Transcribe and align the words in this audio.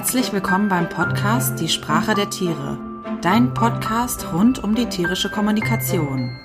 Herzlich 0.00 0.32
willkommen 0.32 0.70
beim 0.70 0.88
Podcast 0.88 1.60
Die 1.60 1.68
Sprache 1.68 2.14
der 2.14 2.30
Tiere, 2.30 2.78
dein 3.20 3.52
Podcast 3.52 4.32
rund 4.32 4.64
um 4.64 4.74
die 4.74 4.86
tierische 4.86 5.30
Kommunikation. 5.30 6.40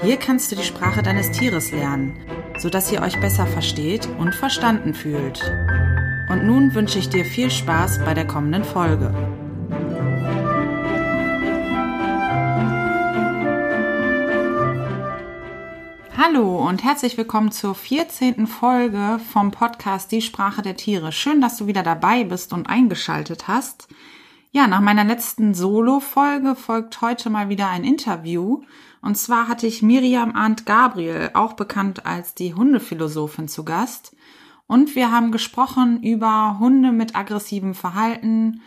Hier 0.00 0.16
kannst 0.16 0.50
du 0.50 0.56
die 0.56 0.62
Sprache 0.62 1.02
deines 1.02 1.30
Tieres 1.30 1.72
lernen, 1.72 2.16
sodass 2.56 2.90
ihr 2.90 3.02
euch 3.02 3.20
besser 3.20 3.46
versteht 3.46 4.08
und 4.18 4.34
verstanden 4.34 4.94
fühlt. 4.94 5.42
Und 6.30 6.46
nun 6.46 6.74
wünsche 6.74 6.98
ich 6.98 7.10
dir 7.10 7.26
viel 7.26 7.50
Spaß 7.50 7.98
bei 8.02 8.14
der 8.14 8.26
kommenden 8.26 8.64
Folge. 8.64 9.12
Hallo 16.26 16.66
und 16.66 16.82
herzlich 16.82 17.16
willkommen 17.16 17.52
zur 17.52 17.76
14. 17.76 18.48
Folge 18.48 19.20
vom 19.32 19.52
Podcast 19.52 20.10
Die 20.10 20.22
Sprache 20.22 20.60
der 20.60 20.76
Tiere. 20.76 21.12
Schön, 21.12 21.40
dass 21.40 21.56
du 21.56 21.68
wieder 21.68 21.84
dabei 21.84 22.24
bist 22.24 22.52
und 22.52 22.68
eingeschaltet 22.68 23.46
hast. 23.46 23.86
Ja, 24.50 24.66
nach 24.66 24.80
meiner 24.80 25.04
letzten 25.04 25.54
Solo-Folge 25.54 26.56
folgt 26.56 27.00
heute 27.00 27.30
mal 27.30 27.48
wieder 27.48 27.68
ein 27.68 27.84
Interview. 27.84 28.62
Und 29.02 29.16
zwar 29.16 29.46
hatte 29.46 29.68
ich 29.68 29.82
Miriam 29.82 30.34
Arndt 30.34 30.66
Gabriel, 30.66 31.30
auch 31.34 31.52
bekannt 31.52 32.06
als 32.06 32.34
die 32.34 32.54
Hundephilosophin, 32.54 33.46
zu 33.46 33.64
Gast. 33.64 34.16
Und 34.66 34.96
wir 34.96 35.12
haben 35.12 35.30
gesprochen 35.30 36.02
über 36.02 36.58
Hunde 36.58 36.90
mit 36.90 37.14
aggressivem 37.14 37.74
Verhalten, 37.74 38.62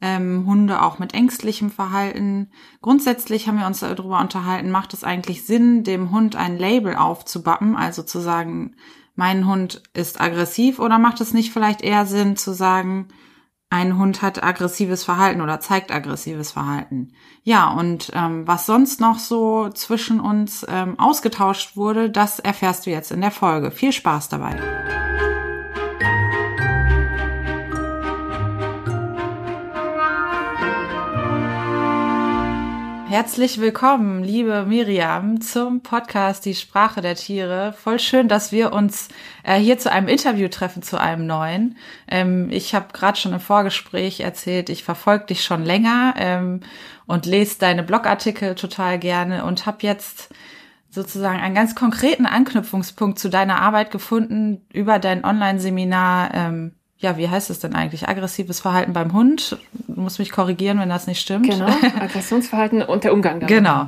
ähm, 0.00 0.44
Hunde 0.46 0.82
auch 0.82 0.98
mit 0.98 1.14
ängstlichem 1.14 1.70
Verhalten. 1.70 2.50
Grundsätzlich 2.80 3.46
haben 3.46 3.58
wir 3.58 3.66
uns 3.66 3.80
darüber 3.80 4.20
unterhalten, 4.20 4.70
macht 4.70 4.94
es 4.94 5.04
eigentlich 5.04 5.44
Sinn, 5.44 5.84
dem 5.84 6.10
Hund 6.10 6.36
ein 6.36 6.58
Label 6.58 6.96
aufzubappen, 6.96 7.76
also 7.76 8.02
zu 8.02 8.20
sagen, 8.20 8.76
mein 9.14 9.46
Hund 9.46 9.82
ist 9.92 10.20
aggressiv 10.20 10.78
oder 10.78 10.98
macht 10.98 11.20
es 11.20 11.34
nicht 11.34 11.52
vielleicht 11.52 11.82
eher 11.82 12.06
Sinn 12.06 12.36
zu 12.36 12.54
sagen, 12.54 13.08
ein 13.72 13.98
Hund 13.98 14.20
hat 14.20 14.42
aggressives 14.42 15.04
Verhalten 15.04 15.40
oder 15.40 15.60
zeigt 15.60 15.92
aggressives 15.92 16.50
Verhalten. 16.50 17.12
Ja, 17.44 17.70
und 17.70 18.10
ähm, 18.14 18.46
was 18.46 18.66
sonst 18.66 19.00
noch 19.00 19.20
so 19.20 19.68
zwischen 19.68 20.18
uns 20.18 20.66
ähm, 20.68 20.98
ausgetauscht 20.98 21.76
wurde, 21.76 22.10
das 22.10 22.40
erfährst 22.40 22.86
du 22.86 22.90
jetzt 22.90 23.12
in 23.12 23.20
der 23.20 23.30
Folge. 23.30 23.70
Viel 23.70 23.92
Spaß 23.92 24.28
dabei. 24.28 24.56
Herzlich 33.10 33.60
willkommen, 33.60 34.22
liebe 34.22 34.64
Miriam, 34.66 35.40
zum 35.40 35.82
Podcast 35.82 36.44
Die 36.44 36.54
Sprache 36.54 37.00
der 37.00 37.16
Tiere. 37.16 37.72
Voll 37.72 37.98
schön, 37.98 38.28
dass 38.28 38.52
wir 38.52 38.72
uns 38.72 39.08
äh, 39.42 39.58
hier 39.58 39.78
zu 39.78 39.90
einem 39.90 40.06
Interview 40.06 40.46
treffen, 40.46 40.80
zu 40.84 40.96
einem 40.96 41.26
neuen. 41.26 41.76
Ähm, 42.06 42.50
ich 42.52 42.72
habe 42.72 42.92
gerade 42.92 43.18
schon 43.18 43.32
im 43.32 43.40
Vorgespräch 43.40 44.20
erzählt, 44.20 44.68
ich 44.70 44.84
verfolge 44.84 45.26
dich 45.26 45.42
schon 45.42 45.64
länger 45.64 46.14
ähm, 46.18 46.60
und 47.06 47.26
lese 47.26 47.58
deine 47.58 47.82
Blogartikel 47.82 48.54
total 48.54 49.00
gerne 49.00 49.44
und 49.44 49.66
habe 49.66 49.78
jetzt 49.80 50.32
sozusagen 50.88 51.40
einen 51.40 51.56
ganz 51.56 51.74
konkreten 51.74 52.26
Anknüpfungspunkt 52.26 53.18
zu 53.18 53.28
deiner 53.28 53.60
Arbeit 53.60 53.90
gefunden 53.90 54.64
über 54.72 55.00
dein 55.00 55.24
Online-Seminar 55.24 56.32
ähm, 56.32 56.76
ja, 57.00 57.16
wie 57.16 57.28
heißt 57.28 57.48
es 57.48 57.60
denn 57.60 57.74
eigentlich? 57.74 58.08
Aggressives 58.08 58.60
Verhalten 58.60 58.92
beim 58.92 59.14
Hund. 59.14 59.56
Du 59.88 60.00
musst 60.00 60.18
mich 60.18 60.30
korrigieren, 60.30 60.78
wenn 60.78 60.90
das 60.90 61.06
nicht 61.06 61.20
stimmt. 61.20 61.48
Genau, 61.48 61.66
Aggressionsverhalten 61.98 62.82
und 62.82 63.04
der 63.04 63.14
Umgang 63.14 63.40
damit. 63.40 63.48
Genau. 63.48 63.86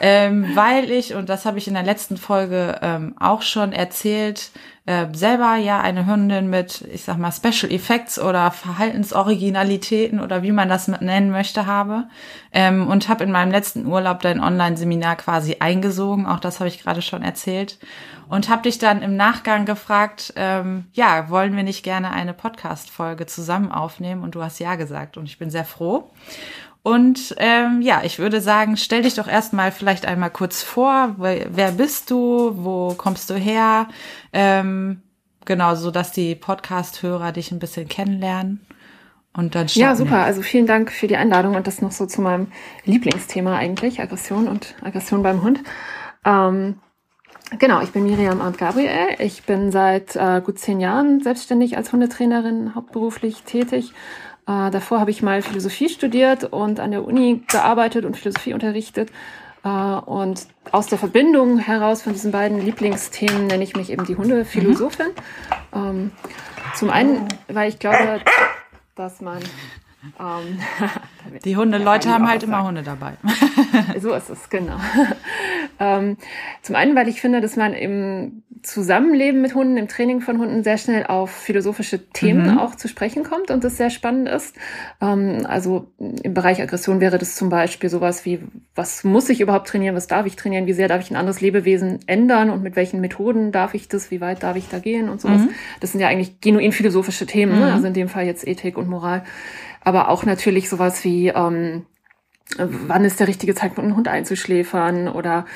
Ähm, 0.00 0.46
weil 0.54 0.90
ich, 0.90 1.14
und 1.14 1.28
das 1.28 1.44
habe 1.44 1.58
ich 1.58 1.68
in 1.68 1.74
der 1.74 1.82
letzten 1.82 2.16
Folge 2.16 2.78
ähm, 2.80 3.14
auch 3.20 3.42
schon 3.42 3.72
erzählt, 3.72 4.50
äh, 4.86 5.06
selber 5.12 5.56
ja 5.56 5.80
eine 5.80 6.06
Hündin 6.06 6.48
mit, 6.48 6.82
ich 6.92 7.02
sag 7.02 7.18
mal, 7.18 7.32
Special 7.32 7.70
Effects 7.72 8.18
oder 8.18 8.50
Verhaltensoriginalitäten 8.52 10.20
oder 10.20 10.42
wie 10.42 10.52
man 10.52 10.68
das 10.68 10.88
nennen 10.88 11.30
möchte 11.30 11.66
habe. 11.66 12.04
Ähm, 12.52 12.86
und 12.86 13.08
habe 13.08 13.24
in 13.24 13.32
meinem 13.32 13.50
letzten 13.50 13.86
Urlaub 13.86 14.20
dein 14.20 14.40
Online-Seminar 14.40 15.16
quasi 15.16 15.56
eingesogen. 15.58 16.26
Auch 16.26 16.40
das 16.40 16.60
habe 16.60 16.68
ich 16.68 16.82
gerade 16.82 17.02
schon 17.02 17.22
erzählt 17.22 17.78
und 18.28 18.48
habe 18.48 18.62
dich 18.62 18.78
dann 18.78 19.02
im 19.02 19.16
Nachgang 19.16 19.66
gefragt, 19.66 20.32
ähm, 20.36 20.86
ja, 20.92 21.30
wollen 21.30 21.54
wir 21.54 21.62
nicht 21.62 21.82
gerne 21.82 22.10
eine 22.10 22.32
Podcast-Folge 22.32 23.26
zusammen 23.26 23.70
aufnehmen? 23.70 24.22
Und 24.22 24.34
du 24.34 24.42
hast 24.42 24.58
ja 24.58 24.74
gesagt 24.74 25.16
und 25.16 25.26
ich 25.26 25.38
bin 25.38 25.50
sehr 25.50 25.64
froh. 25.64 26.10
Und 26.86 27.34
ähm, 27.38 27.82
ja, 27.82 28.02
ich 28.04 28.20
würde 28.20 28.40
sagen, 28.40 28.76
stell 28.76 29.02
dich 29.02 29.14
doch 29.14 29.26
erstmal 29.26 29.72
vielleicht 29.72 30.06
einmal 30.06 30.30
kurz 30.30 30.62
vor. 30.62 31.16
Wer, 31.18 31.72
bist 31.72 32.12
du? 32.12 32.52
Wo 32.54 32.94
kommst 32.96 33.28
du 33.28 33.34
her? 33.34 33.88
Ähm, 34.32 35.02
genau, 35.44 35.74
so 35.74 35.90
dass 35.90 36.12
die 36.12 36.36
Podcast-Hörer 36.36 37.32
dich 37.32 37.50
ein 37.50 37.58
bisschen 37.58 37.88
kennenlernen. 37.88 38.64
Und 39.32 39.56
dann 39.56 39.66
ja, 39.66 39.96
super. 39.96 40.22
Also 40.22 40.42
vielen 40.42 40.68
Dank 40.68 40.92
für 40.92 41.08
die 41.08 41.16
Einladung 41.16 41.56
und 41.56 41.66
das 41.66 41.82
noch 41.82 41.90
so 41.90 42.06
zu 42.06 42.20
meinem 42.20 42.52
Lieblingsthema 42.84 43.56
eigentlich, 43.56 44.00
Aggression 44.00 44.46
und 44.46 44.76
Aggression 44.80 45.24
beim 45.24 45.42
Hund. 45.42 45.64
Ähm, 46.24 46.76
Genau, 47.60 47.80
ich 47.80 47.92
bin 47.92 48.02
Miriam 48.02 48.40
Arndt 48.40 48.58
Gabriel. 48.58 49.16
Ich 49.20 49.44
bin 49.44 49.70
seit 49.70 50.16
äh, 50.16 50.40
gut 50.44 50.58
zehn 50.58 50.80
Jahren 50.80 51.20
selbstständig 51.20 51.76
als 51.76 51.92
Hundetrainerin 51.92 52.74
hauptberuflich 52.74 53.42
tätig. 53.42 53.92
Äh, 54.46 54.70
davor 54.70 55.00
habe 55.00 55.10
ich 55.10 55.22
mal 55.22 55.42
Philosophie 55.42 55.88
studiert 55.88 56.44
und 56.44 56.80
an 56.80 56.92
der 56.92 57.04
Uni 57.04 57.42
gearbeitet 57.48 58.04
und 58.04 58.16
Philosophie 58.16 58.54
unterrichtet. 58.54 59.10
Äh, 59.64 59.68
und 59.68 60.46
aus 60.70 60.86
der 60.86 60.98
Verbindung 60.98 61.58
heraus 61.58 62.02
von 62.02 62.12
diesen 62.12 62.32
beiden 62.32 62.60
Lieblingsthemen 62.60 63.46
nenne 63.48 63.64
ich 63.64 63.74
mich 63.74 63.90
eben 63.90 64.04
die 64.06 64.16
Hundephilosophin. 64.16 65.08
Mhm. 65.74 65.78
Ähm, 65.78 66.10
zum 66.74 66.90
einen, 66.90 67.28
weil 67.48 67.68
ich 67.68 67.78
glaube, 67.78 68.20
dass 68.94 69.20
man 69.20 69.40
ähm, 70.20 70.60
die 71.44 71.56
Hunde, 71.56 71.78
Leute 71.78 72.10
haben 72.10 72.28
halt 72.28 72.42
immer 72.42 72.64
Hunde 72.64 72.82
dabei. 72.82 73.14
so 74.00 74.12
ist 74.14 74.30
es, 74.30 74.48
genau. 74.48 74.76
ähm, 75.80 76.16
zum 76.62 76.76
einen, 76.76 76.94
weil 76.94 77.08
ich 77.08 77.20
finde, 77.20 77.40
dass 77.40 77.56
man 77.56 77.72
im 77.72 78.42
Zusammenleben 78.62 79.40
mit 79.40 79.54
Hunden, 79.54 79.76
im 79.76 79.88
Training 79.88 80.20
von 80.20 80.38
Hunden 80.38 80.62
sehr 80.64 80.78
schnell 80.78 81.06
auf 81.06 81.30
philosophische 81.30 82.08
Themen 82.10 82.52
mhm. 82.52 82.58
auch 82.58 82.74
zu 82.74 82.88
sprechen 82.88 83.24
kommt 83.24 83.50
und 83.50 83.64
das 83.64 83.76
sehr 83.76 83.90
spannend 83.90 84.28
ist. 84.28 84.56
Ähm, 85.00 85.46
also 85.46 85.92
im 85.98 86.34
Bereich 86.34 86.60
Aggression 86.60 87.00
wäre 87.00 87.18
das 87.18 87.34
zum 87.34 87.48
Beispiel 87.48 87.90
sowas 87.90 88.24
wie, 88.24 88.40
was 88.74 89.04
muss 89.04 89.28
ich 89.28 89.40
überhaupt 89.40 89.68
trainieren, 89.68 89.94
was 89.94 90.06
darf 90.06 90.26
ich 90.26 90.36
trainieren, 90.36 90.66
wie 90.66 90.72
sehr 90.72 90.88
darf 90.88 91.00
ich 91.00 91.10
ein 91.10 91.16
anderes 91.16 91.40
Lebewesen 91.40 92.00
ändern 92.06 92.50
und 92.50 92.62
mit 92.62 92.76
welchen 92.76 93.00
Methoden 93.00 93.52
darf 93.52 93.74
ich 93.74 93.88
das, 93.88 94.10
wie 94.10 94.20
weit 94.20 94.42
darf 94.42 94.56
ich 94.56 94.68
da 94.68 94.78
gehen 94.78 95.08
und 95.08 95.20
sowas. 95.20 95.42
Mhm. 95.42 95.50
Das 95.80 95.92
sind 95.92 96.00
ja 96.00 96.08
eigentlich 96.08 96.40
genuin 96.40 96.72
philosophische 96.72 97.26
Themen, 97.26 97.52
ne? 97.52 97.58
mhm. 97.58 97.66
ne? 97.66 97.72
also 97.74 97.86
in 97.86 97.94
dem 97.94 98.08
Fall 98.08 98.26
jetzt 98.26 98.46
Ethik 98.46 98.78
und 98.78 98.88
Moral 98.88 99.22
aber 99.86 100.08
auch 100.08 100.24
natürlich 100.24 100.68
sowas 100.68 101.04
wie, 101.04 101.28
ähm, 101.28 101.86
wann 102.58 103.04
ist 103.04 103.20
der 103.20 103.28
richtige 103.28 103.54
Zeitpunkt, 103.54 103.86
einen 103.86 103.96
Hund 103.96 104.08
einzuschläfern 104.08 105.06
oder 105.06 105.46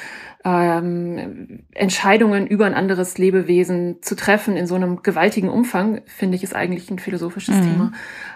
ähm, 0.45 1.65
Entscheidungen 1.73 2.47
über 2.47 2.65
ein 2.65 2.75
anderes 2.75 3.19
Lebewesen 3.19 4.03
zu 4.03 4.17
treffen 4.17 4.57
in 4.57 4.67
so 4.67 4.75
einem 4.75 5.03
gewaltigen 5.03 5.51
Umfang, 5.51 6.03
finde 6.07 6.37
ich, 6.37 6.43
ist 6.43 6.55
eigentlich 6.55 6.91
ein 6.91 6.99
philosophisches 6.99 7.57
mhm. 7.57 7.63
Thema. 7.63 7.93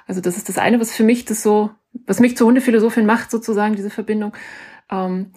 Also 0.07 0.21
das 0.21 0.37
ist 0.37 0.49
das 0.49 0.59
eine, 0.59 0.81
was 0.81 0.95
für 0.95 1.05
mich 1.05 1.25
das 1.25 1.43
so, 1.43 1.71
was 2.07 2.21
mich 2.21 2.37
zur 2.37 2.47
Hundephilosophin 2.47 3.07
macht, 3.07 3.31
sozusagen, 3.31 3.75
diese 3.75 3.91
Verbindung. 3.91 4.33
Ähm, 4.91 5.33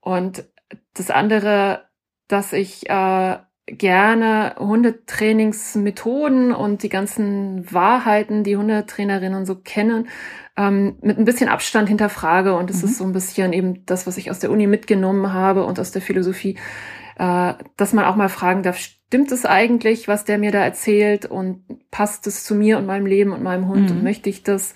und 0.00 0.44
das 0.94 1.10
andere, 1.10 1.86
dass 2.28 2.52
ich 2.52 2.88
äh, 2.88 3.38
gerne 3.66 4.54
Hundetrainingsmethoden 4.58 6.52
und 6.52 6.82
die 6.82 6.88
ganzen 6.88 7.72
Wahrheiten, 7.72 8.44
die 8.44 8.56
Hundetrainerinnen 8.56 9.46
so 9.46 9.56
kennen, 9.56 10.08
ähm, 10.56 10.96
mit 11.00 11.18
ein 11.18 11.24
bisschen 11.24 11.48
Abstand 11.48 11.88
hinterfrage. 11.88 12.54
Und 12.54 12.70
es 12.70 12.82
mhm. 12.82 12.88
ist 12.88 12.98
so 12.98 13.04
ein 13.04 13.12
bisschen 13.12 13.52
eben 13.52 13.84
das, 13.86 14.06
was 14.06 14.16
ich 14.16 14.30
aus 14.30 14.38
der 14.38 14.50
Uni 14.50 14.66
mitgenommen 14.66 15.32
habe 15.32 15.64
und 15.64 15.80
aus 15.80 15.92
der 15.92 16.02
Philosophie, 16.02 16.58
äh, 17.16 17.54
dass 17.76 17.92
man 17.92 18.04
auch 18.04 18.16
mal 18.16 18.28
fragen 18.28 18.62
darf, 18.62 18.78
stimmt 18.78 19.32
es 19.32 19.44
eigentlich, 19.44 20.08
was 20.08 20.24
der 20.24 20.38
mir 20.38 20.52
da 20.52 20.60
erzählt 20.60 21.26
und 21.26 21.64
passt 21.90 22.26
es 22.26 22.44
zu 22.44 22.54
mir 22.54 22.78
und 22.78 22.86
meinem 22.86 23.06
Leben 23.06 23.32
und 23.32 23.42
meinem 23.42 23.68
Hund 23.68 23.90
mhm. 23.90 23.96
und 23.96 24.04
möchte 24.04 24.30
ich 24.30 24.42
das? 24.42 24.74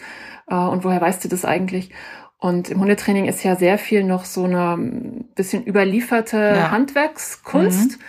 Äh, 0.49 0.55
und 0.55 0.85
woher 0.85 1.01
weißt 1.01 1.25
du 1.25 1.29
das 1.29 1.45
eigentlich? 1.45 1.91
Und 2.39 2.69
im 2.69 2.81
Hundetraining 2.81 3.27
ist 3.27 3.43
ja 3.45 3.57
sehr 3.57 3.79
viel 3.79 4.05
noch 4.05 4.25
so 4.25 4.45
eine 4.45 5.25
bisschen 5.35 5.67
überlieferte 5.67 6.37
ja. 6.37 6.71
Handwerkskunst. 6.71 7.93
Mhm 7.93 8.05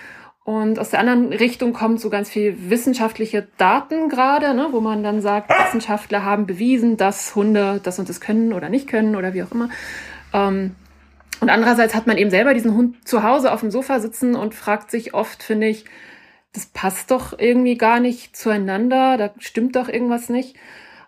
und 0.48 0.80
aus 0.80 0.92
der 0.92 1.02
anderen 1.02 1.34
Richtung 1.34 1.74
kommt 1.74 2.00
so 2.00 2.10
ganz 2.10 2.30
viel 2.30 2.70
wissenschaftliche 2.70 3.50
Daten 3.58 4.08
gerade, 4.08 4.54
ne, 4.54 4.70
wo 4.72 4.80
man 4.80 5.04
dann 5.04 5.20
sagt, 5.20 5.50
Wissenschaftler 5.50 6.24
haben 6.24 6.46
bewiesen, 6.46 6.96
dass 6.96 7.36
Hunde 7.36 7.82
das 7.84 8.00
und 8.00 8.08
das 8.08 8.22
können 8.22 8.54
oder 8.54 8.70
nicht 8.70 8.88
können 8.88 9.18
oder 9.18 9.34
wie 9.34 9.44
auch 9.44 9.52
immer. 9.52 9.68
Ähm, 10.32 10.74
und 11.42 11.50
andererseits 11.50 11.96
hat 11.96 12.08
man 12.08 12.18
eben 12.18 12.30
selber 12.30 12.54
diesen 12.54 12.76
Hund 12.76 13.06
zu 13.06 13.24
Hause 13.24 13.52
auf 13.52 13.60
dem 13.60 13.72
Sofa 13.72 14.00
sitzen 14.00 14.36
und 14.36 14.56
fragt 14.56 14.90
sich 14.90 15.14
oft, 15.14 15.44
finde 15.44 15.68
ich, 15.68 15.84
das 16.54 16.68
passt 16.68 17.12
doch 17.12 17.38
irgendwie 17.38 17.76
gar 17.76 18.00
nicht 18.00 18.38
zueinander, 18.38 19.18
da 19.18 19.32
stimmt 19.40 19.76
doch 19.76 19.90
irgendwas 19.90 20.30
nicht. 20.30 20.56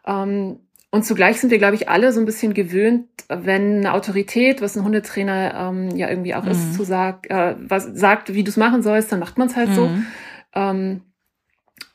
Ähm, 0.06 0.59
und 0.91 1.06
zugleich 1.06 1.39
sind 1.39 1.51
wir, 1.51 1.59
glaube 1.59 1.75
ich, 1.75 1.88
alle 1.88 2.12
so 2.12 2.19
ein 2.19 2.25
bisschen 2.25 2.53
gewöhnt, 2.53 3.07
wenn 3.27 3.77
eine 3.77 3.94
Autorität, 3.94 4.62
was 4.62 4.75
ein 4.75 4.83
Hundetrainer 4.83 5.53
ähm, 5.69 5.95
ja 5.95 6.09
irgendwie 6.09 6.33
auch 6.33 6.44
mhm. 6.44 6.51
ist, 6.51 6.74
zu 6.74 6.83
sag, 6.83 7.30
äh, 7.30 7.56
was 7.59 7.86
sagt, 7.86 8.33
wie 8.33 8.44
du 8.44 8.50
es 8.50 8.57
machen 8.57 8.81
sollst, 8.81 9.12
dann 9.12 9.19
macht 9.19 9.38
man 9.38 9.47
es 9.47 9.56
halt 9.56 9.69
mhm. 9.69 9.74
so. 9.75 9.91
Ähm, 10.56 11.01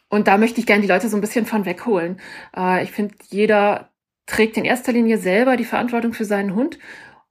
und 0.08 0.28
da 0.28 0.38
möchte 0.38 0.60
ich 0.60 0.66
gerne 0.66 0.82
die 0.82 0.88
Leute 0.88 1.08
so 1.08 1.16
ein 1.16 1.20
bisschen 1.20 1.44
von 1.44 1.64
wegholen. 1.64 2.20
Äh, 2.56 2.84
ich 2.84 2.92
finde, 2.92 3.16
jeder 3.30 3.90
trägt 4.26 4.56
in 4.56 4.64
erster 4.64 4.92
Linie 4.92 5.18
selber 5.18 5.56
die 5.56 5.64
Verantwortung 5.64 6.12
für 6.12 6.24
seinen 6.24 6.54
Hund. 6.54 6.78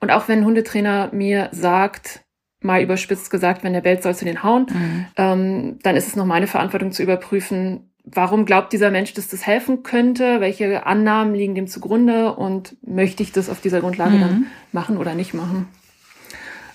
Und 0.02 0.12
auch 0.12 0.28
wenn 0.28 0.40
ein 0.40 0.46
Hundetrainer 0.46 1.10
mir 1.14 1.48
sagt, 1.54 2.26
mal 2.60 2.82
überspitzt 2.82 3.32
gesagt, 3.32 3.64
wenn 3.64 3.72
der 3.72 3.82
bellt, 3.82 4.04
sollst 4.04 4.22
du 4.22 4.26
den 4.26 4.44
hauen, 4.44 4.66
mhm. 4.70 5.06
ähm, 5.16 5.80
dann 5.82 5.96
ist 5.96 6.08
es 6.08 6.18
noch 6.18 6.26
meine 6.26 6.48
Verantwortung 6.48 6.92
zu 6.92 7.04
überprüfen, 7.04 7.93
warum 8.04 8.46
glaubt 8.46 8.74
dieser 8.74 8.92
Mensch, 8.92 9.14
dass 9.14 9.30
das 9.30 9.46
helfen 9.46 9.84
könnte, 9.84 10.42
welche 10.42 10.86
Annahmen 10.86 11.34
liegen 11.34 11.56
dem 11.56 11.68
zugrunde 11.68 12.34
und 12.34 12.76
möchte 12.86 13.24
ich 13.24 13.32
das 13.32 13.50
auf 13.50 13.62
dieser 13.62 13.80
Grundlage 13.82 14.16
mhm. 14.16 14.22
dann 14.22 14.46
machen 14.72 14.98
oder 14.98 15.14
nicht 15.14 15.34
machen. 15.34 15.68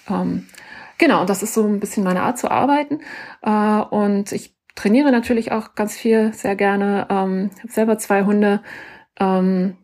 Ähm, 0.08 0.46
genau, 0.96 1.24
das 1.24 1.42
ist 1.42 1.54
so 1.54 1.64
ein 1.64 1.80
bisschen 1.80 2.04
meine 2.04 2.22
Art 2.22 2.38
zu 2.38 2.50
arbeiten. 2.50 3.00
Äh, 3.42 3.50
und 3.50 4.32
ich 4.32 4.54
trainiere 4.74 5.12
natürlich 5.12 5.52
auch 5.52 5.74
ganz 5.74 5.96
viel, 5.96 6.32
sehr 6.32 6.56
gerne. 6.56 7.06
Ähm, 7.10 7.50
ich 7.54 7.62
habe 7.62 7.72
selber 7.72 7.98
zwei 7.98 8.24
Hunde. 8.24 8.62
Ähm, 9.20 9.76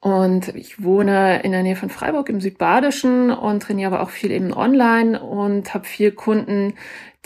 und 0.00 0.48
ich 0.48 0.82
wohne 0.82 1.42
in 1.42 1.52
der 1.52 1.62
Nähe 1.62 1.76
von 1.76 1.90
Freiburg 1.90 2.28
im 2.28 2.40
Südbadischen 2.40 3.30
und 3.30 3.62
trainiere 3.62 3.92
aber 3.92 4.02
auch 4.02 4.10
viel 4.10 4.30
eben 4.30 4.52
online 4.52 5.20
und 5.20 5.74
habe 5.74 5.84
viel 5.84 6.12
Kunden, 6.12 6.74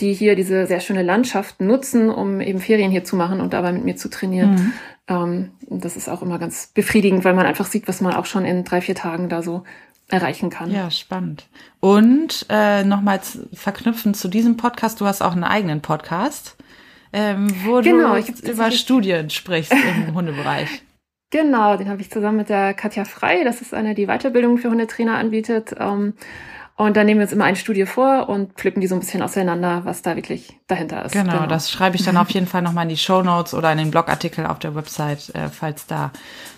die 0.01 0.13
hier 0.13 0.37
diese 0.37 0.67
sehr 0.67 0.81
schöne 0.81 1.03
Landschaft 1.03 1.61
nutzen, 1.61 2.11
um 2.11 2.41
eben 2.41 2.61
Ferien 2.61 2.91
hier 2.91 3.05
zu 3.05 3.17
machen 3.17 3.41
und 3.41 3.53
dabei 3.53 3.73
mit 3.73 3.85
mir 3.85 3.97
zu 3.97 4.09
trainieren. 4.09 4.51
Mhm. 4.51 4.73
Ähm, 5.09 5.51
das 5.81 5.97
ist 5.97 6.09
auch 6.09 6.23
immer 6.23 6.39
ganz 6.39 6.69
befriedigend, 6.69 7.25
weil 7.25 7.35
man 7.35 7.47
einfach 7.47 7.67
sieht, 7.67 7.89
was 7.89 8.01
man 8.01 8.15
auch 8.15 8.27
schon 8.27 8.45
in 8.45 8.65
drei, 8.65 8.81
vier 8.81 8.95
Tagen 8.95 9.29
da 9.29 9.43
so 9.43 9.65
erreichen 10.09 10.51
kann. 10.51 10.71
Ja, 10.71 10.91
spannend. 10.91 11.47
Und 11.81 12.47
äh, 12.49 12.85
nochmals 12.85 13.41
verknüpfen 13.53 14.15
zu 14.15 14.29
diesem 14.29 14.57
Podcast, 14.57 15.01
du 15.01 15.07
hast 15.07 15.23
auch 15.23 15.33
einen 15.33 15.45
eigenen 15.45 15.83
Podcast 15.83 16.57
ähm, 17.13 17.49
wo 17.65 17.81
genau, 17.81 18.17
du 18.17 18.51
über 18.51 18.71
Studien 18.71 19.31
sprichst 19.31 19.73
im 19.73 20.15
Hundebereich. 20.15 20.83
Genau, 21.31 21.77
den 21.77 21.89
habe 21.89 22.01
ich 22.01 22.11
zusammen 22.11 22.39
mit 22.39 22.49
der 22.49 22.75
Katja 22.75 23.05
Frei. 23.05 23.45
Das 23.45 23.61
ist 23.61 23.75
eine, 23.75 23.95
die 23.95 24.07
Weiterbildung 24.07 24.59
für 24.59 24.71
Hundetrainer 24.71 25.17
anbietet. 25.17 25.75
Ähm, 25.79 26.15
und 26.79 26.97
da 26.97 27.03
nehmen 27.03 27.19
wir 27.19 27.25
uns 27.25 27.33
immer 27.33 27.45
eine 27.45 27.57
Studie 27.57 27.87
vor 27.87 28.29
und 28.29 28.53
pflücken 28.53 28.81
die 28.81 28.87
so 28.87 28.95
ein 28.95 29.01
bisschen 29.01 29.21
auseinander, 29.21 29.81
was 29.85 30.01
da 30.03 30.15
wirklich 30.15 30.57
dahinter 30.69 31.05
ist. 31.05 31.11
Genau, 31.11 31.33
genau. 31.33 31.47
das 31.47 31.73
schreibe 31.73 31.97
ich 31.97 32.05
dann 32.05 32.17
auf 32.17 32.31
jeden 32.31 32.47
Fall 32.47 32.63
nochmal 32.63 32.85
in 32.85 32.91
die 32.91 32.97
Show 32.97 33.21
Notes 33.21 33.53
oder 33.53 33.73
in 33.73 33.79
den 33.79 33.91
Blogartikel 33.91 34.47
auf 34.47 34.61
der 34.61 34.77
Website, 34.77 35.35
äh, 35.35 35.49
falls 35.49 35.87
da 35.87 36.13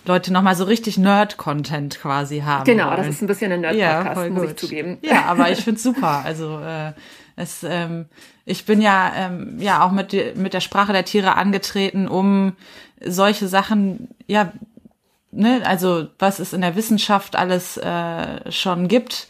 Leute 0.05 0.31
nochmal 0.31 0.57
so 0.57 0.65
richtig 0.65 0.99
Nerd-Content 0.99 1.99
quasi 2.01 2.41
haben. 2.41 2.65
Genau, 2.65 2.89
wollen. 2.89 2.99
das 2.99 3.09
ist 3.09 3.23
ein 3.23 3.29
bisschen 3.29 3.51
ein 3.51 3.63
Nerd-Podcast, 3.63 4.23
ja, 4.23 4.31
muss 4.31 4.51
ich 4.51 4.57
zugeben. 4.57 4.99
Ja, 5.01 5.25
aber 5.25 5.51
ich 5.51 5.65
find's 5.65 5.83
super. 5.83 6.21
Also 6.23 6.61
äh, 6.61 6.93
es, 7.37 7.63
ähm, 7.63 8.05
ich 8.45 8.67
bin 8.67 8.83
ja, 8.83 9.13
ähm, 9.17 9.57
ja 9.59 9.83
auch 9.83 9.91
mit, 9.91 10.37
mit 10.37 10.53
der 10.53 10.61
Sprache 10.61 10.93
der 10.93 11.07
Tiere 11.07 11.37
angetreten, 11.37 12.09
um 12.09 12.53
solche 13.03 13.49
Sachen, 13.49 14.09
ja, 14.27 14.53
ne, 15.33 15.63
also 15.65 16.09
was 16.19 16.41
es 16.41 16.53
in 16.53 16.61
der 16.61 16.77
Wissenschaft 16.77 17.37
alles 17.37 17.79
äh, 17.79 18.53
schon 18.53 18.87
gibt, 18.87 19.29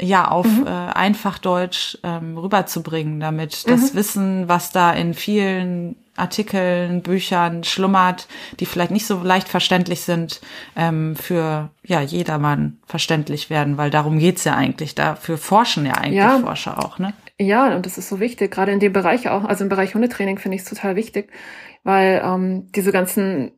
ja 0.00 0.28
auf 0.28 0.46
mhm. 0.46 0.66
äh, 0.66 0.70
einfach 0.70 1.38
Deutsch 1.38 1.98
ähm, 2.02 2.38
rüberzubringen, 2.38 3.20
damit 3.20 3.68
das 3.68 3.92
mhm. 3.92 3.96
Wissen, 3.98 4.48
was 4.48 4.70
da 4.70 4.92
in 4.92 5.14
vielen 5.14 5.96
Artikeln, 6.16 7.02
Büchern 7.02 7.62
schlummert, 7.62 8.26
die 8.58 8.66
vielleicht 8.66 8.90
nicht 8.90 9.06
so 9.06 9.22
leicht 9.22 9.48
verständlich 9.48 10.00
sind, 10.00 10.40
ähm, 10.74 11.14
für 11.14 11.70
ja 11.84 12.00
jedermann 12.00 12.78
verständlich 12.86 13.50
werden, 13.50 13.76
weil 13.76 13.90
darum 13.90 14.18
geht's 14.18 14.44
ja 14.44 14.54
eigentlich. 14.54 14.94
Dafür 14.94 15.38
forschen 15.38 15.86
ja 15.86 15.94
eigentlich 15.94 16.14
ja. 16.14 16.38
Forscher 16.38 16.82
auch, 16.84 16.98
ne? 16.98 17.12
Ja, 17.38 17.74
und 17.76 17.84
das 17.84 17.98
ist 17.98 18.08
so 18.08 18.18
wichtig, 18.18 18.50
gerade 18.50 18.72
in 18.72 18.80
dem 18.80 18.94
Bereich 18.94 19.28
auch, 19.28 19.44
also 19.44 19.62
im 19.64 19.68
Bereich 19.68 19.94
Hundetraining 19.94 20.38
finde 20.38 20.56
ich 20.56 20.62
es 20.62 20.68
total 20.68 20.96
wichtig, 20.96 21.30
weil 21.84 22.22
ähm, 22.24 22.72
diese 22.72 22.92
ganzen 22.92 23.52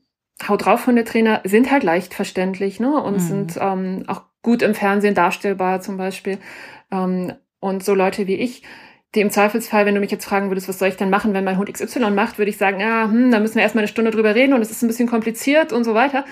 Haut 0.47 0.65
drauf 0.65 0.87
Hundetrainer 0.87 1.41
sind 1.45 1.71
halt 1.71 1.83
leicht 1.83 2.15
verständlich, 2.15 2.81
ne? 2.81 3.01
Und 3.01 3.15
mhm. 3.15 3.21
sind 3.21 3.59
ähm, 3.61 4.05
auch 4.07 4.23
gut 4.43 4.63
im 4.63 4.75
Fernsehen 4.75 5.15
darstellbar 5.15 5.81
zum 5.81 5.97
Beispiel. 5.97 6.39
Ähm, 6.91 7.35
und 7.61 7.85
so 7.85 7.95
Leute 7.95 8.27
wie 8.27 8.37
ich, 8.37 8.63
die 9.15 9.21
im 9.21 9.31
Zweifelsfall, 9.31 9.87
wenn 9.87 9.95
du 9.95 10.01
mich 10.01 10.11
jetzt 10.11 10.27
fragen 10.27 10.51
würdest, 10.51 10.69
was 10.69 10.79
soll 10.79 10.89
ich 10.89 10.97
denn 10.97 11.11
machen, 11.11 11.33
wenn 11.33 11.45
mein 11.45 11.57
Hund 11.57 11.73
XY 11.73 12.11
macht, 12.11 12.39
würde 12.39 12.51
ich 12.51 12.59
sagen, 12.59 12.79
ja, 12.79 13.05
hm, 13.05 13.31
da 13.31 13.41
müssen 13.41 13.55
wir 13.55 13.63
erstmal 13.63 13.83
eine 13.83 13.89
Stunde 13.89 14.11
drüber 14.11 14.35
reden 14.35 14.53
und 14.53 14.61
es 14.61 14.71
ist 14.71 14.83
ein 14.83 14.89
bisschen 14.89 15.09
kompliziert 15.09 15.73
und 15.73 15.85
so 15.85 15.95
weiter. 15.95 16.25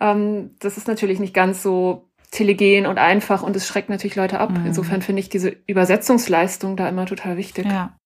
Ähm, 0.00 0.56
das 0.58 0.76
ist 0.76 0.88
natürlich 0.88 1.20
nicht 1.20 1.34
ganz 1.34 1.62
so 1.62 2.10
telegen 2.32 2.86
und 2.86 2.98
einfach 2.98 3.44
und 3.44 3.54
es 3.54 3.66
schreckt 3.68 3.88
natürlich 3.88 4.16
Leute 4.16 4.40
ab. 4.40 4.50
Mhm. 4.50 4.66
Insofern 4.66 5.02
finde 5.02 5.20
ich 5.20 5.28
diese 5.28 5.56
Übersetzungsleistung 5.66 6.76
da 6.76 6.88
immer 6.88 7.06
total 7.06 7.36
wichtig. 7.36 7.66
Ja. 7.66 7.96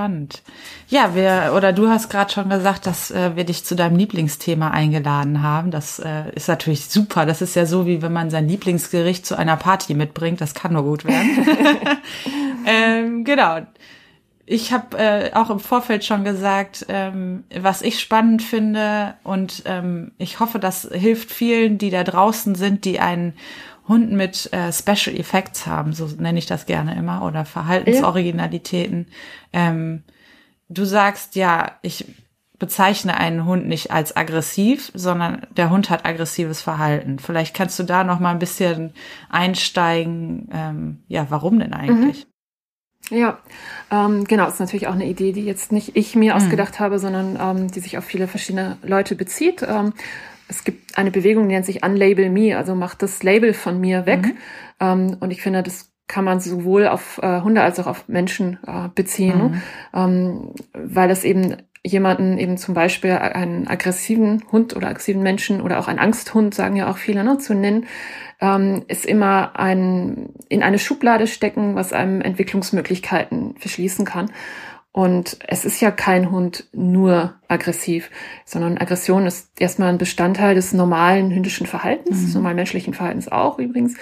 Spannend. 0.00 0.42
Ja, 0.88 1.14
wir, 1.14 1.52
oder 1.54 1.74
du 1.74 1.90
hast 1.90 2.08
gerade 2.08 2.32
schon 2.32 2.48
gesagt, 2.48 2.86
dass 2.86 3.10
äh, 3.10 3.36
wir 3.36 3.44
dich 3.44 3.66
zu 3.66 3.76
deinem 3.76 3.96
Lieblingsthema 3.96 4.70
eingeladen 4.70 5.42
haben. 5.42 5.70
Das 5.70 5.98
äh, 5.98 6.30
ist 6.34 6.48
natürlich 6.48 6.86
super. 6.86 7.26
Das 7.26 7.42
ist 7.42 7.54
ja 7.54 7.66
so, 7.66 7.86
wie 7.86 8.00
wenn 8.00 8.14
man 8.14 8.30
sein 8.30 8.48
Lieblingsgericht 8.48 9.26
zu 9.26 9.36
einer 9.36 9.58
Party 9.58 9.92
mitbringt. 9.92 10.40
Das 10.40 10.54
kann 10.54 10.72
nur 10.72 10.84
gut 10.84 11.04
werden. 11.04 11.46
ähm, 12.66 13.24
genau. 13.24 13.58
Ich 14.46 14.72
habe 14.72 14.96
äh, 14.96 15.34
auch 15.34 15.50
im 15.50 15.60
Vorfeld 15.60 16.02
schon 16.02 16.24
gesagt, 16.24 16.86
ähm, 16.88 17.44
was 17.54 17.82
ich 17.82 18.00
spannend 18.00 18.42
finde 18.42 19.16
und 19.22 19.64
ähm, 19.66 20.12
ich 20.16 20.40
hoffe, 20.40 20.58
das 20.58 20.88
hilft 20.90 21.30
vielen, 21.30 21.76
die 21.76 21.90
da 21.90 22.04
draußen 22.04 22.54
sind, 22.54 22.86
die 22.86 23.00
einen 23.00 23.34
Hund 23.90 24.10
mit 24.12 24.50
äh, 24.52 24.72
Special 24.72 25.14
Effects 25.14 25.66
haben, 25.66 25.92
so 25.92 26.06
nenne 26.06 26.38
ich 26.38 26.46
das 26.46 26.64
gerne 26.64 26.96
immer, 26.96 27.22
oder 27.22 27.44
Verhaltensoriginalitäten. 27.44 29.08
Ja. 29.52 29.68
Ähm, 29.68 30.04
du 30.70 30.84
sagst 30.86 31.34
ja, 31.34 31.72
ich 31.82 32.06
bezeichne 32.58 33.16
einen 33.16 33.46
Hund 33.46 33.66
nicht 33.66 33.90
als 33.90 34.16
aggressiv, 34.16 34.92
sondern 34.94 35.46
der 35.56 35.70
Hund 35.70 35.90
hat 35.90 36.06
aggressives 36.06 36.60
Verhalten. 36.60 37.18
Vielleicht 37.18 37.56
kannst 37.56 37.78
du 37.78 37.82
da 37.82 38.04
noch 38.04 38.20
mal 38.20 38.30
ein 38.30 38.38
bisschen 38.38 38.92
einsteigen. 39.28 40.48
Ähm, 40.52 41.02
ja, 41.08 41.26
warum 41.30 41.58
denn 41.58 41.72
eigentlich? 41.72 42.26
Mhm. 42.26 42.30
Ja, 43.16 43.38
ähm, 43.90 44.24
genau, 44.24 44.46
ist 44.46 44.60
natürlich 44.60 44.86
auch 44.86 44.92
eine 44.92 45.08
Idee, 45.08 45.32
die 45.32 45.44
jetzt 45.44 45.72
nicht 45.72 45.96
ich 45.96 46.14
mir 46.14 46.34
mhm. 46.34 46.36
ausgedacht 46.36 46.78
habe, 46.78 46.98
sondern 46.98 47.38
ähm, 47.40 47.70
die 47.70 47.80
sich 47.80 47.98
auf 47.98 48.04
viele 48.04 48.28
verschiedene 48.28 48.76
Leute 48.82 49.16
bezieht. 49.16 49.66
Es 50.50 50.64
gibt 50.64 50.98
eine 50.98 51.12
Bewegung, 51.12 51.48
die 51.48 51.54
nennt 51.54 51.64
sich 51.64 51.84
Unlabel 51.84 52.28
Me, 52.28 52.56
also 52.56 52.74
macht 52.74 53.02
das 53.02 53.22
Label 53.22 53.54
von 53.54 53.80
mir 53.80 54.04
weg. 54.04 54.26
Mhm. 54.26 54.36
Ähm, 54.80 55.16
und 55.20 55.30
ich 55.30 55.42
finde, 55.42 55.62
das 55.62 55.92
kann 56.08 56.24
man 56.24 56.40
sowohl 56.40 56.88
auf 56.88 57.20
äh, 57.22 57.40
Hunde 57.40 57.62
als 57.62 57.78
auch 57.78 57.86
auf 57.86 58.08
Menschen 58.08 58.58
äh, 58.66 58.88
beziehen, 58.92 59.38
mhm. 59.38 59.62
ähm, 59.94 60.54
weil 60.74 61.10
es 61.10 61.22
eben 61.22 61.56
jemanden 61.86 62.36
eben 62.36 62.58
zum 62.58 62.74
Beispiel 62.74 63.12
einen 63.12 63.68
aggressiven 63.68 64.42
Hund 64.50 64.74
oder 64.76 64.88
aggressiven 64.88 65.22
Menschen 65.22 65.62
oder 65.62 65.78
auch 65.78 65.86
einen 65.86 66.00
Angsthund, 66.00 66.52
sagen 66.52 66.74
ja 66.76 66.90
auch 66.90 66.98
viele, 66.98 67.22
ne, 67.22 67.38
zu 67.38 67.54
nennen, 67.54 67.86
ähm, 68.40 68.82
ist 68.88 69.06
immer 69.06 69.58
ein 69.58 70.30
in 70.48 70.64
eine 70.64 70.80
Schublade 70.80 71.28
stecken, 71.28 71.76
was 71.76 71.92
einem 71.92 72.20
Entwicklungsmöglichkeiten 72.20 73.54
verschließen 73.56 74.04
kann. 74.04 74.32
Und 74.92 75.38
es 75.46 75.64
ist 75.64 75.80
ja 75.80 75.92
kein 75.92 76.32
Hund 76.32 76.68
nur 76.72 77.34
aggressiv, 77.46 78.10
sondern 78.44 78.78
Aggression 78.78 79.26
ist 79.26 79.50
erstmal 79.60 79.88
ein 79.88 79.98
Bestandteil 79.98 80.56
des 80.56 80.72
normalen 80.72 81.32
hündischen 81.32 81.66
Verhaltens, 81.66 82.18
mhm. 82.18 82.24
des 82.24 82.34
normalen 82.34 82.56
menschlichen 82.56 82.94
Verhaltens 82.94 83.28
auch 83.28 83.58
übrigens. 83.58 83.96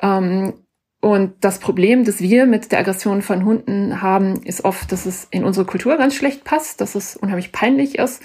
Ähm, 0.00 0.54
und 1.00 1.34
das 1.40 1.58
Problem, 1.58 2.04
das 2.04 2.20
wir 2.20 2.46
mit 2.46 2.72
der 2.72 2.80
Aggression 2.80 3.22
von 3.22 3.44
Hunden 3.44 4.02
haben, 4.02 4.42
ist 4.42 4.64
oft, 4.64 4.90
dass 4.90 5.06
es 5.06 5.26
in 5.30 5.44
unsere 5.44 5.64
Kultur 5.64 5.96
ganz 5.96 6.14
schlecht 6.14 6.44
passt, 6.44 6.80
dass 6.80 6.94
es 6.94 7.16
unheimlich 7.16 7.52
peinlich 7.52 7.98
ist, 7.98 8.22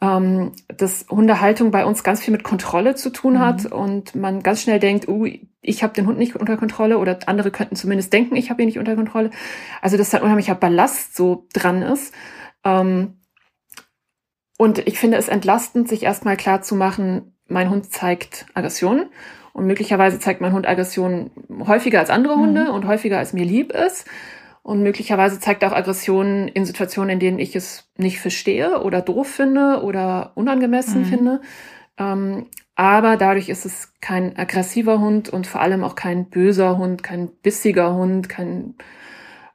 ähm, 0.00 0.52
dass 0.68 1.06
Hundehaltung 1.10 1.70
bei 1.70 1.84
uns 1.86 2.04
ganz 2.04 2.20
viel 2.20 2.32
mit 2.32 2.44
Kontrolle 2.44 2.94
zu 2.94 3.10
tun 3.10 3.34
mhm. 3.34 3.38
hat 3.38 3.66
und 3.66 4.14
man 4.14 4.42
ganz 4.42 4.62
schnell 4.62 4.78
denkt, 4.78 5.08
uh, 5.08 5.26
ich 5.62 5.82
habe 5.82 5.94
den 5.94 6.06
Hund 6.06 6.18
nicht 6.18 6.36
unter 6.36 6.56
Kontrolle 6.56 6.98
oder 6.98 7.18
andere 7.26 7.50
könnten 7.50 7.76
zumindest 7.76 8.12
denken, 8.12 8.36
ich 8.36 8.50
habe 8.50 8.62
ihn 8.62 8.66
nicht 8.66 8.78
unter 8.78 8.94
Kontrolle. 8.94 9.30
Also 9.80 9.96
dass 9.96 10.10
da 10.10 10.18
ein 10.18 10.24
unheimlicher 10.24 10.54
Ballast 10.54 11.16
so 11.16 11.46
dran 11.52 11.82
ist. 11.82 12.14
Ähm, 12.64 13.20
und 14.58 14.78
ich 14.86 14.98
finde 14.98 15.18
es 15.18 15.28
entlastend, 15.28 15.88
sich 15.88 16.02
erstmal 16.02 16.36
klar 16.36 16.62
zu 16.62 16.74
machen, 16.74 17.36
mein 17.48 17.70
Hund 17.70 17.90
zeigt 17.92 18.46
Aggressionen 18.54 19.06
und 19.52 19.66
möglicherweise 19.66 20.18
zeigt 20.18 20.40
mein 20.40 20.52
Hund 20.52 20.66
Aggressionen 20.66 21.30
häufiger 21.66 22.00
als 22.00 22.10
andere 22.10 22.36
Hunde 22.36 22.64
mhm. 22.64 22.70
und 22.70 22.86
häufiger 22.86 23.18
als 23.18 23.32
mir 23.32 23.44
lieb 23.44 23.72
ist. 23.72 24.06
Und 24.66 24.82
möglicherweise 24.82 25.38
zeigt 25.38 25.62
er 25.62 25.70
auch 25.70 25.76
Aggressionen 25.76 26.48
in 26.48 26.64
Situationen, 26.64 27.10
in 27.10 27.20
denen 27.20 27.38
ich 27.38 27.54
es 27.54 27.88
nicht 27.96 28.18
verstehe 28.18 28.82
oder 28.82 29.00
doof 29.00 29.28
finde 29.28 29.80
oder 29.84 30.32
unangemessen 30.34 31.02
mhm. 31.02 31.04
finde. 31.04 31.40
Ähm, 31.98 32.46
aber 32.74 33.16
dadurch 33.16 33.48
ist 33.48 33.64
es 33.64 33.92
kein 34.00 34.36
aggressiver 34.36 34.98
Hund 34.98 35.28
und 35.28 35.46
vor 35.46 35.60
allem 35.60 35.84
auch 35.84 35.94
kein 35.94 36.30
böser 36.30 36.78
Hund, 36.78 37.04
kein 37.04 37.28
bissiger 37.28 37.94
Hund, 37.94 38.28
kein 38.28 38.74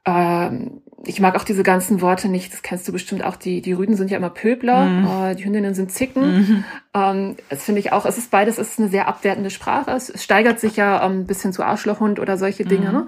ähm, 0.06 0.80
ich 1.04 1.20
mag 1.20 1.36
auch 1.36 1.44
diese 1.44 1.62
ganzen 1.62 2.00
Worte 2.00 2.30
nicht, 2.30 2.50
das 2.50 2.62
kennst 2.62 2.88
du 2.88 2.92
bestimmt 2.92 3.22
auch, 3.22 3.36
die, 3.36 3.60
die 3.60 3.74
Rüden 3.74 3.96
sind 3.96 4.10
ja 4.10 4.16
immer 4.16 4.30
Pöbler, 4.30 4.86
mhm. 4.86 5.06
äh, 5.06 5.34
die 5.34 5.44
Hündinnen 5.44 5.74
sind 5.74 5.92
Zicken. 5.92 6.38
Mhm. 6.38 6.64
Ähm, 6.94 7.36
das 7.50 7.64
finde 7.64 7.80
ich 7.80 7.92
auch, 7.92 8.06
es 8.06 8.16
ist 8.16 8.30
beides, 8.30 8.56
es 8.56 8.70
ist 8.70 8.80
eine 8.80 8.88
sehr 8.88 9.08
abwertende 9.08 9.50
Sprache. 9.50 9.90
Es, 9.90 10.10
steigert 10.22 10.58
sich 10.58 10.76
ja 10.76 11.04
ähm, 11.04 11.20
ein 11.20 11.26
bisschen 11.26 11.52
zu 11.52 11.64
Arschlochhund 11.64 12.18
oder 12.18 12.38
solche 12.38 12.64
Dinge. 12.64 12.88
Mhm. 12.88 12.94
Ne? 12.94 13.06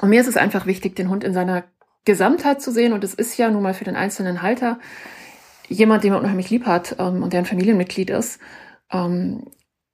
Und 0.00 0.10
mir 0.10 0.20
ist 0.20 0.28
es 0.28 0.36
einfach 0.36 0.66
wichtig, 0.66 0.96
den 0.96 1.10
Hund 1.10 1.24
in 1.24 1.34
seiner 1.34 1.64
Gesamtheit 2.04 2.62
zu 2.62 2.72
sehen. 2.72 2.92
Und 2.92 3.04
es 3.04 3.14
ist 3.14 3.36
ja 3.36 3.50
nun 3.50 3.62
mal 3.62 3.74
für 3.74 3.84
den 3.84 3.96
einzelnen 3.96 4.42
Halter 4.42 4.78
jemand, 5.68 6.02
den 6.02 6.12
man 6.12 6.22
unheimlich 6.22 6.50
lieb 6.50 6.66
hat 6.66 6.96
ähm, 6.98 7.22
und 7.22 7.32
der 7.32 7.40
ein 7.40 7.46
Familienmitglied 7.46 8.10
ist 8.10 8.40
ähm, 8.90 9.44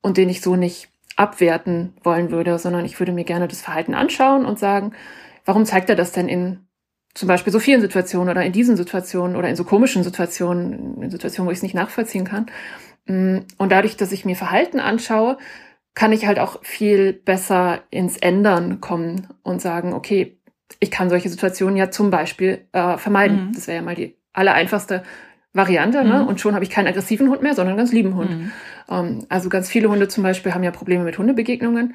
und 0.00 0.16
den 0.16 0.28
ich 0.28 0.40
so 0.40 0.56
nicht 0.56 0.88
abwerten 1.16 1.94
wollen 2.02 2.30
würde, 2.30 2.58
sondern 2.58 2.84
ich 2.84 2.98
würde 2.98 3.12
mir 3.12 3.24
gerne 3.24 3.48
das 3.48 3.60
Verhalten 3.60 3.94
anschauen 3.94 4.44
und 4.46 4.58
sagen, 4.58 4.92
warum 5.44 5.64
zeigt 5.64 5.90
er 5.90 5.96
das 5.96 6.12
denn 6.12 6.28
in 6.28 6.66
zum 7.14 7.28
Beispiel 7.28 7.52
so 7.52 7.60
vielen 7.60 7.80
Situationen 7.80 8.28
oder 8.28 8.44
in 8.44 8.52
diesen 8.52 8.76
Situationen 8.76 9.36
oder 9.36 9.48
in 9.48 9.56
so 9.56 9.64
komischen 9.64 10.04
Situationen, 10.04 11.02
in 11.02 11.10
Situationen, 11.10 11.48
wo 11.48 11.50
ich 11.50 11.58
es 11.58 11.62
nicht 11.62 11.74
nachvollziehen 11.74 12.26
kann. 12.26 12.46
Mm, 13.06 13.38
und 13.56 13.72
dadurch, 13.72 13.96
dass 13.96 14.12
ich 14.12 14.26
mir 14.26 14.36
Verhalten 14.36 14.80
anschaue, 14.80 15.38
kann 15.96 16.12
ich 16.12 16.26
halt 16.26 16.38
auch 16.38 16.62
viel 16.62 17.14
besser 17.14 17.80
ins 17.90 18.18
Ändern 18.18 18.80
kommen 18.82 19.28
und 19.42 19.62
sagen, 19.62 19.94
okay, 19.94 20.38
ich 20.78 20.90
kann 20.90 21.08
solche 21.08 21.30
Situationen 21.30 21.76
ja 21.76 21.90
zum 21.90 22.10
Beispiel 22.10 22.66
äh, 22.72 22.98
vermeiden. 22.98 23.46
Mhm. 23.46 23.52
Das 23.54 23.66
wäre 23.66 23.78
ja 23.78 23.82
mal 23.82 23.94
die 23.94 24.14
allereinfachste 24.34 25.02
Variante, 25.54 25.98
ne? 25.98 26.04
mhm. 26.04 26.10
ne? 26.10 26.26
Und 26.26 26.38
schon 26.38 26.54
habe 26.54 26.64
ich 26.64 26.70
keinen 26.70 26.86
aggressiven 26.86 27.30
Hund 27.30 27.42
mehr, 27.42 27.54
sondern 27.54 27.72
einen 27.72 27.78
ganz 27.78 27.92
lieben 27.92 28.14
Hund. 28.14 28.30
Mhm. 28.30 28.52
Ähm, 28.90 29.26
also 29.30 29.48
ganz 29.48 29.70
viele 29.70 29.88
Hunde 29.88 30.06
zum 30.06 30.22
Beispiel 30.22 30.52
haben 30.52 30.62
ja 30.62 30.70
Probleme 30.70 31.02
mit 31.02 31.16
Hundebegegnungen. 31.16 31.94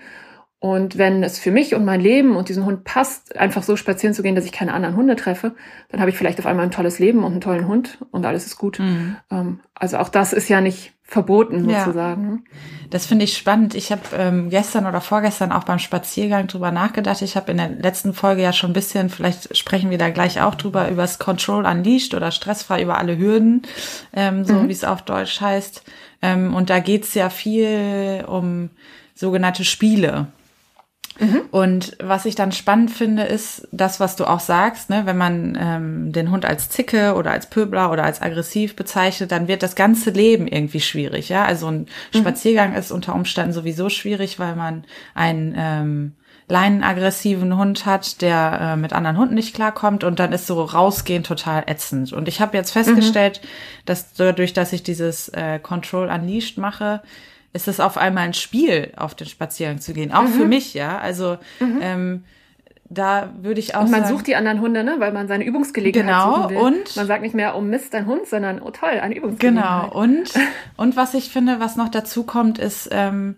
Und 0.62 1.00
wenn 1.00 1.24
es 1.24 1.40
für 1.40 1.50
mich 1.50 1.74
und 1.74 1.86
mein 1.86 2.02
Leben 2.02 2.36
und 2.36 2.48
diesen 2.48 2.66
Hund 2.66 2.84
passt, 2.84 3.36
einfach 3.36 3.64
so 3.64 3.76
spazieren 3.76 4.14
zu 4.14 4.22
gehen, 4.22 4.36
dass 4.36 4.46
ich 4.46 4.52
keine 4.52 4.76
anderen 4.76 4.96
Hunde 4.96 5.16
treffe, 5.16 5.56
dann 5.90 6.00
habe 6.00 6.12
ich 6.12 6.16
vielleicht 6.16 6.38
auf 6.38 6.46
einmal 6.46 6.66
ein 6.66 6.72
tolles 6.72 7.00
Leben 7.00 7.24
und 7.24 7.32
einen 7.32 7.42
tollen 7.42 7.68
Hund 7.68 7.98
und 8.12 8.28
alles 8.28 8.46
ist 8.46 8.58
gut. 8.58 8.78
Mhm. 8.78 9.16
Ähm, 9.32 9.60
also 9.74 9.98
auch 9.98 10.08
das 10.08 10.34
ist 10.34 10.50
ja 10.50 10.62
nicht 10.62 10.94
verboten 11.02 11.68
sozusagen. 11.68 12.24
Ja. 12.24 12.30
Ne? 12.30 12.40
Das 12.92 13.08
finde 13.08 13.26
ich 13.26 13.36
spannend. 13.36 13.74
Ich 13.74 13.92
habe 13.92 14.02
ähm, 14.16 14.52
gestern 14.52 14.86
oder 14.86 15.02
vorgestern 15.02 15.52
auch 15.52 15.64
beim 15.64 15.80
Spaziergang 15.80 16.46
drüber 16.46 16.72
nachgedacht. 16.72 17.24
Ich 17.24 17.36
habe 17.36 17.50
in 17.50 17.58
der 17.58 17.70
letzten 17.70 18.14
Folge 18.14 18.44
ja 18.44 18.54
schon 18.54 18.70
ein 18.70 18.74
bisschen, 18.74 19.10
vielleicht 19.10 19.58
sprechen 19.58 19.90
wir 19.90 19.98
da 19.98 20.12
gleich 20.12 20.42
auch 20.42 20.54
drüber, 20.54 20.90
über 20.90 21.02
das 21.02 21.18
Control 21.18 21.66
Unleashed 21.66 22.14
oder 22.14 22.30
stressfrei 22.30 22.84
über 22.84 23.00
alle 23.00 23.18
Hürden, 23.18 23.64
ähm, 24.14 24.46
so 24.46 24.54
mhm. 24.54 24.68
wie 24.68 24.74
es 24.74 24.84
auf 24.84 25.02
Deutsch 25.02 25.42
heißt. 25.42 25.84
Ähm, 26.22 26.54
und 26.54 26.70
da 26.70 26.78
geht's 26.78 27.16
ja 27.16 27.32
viel 27.32 28.24
um 28.28 28.70
sogenannte 29.16 29.66
Spiele. 29.66 30.28
Mhm. 31.22 31.42
Und 31.52 31.98
was 32.02 32.26
ich 32.26 32.34
dann 32.34 32.52
spannend 32.52 32.90
finde, 32.90 33.24
ist 33.24 33.68
das, 33.72 34.00
was 34.00 34.16
du 34.16 34.26
auch 34.26 34.40
sagst, 34.40 34.90
ne? 34.90 35.04
wenn 35.06 35.18
man 35.18 35.56
ähm, 35.60 36.12
den 36.12 36.32
Hund 36.32 36.46
als 36.46 36.70
Zicke 36.70 37.14
oder 37.14 37.30
als 37.30 37.48
Pöbler 37.48 37.92
oder 37.92 38.04
als 38.04 38.24
aggressiv 38.24 38.76
bezeichnet, 38.76 39.32
dann 39.32 39.48
wird 39.48 39.62
das 39.62 39.76
ganze 39.76 40.10
Leben 40.10 40.48
irgendwie 40.48 40.82
schwierig. 40.82 41.30
Ja, 41.30 41.46
also 41.46 41.68
ein 41.68 41.88
mhm. 42.14 42.18
Spaziergang 42.18 42.74
ist 42.74 42.92
unter 42.92 43.14
Umständen 43.14 43.54
sowieso 43.54 43.90
schwierig, 43.90 44.40
weil 44.40 44.56
man 44.56 44.84
einen 45.14 45.54
ähm, 45.56 46.12
leinenaggressiven 46.48 47.56
Hund 47.56 47.86
hat, 47.86 48.22
der 48.24 48.60
äh, 48.60 48.76
mit 48.76 48.92
anderen 48.92 49.18
Hunden 49.18 49.36
nicht 49.36 49.54
klarkommt 49.54 50.04
und 50.04 50.20
dann 50.20 50.34
ist 50.34 50.48
so 50.48 50.64
rausgehen 50.64 51.24
total 51.24 51.64
ätzend. 51.68 52.14
Und 52.14 52.28
ich 52.28 52.42
habe 52.42 52.58
jetzt 52.58 52.72
festgestellt, 52.72 53.42
mhm. 53.44 53.48
dass 53.86 54.14
dadurch, 54.14 54.54
dass 54.54 54.74
ich 54.74 54.82
dieses 54.82 55.30
äh, 55.30 55.60
Control 55.60 56.10
Unleashed 56.10 56.58
mache, 56.58 57.04
ist 57.54 57.68
es 57.68 57.80
auf 57.80 57.98
einmal 57.98 58.26
ein 58.26 58.34
Spiel, 58.34 58.94
auf 58.96 59.16
den 59.16 59.28
Spaziergang 59.28 59.80
zu 59.80 59.94
gehen. 59.94 60.12
Auch 60.12 60.24
mhm. 60.24 60.34
für 60.34 60.46
mich, 60.46 60.74
ja. 60.74 60.98
Also 60.98 61.38
mhm. 61.60 61.80
ähm, 61.82 62.24
da 62.92 63.30
würde 63.42 63.60
ich 63.60 63.76
auch. 63.76 63.84
Und 63.84 63.92
man 63.92 64.02
sagen, 64.02 64.16
sucht 64.16 64.28
die 64.28 64.36
anderen 64.36 64.60
Hunde, 64.60 64.84
ne? 64.84 64.96
Weil 65.00 65.14
man 65.14 65.28
seine 65.28 65.46
Übungsgelegenheit 65.46 66.06
genau, 66.06 66.36
suchen 66.36 66.50
will. 66.50 66.58
Und 66.58 66.96
man 66.96 67.08
sagt 67.08 67.22
nicht 67.22 67.36
mehr, 67.36 67.56
oh 67.56 67.62
Mist, 67.62 67.94
dein 67.94 68.06
Hund, 68.06 68.28
sondern 68.28 68.62
oh 68.62 68.72
toll, 68.72 69.00
eine 69.02 69.16
Übungsgelegenheit. 69.16 69.92
Genau. 69.92 70.02
Und 70.02 70.34
und 70.78 70.96
was 70.96 71.14
ich 71.14 71.30
finde, 71.30 71.60
was 71.60 71.78
noch 71.78 71.90
dazu 71.90 72.24
kommt, 72.24 72.60
ist, 72.60 72.90
ähm, 72.92 73.36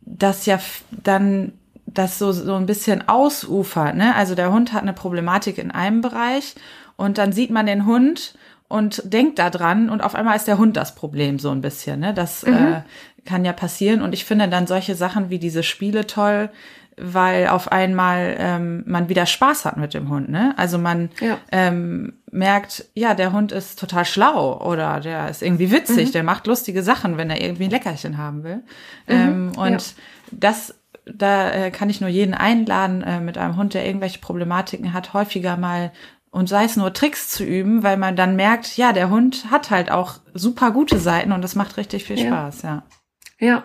dass 0.00 0.46
ja 0.46 0.58
dann 0.90 1.52
das 1.86 2.18
so 2.18 2.32
so 2.32 2.54
ein 2.54 2.66
bisschen 2.66 3.08
ausufert. 3.08 3.94
Ne? 3.94 4.14
Also 4.14 4.34
der 4.34 4.52
Hund 4.52 4.72
hat 4.72 4.82
eine 4.82 4.92
Problematik 4.92 5.58
in 5.58 5.70
einem 5.70 6.00
Bereich 6.00 6.54
und 6.96 7.18
dann 7.18 7.32
sieht 7.32 7.50
man 7.50 7.66
den 7.66 7.86
Hund 7.86 8.34
und 8.68 9.02
denkt 9.04 9.38
da 9.38 9.48
dran 9.48 9.90
und 9.90 10.02
auf 10.02 10.14
einmal 10.14 10.36
ist 10.36 10.48
der 10.48 10.58
Hund 10.58 10.76
das 10.76 10.94
Problem 10.94 11.38
so 11.38 11.50
ein 11.50 11.60
bisschen. 11.60 12.00
Ne? 12.00 12.14
Das 12.14 12.44
mhm. 12.44 12.54
äh, 12.54 12.82
kann 13.28 13.44
ja 13.44 13.52
passieren. 13.52 14.00
Und 14.00 14.14
ich 14.14 14.24
finde 14.24 14.48
dann 14.48 14.66
solche 14.66 14.94
Sachen 14.94 15.28
wie 15.28 15.38
diese 15.38 15.62
Spiele 15.62 16.06
toll, 16.06 16.48
weil 16.96 17.48
auf 17.48 17.70
einmal 17.70 18.34
ähm, 18.38 18.82
man 18.86 19.08
wieder 19.08 19.26
Spaß 19.26 19.66
hat 19.66 19.76
mit 19.76 19.92
dem 19.92 20.08
Hund. 20.08 20.30
Ne? 20.30 20.54
Also 20.56 20.78
man 20.78 21.10
ja. 21.20 21.36
ähm, 21.52 22.14
merkt, 22.32 22.86
ja, 22.94 23.14
der 23.14 23.32
Hund 23.32 23.52
ist 23.52 23.78
total 23.78 24.06
schlau 24.06 24.60
oder 24.66 25.00
der 25.00 25.28
ist 25.28 25.42
irgendwie 25.42 25.70
witzig, 25.70 26.08
mhm. 26.08 26.12
der 26.12 26.22
macht 26.24 26.46
lustige 26.46 26.82
Sachen, 26.82 27.18
wenn 27.18 27.30
er 27.30 27.40
irgendwie 27.40 27.64
ein 27.64 27.70
Leckerchen 27.70 28.16
haben 28.16 28.42
will. 28.44 28.56
Mhm. 28.56 28.62
Ähm, 29.08 29.52
und 29.56 29.70
ja. 29.70 29.92
das 30.32 30.74
da 31.10 31.50
äh, 31.52 31.70
kann 31.70 31.88
ich 31.88 32.02
nur 32.02 32.10
jeden 32.10 32.34
einladen, 32.34 33.02
äh, 33.02 33.20
mit 33.20 33.38
einem 33.38 33.56
Hund, 33.56 33.72
der 33.72 33.86
irgendwelche 33.86 34.18
Problematiken 34.18 34.92
hat, 34.92 35.14
häufiger 35.14 35.56
mal 35.56 35.90
und 36.30 36.48
sei 36.48 36.64
es 36.64 36.76
nur 36.76 36.92
Tricks 36.92 37.28
zu 37.28 37.44
üben, 37.44 37.82
weil 37.82 37.96
man 37.96 38.14
dann 38.14 38.36
merkt, 38.36 38.76
ja, 38.76 38.92
der 38.92 39.08
Hund 39.08 39.46
hat 39.50 39.70
halt 39.70 39.90
auch 39.90 40.16
super 40.34 40.70
gute 40.70 40.98
Seiten 40.98 41.32
und 41.32 41.42
das 41.42 41.54
macht 41.54 41.78
richtig 41.78 42.04
viel 42.04 42.18
Spaß, 42.18 42.62
ja. 42.62 42.82
Ja. 43.38 43.64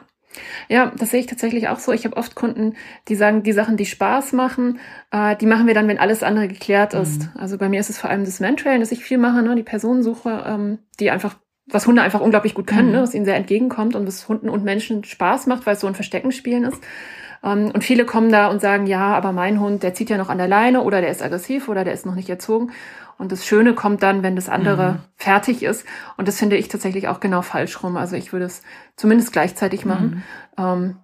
Ja, 0.67 0.91
das 0.97 1.11
sehe 1.11 1.19
ich 1.19 1.27
tatsächlich 1.27 1.67
auch 1.67 1.77
so. 1.77 1.91
Ich 1.91 2.05
habe 2.05 2.17
oft 2.17 2.33
Kunden, 2.33 2.73
die 3.07 3.15
sagen, 3.15 3.43
die 3.43 3.51
Sachen, 3.51 3.77
die 3.77 3.85
Spaß 3.85 4.33
machen, 4.33 4.79
äh, 5.11 5.35
die 5.35 5.45
machen 5.45 5.67
wir 5.67 5.75
dann, 5.75 5.87
wenn 5.87 5.99
alles 5.99 6.23
andere 6.23 6.47
geklärt 6.47 6.95
ist. 6.95 7.23
Mhm. 7.23 7.39
Also 7.39 7.57
bei 7.59 7.69
mir 7.69 7.79
ist 7.79 7.91
es 7.91 7.99
vor 7.99 8.09
allem 8.09 8.25
das 8.25 8.39
Mentrailing, 8.39 8.79
das 8.79 8.91
ich 8.91 9.03
viel 9.03 9.19
mache, 9.19 9.43
ne? 9.43 9.55
die 9.55 9.63
Personensuche, 9.63 10.43
ähm, 10.47 10.79
die 10.99 11.11
einfach, 11.11 11.35
was 11.67 11.85
Hunde 11.85 12.01
einfach 12.01 12.19
unglaublich 12.19 12.55
gut 12.55 12.65
können, 12.65 12.87
mhm. 12.87 12.93
ne? 12.93 13.01
was 13.03 13.13
ihnen 13.13 13.25
sehr 13.25 13.35
entgegenkommt 13.35 13.95
und 13.95 14.07
was 14.07 14.27
Hunden 14.27 14.49
und 14.49 14.63
Menschen 14.63 15.03
Spaß 15.03 15.47
macht, 15.47 15.65
weil 15.65 15.75
es 15.75 15.81
so 15.81 15.87
ein 15.87 15.95
Versteckenspielen 15.95 16.63
ist. 16.63 16.81
Ähm, 17.43 17.71
und 17.71 17.83
viele 17.83 18.05
kommen 18.05 18.31
da 18.31 18.47
und 18.47 18.61
sagen, 18.61 18.87
ja, 18.87 19.13
aber 19.13 19.33
mein 19.33 19.59
Hund, 19.59 19.83
der 19.83 19.93
zieht 19.93 20.09
ja 20.09 20.17
noch 20.17 20.29
an 20.29 20.37
der 20.37 20.47
Leine 20.47 20.81
oder 20.81 21.01
der 21.01 21.11
ist 21.11 21.21
aggressiv 21.21 21.67
oder 21.67 21.83
der 21.83 21.93
ist 21.93 22.05
noch 22.05 22.15
nicht 22.15 22.29
erzogen. 22.29 22.71
Und 23.23 23.31
das 23.31 23.45
Schöne 23.45 23.73
kommt 23.73 24.03
dann, 24.03 24.21
wenn 24.21 24.35
das 24.35 24.49
andere 24.49 24.91
mhm. 24.91 24.99
fertig 25.15 25.63
ist. 25.63 25.85
Und 26.17 26.27
das 26.27 26.37
finde 26.37 26.57
ich 26.57 26.67
tatsächlich 26.67 27.07
auch 27.07 27.21
genau 27.21 27.41
falsch 27.41 27.81
rum. 27.81 27.95
Also 27.95 28.17
ich 28.17 28.33
würde 28.33 28.43
es 28.43 28.63
zumindest 28.97 29.31
gleichzeitig 29.31 29.85
machen. 29.85 30.23
Mhm. 30.57 30.63
Ähm, 30.63 30.95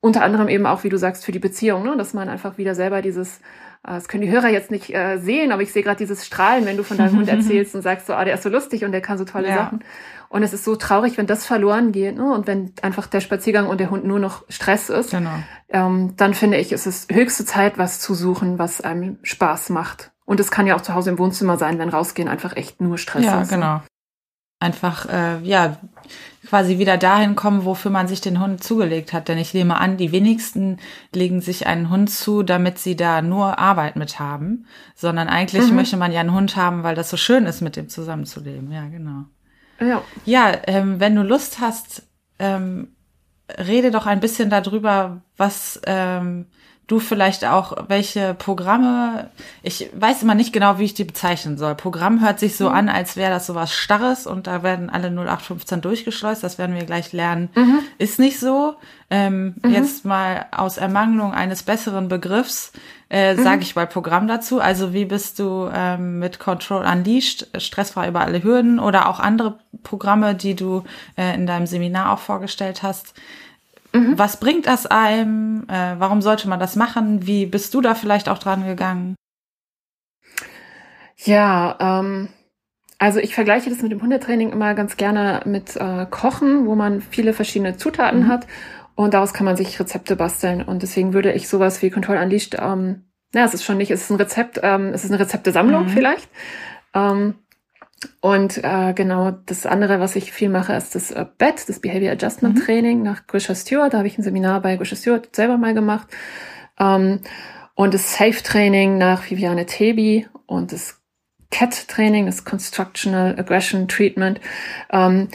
unter 0.00 0.22
anderem 0.22 0.48
eben 0.48 0.64
auch, 0.64 0.82
wie 0.82 0.88
du 0.88 0.96
sagst, 0.96 1.26
für 1.26 1.32
die 1.32 1.38
Beziehung, 1.38 1.84
ne? 1.84 1.94
dass 1.98 2.14
man 2.14 2.30
einfach 2.30 2.56
wieder 2.56 2.74
selber 2.74 3.02
dieses, 3.02 3.36
äh, 3.82 3.92
das 3.92 4.08
können 4.08 4.22
die 4.22 4.30
Hörer 4.30 4.48
jetzt 4.48 4.70
nicht 4.70 4.94
äh, 4.94 5.18
sehen, 5.18 5.52
aber 5.52 5.60
ich 5.60 5.74
sehe 5.74 5.82
gerade 5.82 5.98
dieses 5.98 6.24
Strahlen, 6.24 6.64
wenn 6.64 6.78
du 6.78 6.84
von 6.84 6.96
deinem 6.96 7.18
Hund 7.18 7.28
erzählst 7.28 7.74
und 7.74 7.82
sagst 7.82 8.06
so, 8.06 8.14
ah, 8.14 8.24
der 8.24 8.32
ist 8.32 8.42
so 8.42 8.48
lustig 8.48 8.86
und 8.86 8.92
der 8.92 9.02
kann 9.02 9.18
so 9.18 9.26
tolle 9.26 9.48
ja. 9.48 9.56
Sachen. 9.56 9.84
Und 10.30 10.42
es 10.42 10.54
ist 10.54 10.64
so 10.64 10.74
traurig, 10.74 11.18
wenn 11.18 11.26
das 11.26 11.44
verloren 11.44 11.92
geht, 11.92 12.16
ne? 12.16 12.32
Und 12.32 12.46
wenn 12.46 12.72
einfach 12.80 13.08
der 13.08 13.20
Spaziergang 13.20 13.66
und 13.66 13.78
der 13.78 13.90
Hund 13.90 14.06
nur 14.06 14.18
noch 14.18 14.42
Stress 14.48 14.88
ist, 14.88 15.10
genau. 15.10 15.30
ähm, 15.68 16.14
dann 16.16 16.32
finde 16.32 16.56
ich, 16.56 16.72
ist 16.72 16.86
es 16.86 17.06
höchste 17.12 17.44
Zeit, 17.44 17.76
was 17.76 18.00
zu 18.00 18.14
suchen, 18.14 18.58
was 18.58 18.80
einem 18.80 19.18
Spaß 19.22 19.68
macht. 19.68 20.12
Und 20.26 20.40
es 20.40 20.50
kann 20.50 20.66
ja 20.66 20.76
auch 20.76 20.82
zu 20.82 20.92
Hause 20.92 21.10
im 21.10 21.18
Wohnzimmer 21.18 21.56
sein, 21.56 21.78
wenn 21.78 21.88
rausgehen 21.88 22.28
einfach 22.28 22.54
echt 22.56 22.80
nur 22.80 22.98
Stress 22.98 23.24
ja, 23.24 23.40
ist. 23.40 23.50
Ja, 23.50 23.56
genau. 23.56 23.80
Einfach, 24.58 25.06
äh, 25.08 25.38
ja, 25.42 25.76
quasi 26.46 26.78
wieder 26.78 26.96
dahin 26.96 27.36
kommen, 27.36 27.64
wofür 27.64 27.90
man 27.90 28.08
sich 28.08 28.20
den 28.20 28.40
Hund 28.40 28.62
zugelegt 28.62 29.12
hat. 29.12 29.28
Denn 29.28 29.38
ich 29.38 29.54
nehme 29.54 29.78
an, 29.78 29.96
die 29.96 30.12
wenigsten 30.12 30.78
legen 31.14 31.40
sich 31.40 31.66
einen 31.66 31.90
Hund 31.90 32.10
zu, 32.10 32.42
damit 32.42 32.78
sie 32.78 32.96
da 32.96 33.22
nur 33.22 33.58
Arbeit 33.58 33.96
mit 33.96 34.18
haben, 34.18 34.66
sondern 34.94 35.28
eigentlich 35.28 35.68
mhm. 35.68 35.76
möchte 35.76 35.96
man 35.96 36.12
ja 36.12 36.20
einen 36.20 36.34
Hund 36.34 36.56
haben, 36.56 36.82
weil 36.82 36.94
das 36.94 37.10
so 37.10 37.16
schön 37.16 37.46
ist, 37.46 37.60
mit 37.60 37.76
dem 37.76 37.88
zusammenzuleben. 37.88 38.72
Ja, 38.72 38.88
genau. 38.88 39.24
Ja, 39.80 40.02
ja 40.24 40.52
ähm, 40.66 41.00
wenn 41.00 41.14
du 41.14 41.22
Lust 41.22 41.60
hast, 41.60 42.02
ähm, 42.38 42.88
rede 43.58 43.90
doch 43.90 44.06
ein 44.06 44.20
bisschen 44.20 44.50
darüber, 44.50 45.22
was 45.36 45.80
ähm, 45.86 46.46
du 46.86 47.00
vielleicht 47.00 47.44
auch 47.44 47.88
welche 47.88 48.34
Programme, 48.34 49.30
ich 49.62 49.90
weiß 49.92 50.22
immer 50.22 50.34
nicht 50.34 50.52
genau, 50.52 50.78
wie 50.78 50.84
ich 50.84 50.94
die 50.94 51.04
bezeichnen 51.04 51.58
soll. 51.58 51.74
Programm 51.74 52.20
hört 52.20 52.38
sich 52.38 52.56
so 52.56 52.68
mhm. 52.68 52.74
an, 52.74 52.88
als 52.88 53.16
wäre 53.16 53.30
das 53.30 53.46
so 53.46 53.54
was 53.54 53.72
Starres 53.72 54.26
und 54.26 54.46
da 54.46 54.62
werden 54.62 54.88
alle 54.88 55.08
0815 55.08 55.80
durchgeschleust, 55.80 56.44
das 56.44 56.58
werden 56.58 56.76
wir 56.76 56.84
gleich 56.84 57.12
lernen. 57.12 57.48
Mhm. 57.54 57.80
Ist 57.98 58.18
nicht 58.18 58.38
so. 58.38 58.76
Ähm, 59.10 59.54
mhm. 59.62 59.72
Jetzt 59.72 60.04
mal 60.04 60.46
aus 60.52 60.78
Ermangelung 60.78 61.32
eines 61.32 61.62
besseren 61.62 62.08
Begriffs 62.08 62.72
äh, 63.08 63.34
mhm. 63.34 63.42
sage 63.42 63.62
ich 63.62 63.76
mal 63.76 63.86
Programm 63.86 64.26
dazu. 64.26 64.60
Also 64.60 64.92
wie 64.92 65.04
bist 65.04 65.38
du 65.38 65.70
ähm, 65.72 66.18
mit 66.18 66.38
Control 66.38 66.84
Unleashed, 66.84 67.48
stressfrei 67.56 68.08
über 68.08 68.22
alle 68.22 68.42
Hürden 68.42 68.78
oder 68.78 69.08
auch 69.08 69.20
andere 69.20 69.58
Programme, 69.82 70.34
die 70.34 70.54
du 70.54 70.82
äh, 71.16 71.34
in 71.34 71.46
deinem 71.46 71.66
Seminar 71.66 72.12
auch 72.12 72.18
vorgestellt 72.18 72.82
hast, 72.82 73.14
Mhm. 73.96 74.18
Was 74.18 74.38
bringt 74.38 74.66
das 74.66 74.86
einem? 74.86 75.64
Äh, 75.68 75.96
warum 75.98 76.22
sollte 76.22 76.48
man 76.48 76.60
das 76.60 76.76
machen? 76.76 77.26
Wie 77.26 77.46
bist 77.46 77.74
du 77.74 77.80
da 77.80 77.94
vielleicht 77.94 78.28
auch 78.28 78.38
dran 78.38 78.66
gegangen? 78.66 79.14
Ja, 81.16 81.76
ähm, 81.80 82.28
also 82.98 83.18
ich 83.18 83.34
vergleiche 83.34 83.70
das 83.70 83.82
mit 83.82 83.92
dem 83.92 84.02
Hundetraining 84.02 84.50
immer 84.50 84.74
ganz 84.74 84.96
gerne 84.96 85.40
mit 85.44 85.76
äh, 85.76 86.06
Kochen, 86.10 86.66
wo 86.66 86.74
man 86.74 87.00
viele 87.00 87.32
verschiedene 87.32 87.76
Zutaten 87.76 88.24
mhm. 88.24 88.28
hat 88.28 88.46
und 88.94 89.14
daraus 89.14 89.34
kann 89.34 89.44
man 89.44 89.56
sich 89.56 89.78
Rezepte 89.78 90.16
basteln. 90.16 90.62
Und 90.62 90.82
deswegen 90.82 91.12
würde 91.12 91.32
ich 91.32 91.48
sowas 91.48 91.82
wie 91.82 91.90
Control 91.90 92.16
Unleashed, 92.16 92.56
ähm, 92.58 93.04
na, 93.32 93.44
es 93.44 93.54
ist 93.54 93.64
schon 93.64 93.76
nicht, 93.76 93.90
es 93.90 94.02
ist 94.02 94.10
ein 94.10 94.16
Rezept, 94.16 94.60
ähm, 94.62 94.92
es 94.94 95.04
ist 95.04 95.10
eine 95.10 95.20
Rezeptesammlung 95.20 95.84
mhm. 95.84 95.88
vielleicht. 95.90 96.28
Ähm, 96.94 97.34
und 98.20 98.62
äh, 98.62 98.92
genau 98.92 99.30
das 99.30 99.64
andere, 99.64 100.00
was 100.00 100.16
ich 100.16 100.32
viel 100.32 100.48
mache, 100.48 100.74
ist 100.74 100.94
das 100.94 101.10
äh, 101.10 101.24
BET, 101.38 101.68
das 101.68 101.80
Behavior 101.80 102.12
Adjustment 102.12 102.56
mhm. 102.56 102.62
Training 102.62 103.02
nach 103.02 103.26
Grisha 103.26 103.54
Stewart. 103.54 103.92
Da 103.92 103.98
habe 103.98 104.08
ich 104.08 104.18
ein 104.18 104.22
Seminar 104.22 104.60
bei 104.60 104.76
Grisha 104.76 104.96
Stewart 104.96 105.34
selber 105.34 105.56
mal 105.56 105.74
gemacht. 105.74 106.08
Ähm, 106.78 107.20
und 107.74 107.94
das 107.94 108.12
Safe 108.12 108.42
Training 108.42 108.98
nach 108.98 109.30
Viviane 109.30 109.66
Tebi. 109.66 110.26
und 110.46 110.72
das 110.72 111.00
CAT-Training, 111.50 112.26
das 112.26 112.44
Constructional 112.44 113.38
Aggression 113.38 113.88
Treatment. 113.88 114.40
Ähm, 114.90 115.28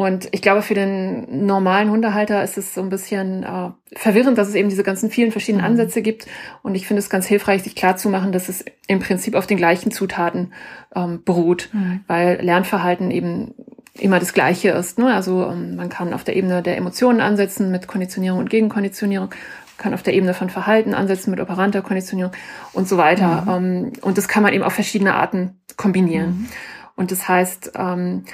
und 0.00 0.28
ich 0.32 0.40
glaube, 0.40 0.62
für 0.62 0.72
den 0.72 1.44
normalen 1.44 1.90
Hundehalter 1.90 2.42
ist 2.42 2.56
es 2.56 2.72
so 2.72 2.80
ein 2.80 2.88
bisschen 2.88 3.42
äh, 3.42 3.68
verwirrend, 3.92 4.38
dass 4.38 4.48
es 4.48 4.54
eben 4.54 4.70
diese 4.70 4.82
ganzen 4.82 5.10
vielen 5.10 5.30
verschiedenen 5.30 5.62
mhm. 5.62 5.72
Ansätze 5.72 6.00
gibt. 6.00 6.24
Und 6.62 6.74
ich 6.74 6.86
finde 6.86 7.00
es 7.00 7.10
ganz 7.10 7.26
hilfreich, 7.26 7.64
sich 7.64 7.76
klarzumachen, 7.76 8.32
dass 8.32 8.48
es 8.48 8.64
im 8.86 9.00
Prinzip 9.00 9.34
auf 9.34 9.46
den 9.46 9.58
gleichen 9.58 9.90
Zutaten 9.90 10.54
ähm, 10.96 11.22
beruht, 11.22 11.68
mhm. 11.74 12.00
weil 12.06 12.40
Lernverhalten 12.40 13.10
eben 13.10 13.52
immer 13.92 14.18
das 14.18 14.32
Gleiche 14.32 14.70
ist. 14.70 14.98
Ne? 14.98 15.12
Also 15.12 15.46
ähm, 15.50 15.76
man 15.76 15.90
kann 15.90 16.14
auf 16.14 16.24
der 16.24 16.34
Ebene 16.34 16.62
der 16.62 16.78
Emotionen 16.78 17.20
ansetzen 17.20 17.70
mit 17.70 17.86
Konditionierung 17.86 18.38
und 18.38 18.48
Gegenkonditionierung, 18.48 19.28
kann 19.76 19.92
auf 19.92 20.02
der 20.02 20.14
Ebene 20.14 20.32
von 20.32 20.48
Verhalten 20.48 20.94
ansetzen 20.94 21.30
mit 21.30 21.40
operanter 21.40 21.82
Konditionierung 21.82 22.32
und 22.72 22.88
so 22.88 22.96
weiter. 22.96 23.42
Mhm. 23.42 23.50
Ähm, 23.50 23.92
und 24.00 24.16
das 24.16 24.28
kann 24.28 24.42
man 24.42 24.54
eben 24.54 24.64
auf 24.64 24.72
verschiedene 24.72 25.12
Arten 25.12 25.60
kombinieren. 25.76 26.30
Mhm. 26.30 26.48
Und 26.96 27.10
das 27.10 27.28
heißt, 27.28 27.72
ähm, 27.76 28.24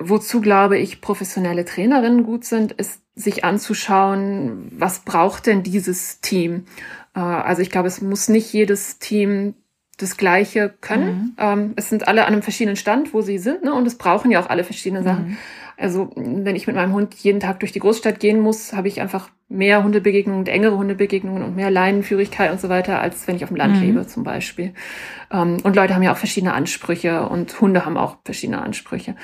wozu 0.00 0.40
glaube 0.40 0.78
ich 0.78 1.00
professionelle 1.00 1.64
Trainerinnen 1.64 2.24
gut 2.24 2.44
sind, 2.44 2.72
ist 2.72 3.00
sich 3.14 3.44
anzuschauen, 3.44 4.72
was 4.72 5.00
braucht 5.00 5.46
denn 5.46 5.62
dieses 5.62 6.20
Team? 6.20 6.64
Äh, 7.14 7.20
also 7.20 7.62
ich 7.62 7.70
glaube, 7.70 7.88
es 7.88 8.00
muss 8.00 8.28
nicht 8.28 8.52
jedes 8.52 8.98
Team 8.98 9.54
das 10.02 10.16
Gleiche 10.16 10.72
können. 10.80 11.06
Mhm. 11.06 11.32
Ähm, 11.38 11.72
es 11.76 11.88
sind 11.88 12.08
alle 12.08 12.26
an 12.26 12.32
einem 12.32 12.42
verschiedenen 12.42 12.76
Stand, 12.76 13.14
wo 13.14 13.20
sie 13.20 13.38
sind, 13.38 13.64
ne? 13.64 13.74
und 13.74 13.86
es 13.86 13.96
brauchen 13.96 14.30
ja 14.30 14.40
auch 14.40 14.48
alle 14.48 14.64
verschiedene 14.64 15.02
Sachen. 15.02 15.28
Mhm. 15.28 15.36
Also 15.76 16.10
wenn 16.14 16.56
ich 16.56 16.66
mit 16.66 16.76
meinem 16.76 16.92
Hund 16.92 17.14
jeden 17.14 17.40
Tag 17.40 17.60
durch 17.60 17.72
die 17.72 17.78
Großstadt 17.78 18.20
gehen 18.20 18.40
muss, 18.40 18.74
habe 18.74 18.88
ich 18.88 19.00
einfach 19.00 19.30
mehr 19.48 19.82
Hundebegegnungen, 19.82 20.46
engere 20.46 20.76
Hundebegegnungen 20.76 21.42
und 21.42 21.56
mehr 21.56 21.70
Leinenführigkeit 21.70 22.52
und 22.52 22.60
so 22.60 22.68
weiter, 22.68 23.00
als 23.00 23.26
wenn 23.26 23.36
ich 23.36 23.44
auf 23.44 23.48
dem 23.48 23.56
Land 23.56 23.76
mhm. 23.76 23.82
lebe 23.82 24.06
zum 24.06 24.22
Beispiel. 24.22 24.74
Ähm, 25.32 25.56
und 25.62 25.76
Leute 25.76 25.94
haben 25.94 26.02
ja 26.02 26.12
auch 26.12 26.18
verschiedene 26.18 26.52
Ansprüche 26.52 27.26
und 27.28 27.60
Hunde 27.60 27.86
haben 27.86 27.96
auch 27.96 28.18
verschiedene 28.24 28.60
Ansprüche. 28.60 29.16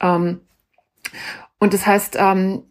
Ähm, 0.00 0.40
und 1.58 1.74
das 1.74 1.86
heißt, 1.86 2.16
ähm, 2.18 2.62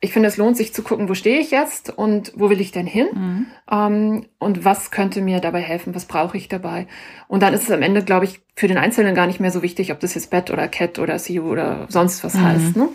ich 0.00 0.12
finde, 0.12 0.28
es 0.28 0.36
lohnt 0.36 0.56
sich 0.56 0.72
zu 0.72 0.82
gucken, 0.82 1.08
wo 1.08 1.14
stehe 1.14 1.40
ich 1.40 1.50
jetzt 1.50 1.90
und 1.90 2.32
wo 2.36 2.50
will 2.50 2.60
ich 2.60 2.70
denn 2.70 2.86
hin 2.86 3.08
mhm. 3.12 3.46
ähm, 3.70 4.26
und 4.38 4.64
was 4.64 4.92
könnte 4.92 5.20
mir 5.20 5.40
dabei 5.40 5.60
helfen, 5.60 5.94
was 5.94 6.04
brauche 6.04 6.36
ich 6.36 6.48
dabei. 6.48 6.86
Und 7.26 7.42
dann 7.42 7.52
ist 7.52 7.64
es 7.64 7.70
am 7.72 7.82
Ende, 7.82 8.04
glaube 8.04 8.24
ich, 8.24 8.40
für 8.54 8.68
den 8.68 8.78
Einzelnen 8.78 9.16
gar 9.16 9.26
nicht 9.26 9.40
mehr 9.40 9.50
so 9.50 9.62
wichtig, 9.62 9.90
ob 9.90 9.98
das 9.98 10.14
jetzt 10.14 10.30
Bett 10.30 10.50
oder 10.50 10.68
Cat 10.68 11.00
oder 11.00 11.18
See 11.18 11.40
oder 11.40 11.86
sonst 11.88 12.22
was 12.22 12.34
mhm. 12.34 12.44
heißt. 12.44 12.76
Ne? 12.76 12.88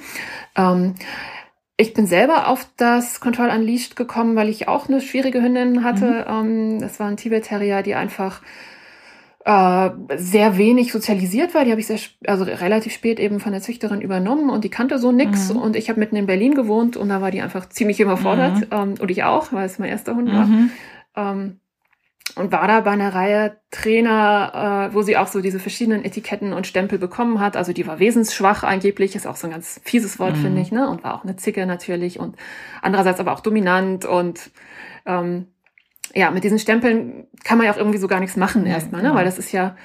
Ähm, 0.55 0.95
ich 1.75 1.93
bin 1.93 2.07
selber 2.07 2.47
auf 2.47 2.67
das 2.77 3.19
Control 3.19 3.49
Unleashed 3.49 3.97
gekommen, 3.97 4.37
weil 4.37 4.47
ich 4.47 4.69
auch 4.69 4.87
eine 4.87 5.01
schwierige 5.01 5.41
Hündin 5.41 5.83
hatte. 5.83 6.25
Mhm. 6.29 6.51
Ähm, 6.73 6.79
das 6.79 7.01
war 7.01 7.07
ein 7.07 7.17
Tibet 7.17 7.45
Terrier, 7.45 7.81
die 7.81 7.95
einfach 7.95 8.41
äh, 9.45 9.89
sehr 10.15 10.57
wenig 10.57 10.91
sozialisiert 10.91 11.53
war. 11.53 11.65
Die 11.65 11.71
habe 11.71 11.81
ich 11.81 11.87
sehr, 11.87 11.99
also 12.25 12.45
relativ 12.45 12.93
spät 12.93 13.19
eben 13.19 13.39
von 13.39 13.51
der 13.51 13.61
Züchterin 13.61 14.01
übernommen 14.01 14.49
und 14.49 14.63
die 14.63 14.69
kannte 14.69 14.99
so 14.99 15.11
nix. 15.11 15.53
Mhm. 15.53 15.59
Und 15.59 15.75
ich 15.75 15.89
habe 15.89 15.99
mitten 15.99 16.15
in 16.15 16.27
Berlin 16.27 16.55
gewohnt 16.55 16.95
und 16.95 17.09
da 17.09 17.21
war 17.21 17.31
die 17.31 17.41
einfach 17.41 17.67
ziemlich 17.67 17.99
überfordert. 17.99 18.55
Mhm. 18.55 18.67
Ähm, 18.71 18.93
und 18.99 19.11
ich 19.11 19.23
auch, 19.23 19.51
weil 19.51 19.65
es 19.65 19.79
mein 19.79 19.89
erster 19.89 20.15
Hund 20.15 20.31
war. 20.31 20.45
Mhm. 20.45 20.71
Ähm, 21.15 21.59
und 22.35 22.51
war 22.51 22.67
da 22.67 22.79
bei 22.79 22.91
einer 22.91 23.13
Reihe 23.13 23.57
Trainer, 23.69 24.89
äh, 24.89 24.95
wo 24.95 25.01
sie 25.01 25.17
auch 25.17 25.27
so 25.27 25.41
diese 25.41 25.59
verschiedenen 25.59 26.05
Etiketten 26.05 26.53
und 26.53 26.65
Stempel 26.65 26.97
bekommen 26.97 27.39
hat. 27.39 27.57
Also 27.57 27.73
die 27.73 27.85
war 27.85 27.99
wesensschwach 27.99 28.63
angeblich, 28.63 29.15
ist 29.15 29.27
auch 29.27 29.35
so 29.35 29.47
ein 29.47 29.51
ganz 29.51 29.81
fieses 29.83 30.19
Wort, 30.19 30.37
mhm. 30.37 30.41
finde 30.41 30.61
ich, 30.61 30.71
ne? 30.71 30.89
Und 30.89 31.03
war 31.03 31.15
auch 31.15 31.23
eine 31.23 31.35
Zicke 31.35 31.65
natürlich 31.65 32.19
und 32.19 32.37
andererseits 32.81 33.19
aber 33.19 33.33
auch 33.33 33.41
dominant 33.41 34.05
und 34.05 34.51
ähm, 35.05 35.47
ja, 36.13 36.31
mit 36.31 36.43
diesen 36.43 36.59
Stempeln 36.59 37.27
kann 37.43 37.57
man 37.57 37.65
ja 37.65 37.73
auch 37.73 37.77
irgendwie 37.77 37.97
so 37.97 38.07
gar 38.07 38.19
nichts 38.19 38.35
machen 38.35 38.65
ja, 38.65 38.73
erstmal, 38.73 39.01
ne? 39.01 39.09
Genau. 39.09 39.19
Weil 39.19 39.25
das 39.25 39.39
ist 39.39 39.51
ja 39.51 39.75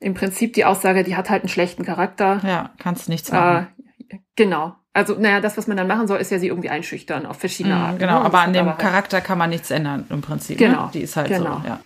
im 0.00 0.14
Prinzip 0.14 0.54
die 0.54 0.64
Aussage, 0.64 1.04
die 1.04 1.16
hat 1.16 1.30
halt 1.30 1.42
einen 1.42 1.48
schlechten 1.48 1.84
Charakter. 1.84 2.40
Ja, 2.46 2.70
kannst 2.78 3.08
nichts 3.08 3.30
machen. 3.32 3.68
Äh, 4.08 4.16
genau. 4.36 4.74
Also, 4.92 5.14
naja, 5.18 5.40
das, 5.40 5.58
was 5.58 5.66
man 5.66 5.76
dann 5.76 5.86
machen 5.86 6.06
soll, 6.06 6.18
ist 6.18 6.30
ja 6.30 6.38
sie 6.38 6.48
irgendwie 6.48 6.70
einschüchtern 6.70 7.26
auf 7.26 7.38
verschiedene 7.38 7.74
mhm, 7.74 7.82
Arten. 7.82 7.98
Genau, 7.98 8.20
ne? 8.20 8.24
aber 8.24 8.40
an 8.40 8.52
dem 8.54 8.66
aber 8.66 8.78
Charakter 8.78 9.20
kann 9.20 9.36
man 9.36 9.50
nichts 9.50 9.70
ändern 9.70 10.06
im 10.08 10.22
Prinzip. 10.22 10.58
Ne? 10.58 10.68
Genau. 10.68 10.84
Ne? 10.86 10.90
Die 10.94 11.00
ist 11.00 11.16
halt 11.16 11.28
genau. 11.28 11.60
so, 11.62 11.68
ja. 11.68 11.80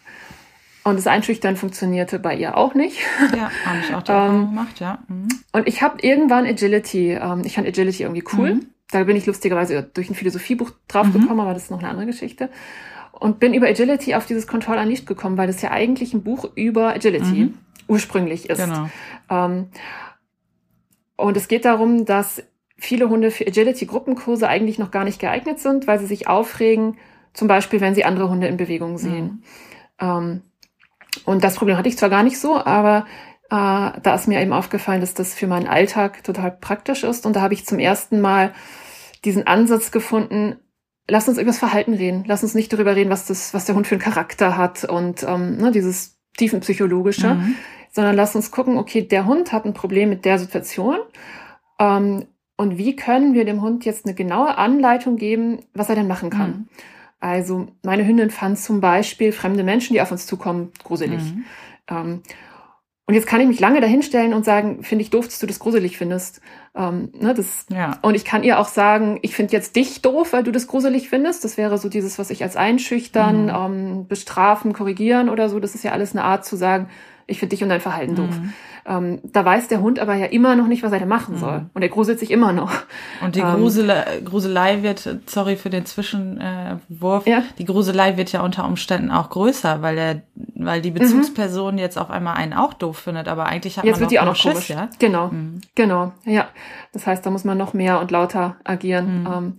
Und 0.83 0.97
das 0.97 1.07
Einschüchtern 1.07 1.57
funktionierte 1.57 2.19
bei 2.19 2.35
ihr 2.35 2.57
auch 2.57 2.75
nicht. 2.75 2.99
Ja, 3.37 3.51
habe 3.67 3.79
ich 3.81 3.95
auch 3.95 4.03
die 4.03 4.13
Erfahrung 4.13 4.43
ähm, 4.43 4.49
gemacht, 4.51 4.81
ja. 4.81 4.99
Mhm. 5.09 5.29
Und 5.53 5.69
ich 5.69 5.83
habe 5.83 5.99
irgendwann 6.01 6.47
Agility, 6.47 7.13
ähm, 7.13 7.43
ich 7.45 7.57
fand 7.57 7.67
Agility 7.67 8.05
irgendwie 8.05 8.25
cool. 8.33 8.55
Mhm. 8.55 8.67
Da 8.93 9.05
bin 9.05 9.17
ich 9.17 9.27
lustigerweise 9.27 9.83
durch 9.83 10.09
ein 10.09 10.15
Philosophiebuch 10.15 10.71
draufgekommen, 10.89 11.35
mhm. 11.35 11.41
aber 11.41 11.55
das 11.55 11.65
ist 11.65 11.71
noch 11.71 11.81
eine 11.81 11.89
andere 11.89 12.07
Geschichte 12.07 12.49
und 13.21 13.39
bin 13.39 13.55
über 13.55 13.69
Agility 13.69 14.15
auf 14.15 14.27
dieses 14.27 14.47
Control 14.47 14.79
Unleashed 14.79 15.07
gekommen, 15.07 15.37
weil 15.37 15.47
das 15.47 15.63
ja 15.63 15.71
eigentlich 15.71 16.15
ein 16.15 16.23
Buch 16.23 16.51
über 16.55 16.95
Agility 16.95 17.45
mhm. 17.45 17.55
ursprünglich 17.87 18.51
ist. 18.51 18.65
Genau. 18.65 18.89
Ähm, 19.29 19.69
und 21.17 21.37
es 21.37 21.47
geht 21.47 21.67
darum, 21.67 22.07
dass 22.07 22.43
viele 22.79 23.11
Hunde 23.11 23.31
für 23.31 23.47
Agility-Gruppenkurse 23.47 24.49
eigentlich 24.49 24.79
noch 24.79 24.91
gar 24.91 25.05
nicht 25.05 25.21
geeignet 25.21 25.61
sind, 25.61 25.87
weil 25.87 26.01
sie 26.01 26.07
sich 26.07 26.29
aufregen, 26.29 26.97
zum 27.35 27.47
Beispiel, 27.47 27.83
wenn 27.83 27.95
sie 27.95 28.05
andere 28.05 28.31
Hunde 28.31 28.49
in 28.49 28.57
Bewegung 28.57 28.97
sehen. 28.97 29.45
Mhm. 30.01 30.01
Ähm, 30.01 30.43
und 31.27 31.45
das 31.45 31.57
Problem 31.57 31.77
hatte 31.77 31.91
ich 31.91 31.99
zwar 31.99 32.09
gar 32.09 32.23
nicht 32.23 32.39
so, 32.39 32.57
aber 32.57 33.05
äh, 33.51 34.01
da 34.01 34.15
ist 34.15 34.29
mir 34.29 34.41
eben 34.41 34.55
aufgefallen, 34.55 35.03
dass 35.03 35.13
das 35.13 35.35
für 35.35 35.47
meinen 35.47 35.69
Alltag 35.69 36.25
total 36.25 36.53
praktisch 36.53 37.05
ist. 37.05 37.27
Und 37.27 37.37
da 37.37 37.43
habe 37.43 37.53
ich 37.53 37.67
zum 37.67 37.79
ersten 37.79 38.21
Mal 38.21 38.55
diesen 39.25 39.47
Ansatz 39.47 39.91
gefunden, 39.91 40.57
lass 41.11 41.29
uns 41.29 41.39
über 41.39 41.47
das 41.47 41.59
Verhalten 41.59 41.95
reden. 41.95 42.25
Lass 42.27 42.43
uns 42.43 42.55
nicht 42.55 42.73
darüber 42.73 42.97
reden, 42.97 43.11
was, 43.11 43.27
das, 43.27 43.53
was 43.53 43.65
der 43.65 43.75
Hund 43.75 43.87
für 43.87 43.95
einen 43.95 44.03
Charakter 44.03 44.57
hat 44.57 44.85
und 44.85 45.23
ähm, 45.23 45.57
ne, 45.57 45.71
dieses 45.73 46.19
tiefenpsychologische, 46.37 47.35
mhm. 47.35 47.57
sondern 47.91 48.17
lass 48.17 48.35
uns 48.35 48.51
gucken, 48.51 48.79
okay, 48.79 49.03
der 49.03 49.27
Hund 49.27 49.53
hat 49.53 49.65
ein 49.65 49.75
Problem 49.75 50.09
mit 50.09 50.25
der 50.25 50.39
Situation. 50.39 50.99
Ähm, 51.79 52.27
und 52.57 52.79
wie 52.79 52.95
können 52.95 53.35
wir 53.35 53.45
dem 53.45 53.63
Hund 53.63 53.85
jetzt 53.85 54.05
eine 54.07 54.15
genaue 54.15 54.57
Anleitung 54.59 55.17
geben, 55.17 55.61
was 55.75 55.89
er 55.89 55.95
denn 55.95 56.07
machen 56.07 56.31
kann? 56.31 56.51
Mhm. 56.51 56.69
Also 57.21 57.69
meine 57.83 58.07
Hündin 58.07 58.31
fand 58.31 58.59
zum 58.59 58.81
Beispiel 58.81 59.33
fremde 59.33 59.63
Menschen, 59.63 59.93
die 59.93 60.01
auf 60.01 60.11
uns 60.11 60.27
zukommen, 60.27 60.73
gruselig. 60.83 61.21
Mhm. 61.21 61.45
Ähm, 61.89 62.23
und 63.11 63.15
jetzt 63.15 63.27
kann 63.27 63.41
ich 63.41 63.49
mich 63.49 63.59
lange 63.59 63.81
dahinstellen 63.81 64.33
und 64.35 64.45
sagen, 64.45 64.85
finde 64.85 65.03
ich 65.03 65.11
doof, 65.11 65.25
dass 65.25 65.41
du 65.41 65.49
das 65.49 65.59
gruselig 65.59 65.99
findest. 65.99 66.41
Ähm, 66.77 67.11
ne, 67.19 67.35
das, 67.35 67.67
ja. 67.69 67.99
Und 68.03 68.15
ich 68.15 68.25
kann 68.25 68.45
ihr 68.45 68.61
auch 68.61 68.69
sagen, 68.69 69.19
ich 69.23 69.35
finde 69.35 69.53
jetzt 69.53 69.75
dich 69.75 70.01
doof, 70.01 70.33
weil 70.33 70.45
du 70.45 70.53
das 70.53 70.69
gruselig 70.69 71.09
findest. 71.09 71.43
Das 71.43 71.57
wäre 71.57 71.77
so 71.77 71.89
dieses, 71.89 72.21
was 72.21 72.31
ich 72.31 72.45
als 72.45 72.55
einschüchtern, 72.55 73.47
mhm. 73.47 73.53
ähm, 73.53 74.07
bestrafen, 74.07 74.75
korrigieren 74.75 75.29
oder 75.29 75.49
so. 75.49 75.59
Das 75.59 75.75
ist 75.75 75.83
ja 75.83 75.91
alles 75.91 76.13
eine 76.13 76.23
Art 76.23 76.45
zu 76.45 76.55
sagen, 76.55 76.89
ich 77.31 77.39
finde 77.39 77.55
dich 77.55 77.63
und 77.63 77.69
dein 77.69 77.81
Verhalten 77.81 78.13
mhm. 78.13 78.17
doof. 78.17 78.35
Ähm, 78.87 79.21
da 79.23 79.45
weiß 79.45 79.69
der 79.69 79.81
Hund 79.81 79.99
aber 79.99 80.15
ja 80.15 80.27
immer 80.27 80.57
noch 80.57 80.67
nicht, 80.67 80.83
was 80.83 80.93
er 80.93 81.01
da 81.01 81.07
machen 81.07 81.37
soll. 81.37 81.61
Mhm. 81.61 81.71
Und 81.75 81.83
er 81.83 81.89
gruselt 81.89 82.19
sich 82.19 82.31
immer 82.31 82.53
noch. 82.53 82.73
Und 83.23 83.37
die 83.37 83.41
ähm, 83.41 83.57
Grusele, 83.57 84.05
Gruselei 84.25 84.83
wird, 84.83 85.19
sorry 85.27 85.57
für 85.57 85.71
den 85.71 85.87
Zwischenwurf, 85.87 87.27
ja. 87.27 87.43
die 87.59 87.65
Gruselei 87.65 88.17
wird 88.17 88.33
ja 88.33 88.43
unter 88.43 88.65
Umständen 88.65 89.11
auch 89.11 89.31
größer, 89.31 89.83
weil 89.83 89.99
er, 89.99 90.23
weil 90.55 90.81
die 90.81 90.91
Bezugsperson 90.91 91.75
mhm. 91.75 91.81
jetzt 91.81 91.99
auf 91.99 92.11
einmal 92.11 92.37
einen 92.37 92.53
auch 92.53 92.75
doof 92.75 92.99
findet, 92.99 93.29
aber 93.29 93.47
eigentlich 93.47 93.79
hat 93.79 93.85
jetzt 93.85 93.97
man 93.97 94.01
wird 94.01 94.11
die 94.13 94.21
auch 94.21 94.25
noch 94.25 94.37
Schiss, 94.37 94.53
komisch. 94.53 94.71
ja? 94.71 94.89
Genau, 94.99 95.29
mhm. 95.29 95.61
genau, 95.75 96.13
ja. 96.25 96.49
Das 96.93 97.07
heißt, 97.07 97.25
da 97.25 97.31
muss 97.31 97.45
man 97.45 97.59
noch 97.59 97.75
mehr 97.75 98.01
und 98.01 98.11
lauter 98.11 98.57
agieren. 98.65 99.21
Mhm. 99.21 99.27
Ähm, 99.27 99.57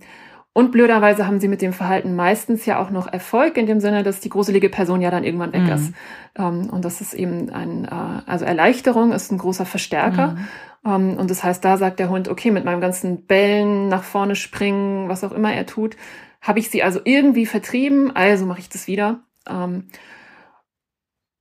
und 0.54 0.70
blöderweise 0.70 1.26
haben 1.26 1.40
sie 1.40 1.48
mit 1.48 1.62
dem 1.62 1.72
Verhalten 1.72 2.14
meistens 2.14 2.66
ja 2.66 2.78
auch 2.78 2.90
noch 2.90 3.10
Erfolg 3.10 3.56
in 3.56 3.66
dem 3.66 3.80
Sinne, 3.80 4.02
dass 4.02 4.20
die 4.20 4.28
gruselige 4.28 4.68
Person 4.68 5.00
ja 5.00 5.10
dann 5.10 5.24
irgendwann 5.24 5.54
weg 5.54 5.62
mhm. 5.62 5.72
ist. 5.72 5.94
Ähm, 6.36 6.68
und 6.70 6.84
das 6.84 7.00
ist 7.00 7.14
eben 7.14 7.48
ein, 7.50 7.86
äh, 7.86 8.30
also 8.30 8.44
Erleichterung 8.44 9.12
ist 9.12 9.32
ein 9.32 9.38
großer 9.38 9.64
Verstärker. 9.64 10.32
Mhm. 10.32 10.48
Ähm, 10.84 11.16
und 11.16 11.30
das 11.30 11.42
heißt, 11.42 11.64
da 11.64 11.78
sagt 11.78 12.00
der 12.00 12.10
Hund, 12.10 12.28
okay, 12.28 12.50
mit 12.50 12.66
meinem 12.66 12.82
ganzen 12.82 13.24
Bellen, 13.24 13.88
nach 13.88 14.02
vorne 14.02 14.36
springen, 14.36 15.08
was 15.08 15.24
auch 15.24 15.32
immer 15.32 15.54
er 15.54 15.64
tut, 15.64 15.96
habe 16.42 16.58
ich 16.58 16.68
sie 16.68 16.82
also 16.82 17.00
irgendwie 17.02 17.46
vertrieben, 17.46 18.14
also 18.14 18.44
mache 18.44 18.60
ich 18.60 18.68
das 18.68 18.86
wieder. 18.86 19.20
Ähm, 19.48 19.88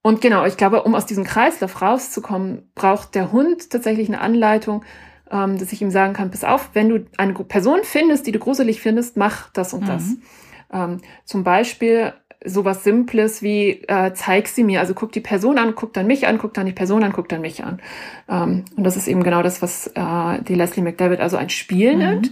und 0.04 0.22
genau, 0.22 0.46
ich 0.46 0.58
glaube, 0.58 0.84
um 0.84 0.96
aus 0.96 1.06
diesem 1.06 1.26
Kreislauf 1.26 1.82
rauszukommen, 1.82 2.72
braucht 2.76 3.14
der 3.14 3.32
Hund 3.32 3.70
tatsächlich 3.70 4.08
eine 4.08 4.22
Anleitung, 4.22 4.84
ähm, 5.32 5.58
dass 5.58 5.72
ich 5.72 5.82
ihm 5.82 5.92
sagen 5.92 6.14
kann, 6.14 6.32
pass 6.32 6.44
auf, 6.44 6.72
wenn 6.74 6.90
du 6.90 7.06
eine 7.18 7.34
Person 7.34 7.80
findest, 7.84 8.28
die 8.28 8.32
du 8.32 8.40
gruselig 8.40 8.82
findest, 8.82 9.18
mach 9.18 9.50
das 9.52 9.74
und 9.74 9.84
mhm. 9.84 9.88
das. 9.88 10.16
Ähm, 10.74 10.98
zum 11.26 11.44
Beispiel 11.44 12.14
sowas 12.44 12.84
Simples 12.84 13.42
wie 13.42 13.84
äh, 13.88 14.14
zeig 14.14 14.48
sie 14.48 14.64
mir, 14.64 14.80
also 14.80 14.94
guck 14.94 15.12
die 15.12 15.20
Person 15.20 15.58
an, 15.58 15.76
guck 15.76 15.94
dann 15.94 16.08
mich 16.08 16.28
an, 16.28 16.38
guck 16.38 16.54
dann 16.54 16.66
die 16.66 16.72
Person 16.72 17.04
an, 17.04 17.14
guck 17.14 17.30
dann 17.30 17.42
mich 17.42 17.64
an. 17.64 17.80
Ähm, 18.28 18.66
und 18.76 18.84
das 18.84 18.98
ist 18.98 19.08
eben 19.08 19.24
genau 19.24 19.44
das, 19.44 19.62
was 19.62 19.88
äh, 19.88 20.42
die 20.44 20.56
Leslie 20.56 20.84
McDavid 20.84 21.20
also 21.20 21.38
ein 21.38 21.50
Spiel 21.50 21.94
mhm. 21.94 22.00
nennt. 22.00 22.32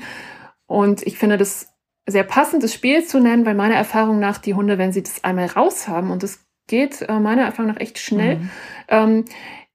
Und 0.65 1.05
ich 1.05 1.17
finde 1.17 1.37
das 1.37 1.73
sehr 2.07 2.23
passend, 2.23 2.63
das 2.63 2.73
Spiel 2.73 3.05
zu 3.05 3.19
nennen, 3.19 3.45
weil 3.45 3.55
meiner 3.55 3.75
Erfahrung 3.75 4.19
nach 4.19 4.39
die 4.39 4.55
Hunde, 4.55 4.77
wenn 4.77 4.91
sie 4.91 5.03
das 5.03 5.23
einmal 5.23 5.45
raus 5.45 5.87
haben 5.87 6.09
und 6.09 6.23
das 6.23 6.39
geht 6.67 7.01
äh, 7.01 7.19
meiner 7.19 7.43
Erfahrung 7.43 7.71
nach 7.71 7.79
echt 7.79 7.99
schnell, 7.99 8.37
mhm. 8.37 8.49
ähm, 8.87 9.25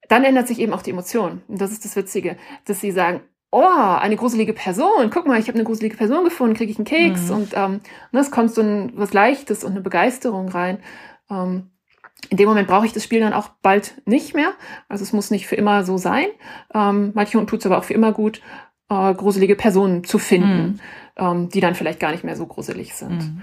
dann 0.09 0.25
ändert 0.25 0.49
sich 0.49 0.59
eben 0.61 0.73
auch 0.73 0.83
die 0.83 0.91
Emotion. 0.91 1.43
Und 1.49 1.61
das 1.61 1.73
ist 1.73 1.85
das 1.85 1.97
Witzige, 1.97 2.37
dass 2.67 2.81
sie 2.81 2.91
sagen, 2.91 3.21
oh, 3.51 3.63
eine 3.63 4.17
gruselige 4.17 4.53
Person, 4.53 5.11
guck 5.11 5.27
mal, 5.27 5.39
ich 5.39 5.47
habe 5.47 5.57
eine 5.57 5.65
gruselige 5.65 5.97
Person 5.97 6.25
gefunden, 6.25 6.57
kriege 6.57 6.73
ich 6.73 6.79
einen 6.79 6.87
Keks 6.87 7.29
mhm. 7.29 7.37
und 7.37 7.53
ähm, 7.55 7.81
ne, 8.11 8.21
es 8.21 8.31
kommt 8.33 8.53
so 8.53 8.61
ein 8.61 8.93
was 8.97 9.13
Leichtes 9.13 9.63
und 9.63 9.73
eine 9.73 9.81
Begeisterung 9.81 10.49
rein. 10.49 10.79
Ähm, 11.31 11.71
in 12.31 12.37
dem 12.37 12.49
Moment 12.49 12.67
brauche 12.67 12.87
ich 12.87 12.93
das 12.93 13.05
Spiel 13.05 13.21
dann 13.21 13.33
auch 13.33 13.51
bald 13.63 14.03
nicht 14.07 14.35
mehr. 14.35 14.53
Also 14.89 15.05
es 15.05 15.13
muss 15.13 15.31
nicht 15.31 15.47
für 15.47 15.57
immer 15.57 15.85
so 15.85 15.99
sein. 15.99 16.27
Ähm, 16.75 17.13
manchen 17.15 17.47
tut 17.47 17.61
es 17.61 17.67
aber 17.67 17.79
auch 17.79 17.85
für 17.85 17.95
immer 17.95 18.13
gut, 18.13 18.41
äh, 18.89 19.15
gruselige 19.15 19.57
Personen 19.57 20.05
zu 20.05 20.19
finden, 20.19 20.63
mhm. 20.63 20.81
ähm, 21.17 21.49
die 21.49 21.61
dann 21.61 21.75
vielleicht 21.75 22.01
gar 22.01 22.11
nicht 22.11 22.25
mehr 22.25 22.37
so 22.37 22.47
gruselig 22.47 22.95
sind. 22.95 23.19
Mhm. 23.19 23.43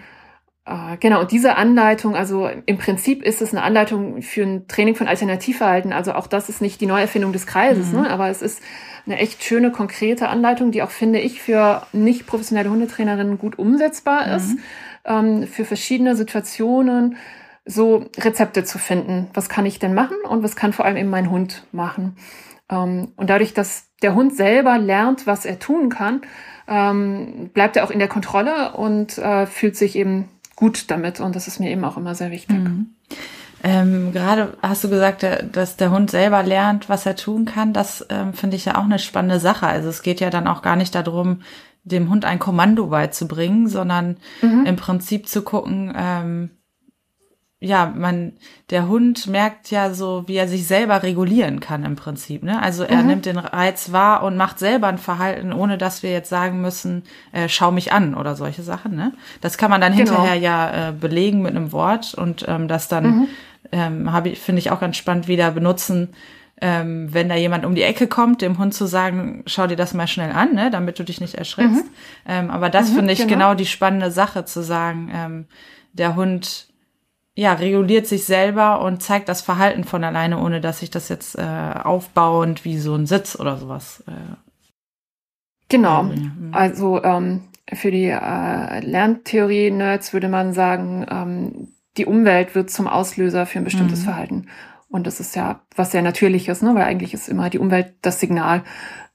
Äh, 0.65 0.97
genau, 0.99 1.21
und 1.21 1.31
diese 1.31 1.55
Anleitung, 1.55 2.15
also 2.15 2.49
im 2.65 2.77
Prinzip 2.77 3.23
ist 3.23 3.41
es 3.41 3.51
eine 3.51 3.63
Anleitung 3.63 4.21
für 4.21 4.43
ein 4.43 4.67
Training 4.67 4.95
von 4.95 5.07
Alternativverhalten. 5.07 5.91
Also 5.91 6.13
auch 6.13 6.27
das 6.27 6.49
ist 6.49 6.61
nicht 6.61 6.81
die 6.81 6.85
Neuerfindung 6.85 7.33
des 7.33 7.47
Kreises, 7.47 7.91
mhm. 7.91 8.01
ne? 8.01 8.09
aber 8.09 8.29
es 8.29 8.41
ist 8.41 8.61
eine 9.05 9.17
echt 9.17 9.43
schöne, 9.43 9.71
konkrete 9.71 10.29
Anleitung, 10.29 10.71
die 10.71 10.83
auch, 10.83 10.91
finde 10.91 11.19
ich, 11.19 11.41
für 11.41 11.87
nicht 11.91 12.27
professionelle 12.27 12.69
Hundetrainerinnen 12.69 13.39
gut 13.39 13.57
umsetzbar 13.57 14.27
mhm. 14.27 14.33
ist, 14.35 14.57
ähm, 15.05 15.47
für 15.47 15.65
verschiedene 15.65 16.15
Situationen 16.15 17.17
so 17.65 18.05
Rezepte 18.19 18.63
zu 18.63 18.77
finden. 18.77 19.29
Was 19.33 19.49
kann 19.49 19.65
ich 19.65 19.79
denn 19.79 19.93
machen 19.93 20.17
und 20.27 20.43
was 20.43 20.55
kann 20.55 20.73
vor 20.73 20.85
allem 20.85 20.97
eben 20.97 21.09
mein 21.09 21.31
Hund 21.31 21.65
machen? 21.71 22.15
Ähm, 22.69 23.13
und 23.15 23.31
dadurch, 23.31 23.55
dass 23.55 23.87
der 24.03 24.13
Hund 24.13 24.35
selber 24.35 24.77
lernt, 24.77 25.25
was 25.25 25.45
er 25.45 25.57
tun 25.57 25.89
kann, 25.89 26.21
ähm, 26.67 27.49
bleibt 27.53 27.75
er 27.75 27.83
auch 27.83 27.91
in 27.91 27.99
der 27.99 28.07
Kontrolle 28.07 28.73
und 28.73 29.17
äh, 29.17 29.47
fühlt 29.47 29.75
sich 29.75 29.95
eben 29.95 30.29
gut 30.61 30.91
damit. 30.91 31.19
Und 31.19 31.35
das 31.35 31.47
ist 31.47 31.59
mir 31.59 31.71
eben 31.71 31.83
auch 31.83 31.97
immer 31.97 32.13
sehr 32.13 32.29
wichtig. 32.29 32.55
Mhm. 32.55 32.93
Ähm, 33.63 34.11
gerade 34.11 34.57
hast 34.61 34.83
du 34.83 34.89
gesagt, 34.89 35.25
dass 35.51 35.75
der 35.75 35.91
Hund 35.91 36.11
selber 36.11 36.43
lernt, 36.43 36.87
was 36.87 37.05
er 37.05 37.15
tun 37.15 37.45
kann. 37.45 37.73
Das 37.73 38.05
ähm, 38.09 38.33
finde 38.33 38.57
ich 38.57 38.65
ja 38.65 38.77
auch 38.77 38.83
eine 38.83 38.99
spannende 38.99 39.39
Sache. 39.39 39.65
Also 39.65 39.89
es 39.89 40.03
geht 40.03 40.19
ja 40.19 40.29
dann 40.29 40.47
auch 40.47 40.61
gar 40.61 40.75
nicht 40.75 40.93
darum, 40.93 41.41
dem 41.83 42.09
Hund 42.11 42.25
ein 42.25 42.37
Kommando 42.37 42.87
beizubringen, 42.87 43.67
sondern 43.67 44.17
mhm. 44.41 44.65
im 44.67 44.75
Prinzip 44.75 45.27
zu 45.27 45.41
gucken, 45.41 45.93
ähm, 45.97 46.51
ja, 47.63 47.93
man, 47.95 48.33
der 48.71 48.87
Hund 48.87 49.27
merkt 49.27 49.69
ja 49.69 49.93
so, 49.93 50.23
wie 50.25 50.35
er 50.35 50.47
sich 50.47 50.65
selber 50.65 51.03
regulieren 51.03 51.59
kann 51.59 51.85
im 51.85 51.95
Prinzip. 51.95 52.41
Ne? 52.41 52.59
Also 52.59 52.83
er 52.83 53.03
mhm. 53.03 53.07
nimmt 53.07 53.25
den 53.27 53.37
Reiz 53.37 53.91
wahr 53.91 54.23
und 54.23 54.35
macht 54.35 54.57
selber 54.57 54.87
ein 54.87 54.97
Verhalten, 54.97 55.53
ohne 55.53 55.77
dass 55.77 56.01
wir 56.01 56.11
jetzt 56.11 56.29
sagen 56.29 56.59
müssen, 56.59 57.03
äh, 57.33 57.47
schau 57.47 57.71
mich 57.71 57.93
an 57.93 58.15
oder 58.15 58.35
solche 58.35 58.63
Sachen. 58.63 58.95
Ne? 58.95 59.13
Das 59.41 59.59
kann 59.59 59.69
man 59.69 59.79
dann 59.79 59.95
genau. 59.95 60.09
hinterher 60.09 60.35
ja 60.35 60.89
äh, 60.89 60.91
belegen 60.91 61.43
mit 61.43 61.55
einem 61.55 61.71
Wort 61.71 62.15
und 62.15 62.43
ähm, 62.47 62.67
das 62.67 62.87
dann 62.87 63.05
mhm. 63.05 63.27
ähm, 63.71 64.11
habe 64.11 64.29
ich 64.29 64.39
finde 64.39 64.57
ich 64.57 64.71
auch 64.71 64.79
ganz 64.79 64.97
spannend 64.97 65.27
wieder 65.27 65.51
benutzen, 65.51 66.09
ähm, 66.61 67.13
wenn 67.13 67.29
da 67.29 67.35
jemand 67.35 67.63
um 67.63 67.75
die 67.75 67.83
Ecke 67.83 68.07
kommt, 68.07 68.41
dem 68.41 68.57
Hund 68.57 68.73
zu 68.73 68.87
sagen, 68.87 69.43
schau 69.45 69.67
dir 69.67 69.77
das 69.77 69.93
mal 69.93 70.07
schnell 70.07 70.31
an, 70.31 70.55
ne, 70.55 70.71
damit 70.71 70.97
du 70.97 71.03
dich 71.03 71.21
nicht 71.21 71.35
erschreckst. 71.35 71.85
Mhm. 71.85 71.91
Ähm, 72.27 72.49
aber 72.49 72.71
das 72.71 72.89
mhm, 72.89 72.95
finde 72.95 73.13
ich 73.13 73.19
genau. 73.19 73.33
genau 73.33 73.53
die 73.53 73.67
spannende 73.67 74.09
Sache 74.09 74.45
zu 74.45 74.63
sagen, 74.63 75.11
ähm, 75.13 75.45
der 75.93 76.15
Hund 76.15 76.70
ja, 77.35 77.53
reguliert 77.53 78.07
sich 78.07 78.25
selber 78.25 78.81
und 78.81 79.01
zeigt 79.01 79.29
das 79.29 79.41
Verhalten 79.41 79.83
von 79.83 80.03
alleine, 80.03 80.39
ohne 80.39 80.59
dass 80.59 80.81
ich 80.81 80.89
das 80.89 81.07
jetzt 81.09 81.37
äh, 81.37 81.41
aufbauend 81.41 82.65
wie 82.65 82.77
so 82.77 82.93
ein 82.93 83.05
Sitz 83.05 83.39
oder 83.39 83.57
sowas. 83.57 84.03
Äh, 84.07 84.35
genau. 85.69 86.03
Mhm. 86.03 86.49
Also 86.51 87.01
ähm, 87.03 87.43
für 87.71 87.91
die 87.91 88.09
äh, 88.09 88.79
Lerntheorie-Nerds 88.81 90.11
würde 90.13 90.27
man 90.27 90.53
sagen, 90.53 91.05
ähm, 91.09 91.67
die 91.97 92.05
Umwelt 92.05 92.53
wird 92.55 92.69
zum 92.69 92.87
Auslöser 92.87 93.45
für 93.45 93.59
ein 93.59 93.65
bestimmtes 93.65 94.01
mhm. 94.01 94.05
Verhalten. 94.05 94.47
Und 94.89 95.07
das 95.07 95.21
ist 95.21 95.35
ja 95.35 95.61
was 95.75 95.91
sehr 95.91 96.01
Natürliches, 96.01 96.61
ne? 96.61 96.75
weil 96.75 96.83
eigentlich 96.83 97.13
ist 97.13 97.29
immer 97.29 97.49
die 97.49 97.59
Umwelt 97.59 97.93
das 98.01 98.19
Signal, 98.19 98.63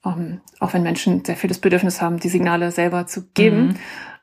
ähm, 0.06 0.40
auch 0.58 0.72
wenn 0.72 0.82
Menschen 0.82 1.22
sehr 1.22 1.36
viel 1.36 1.48
das 1.48 1.58
Bedürfnis 1.58 2.00
haben, 2.00 2.18
die 2.18 2.30
Signale 2.30 2.70
selber 2.70 3.06
zu 3.06 3.26
geben. 3.34 3.66
Mhm. 3.66 3.74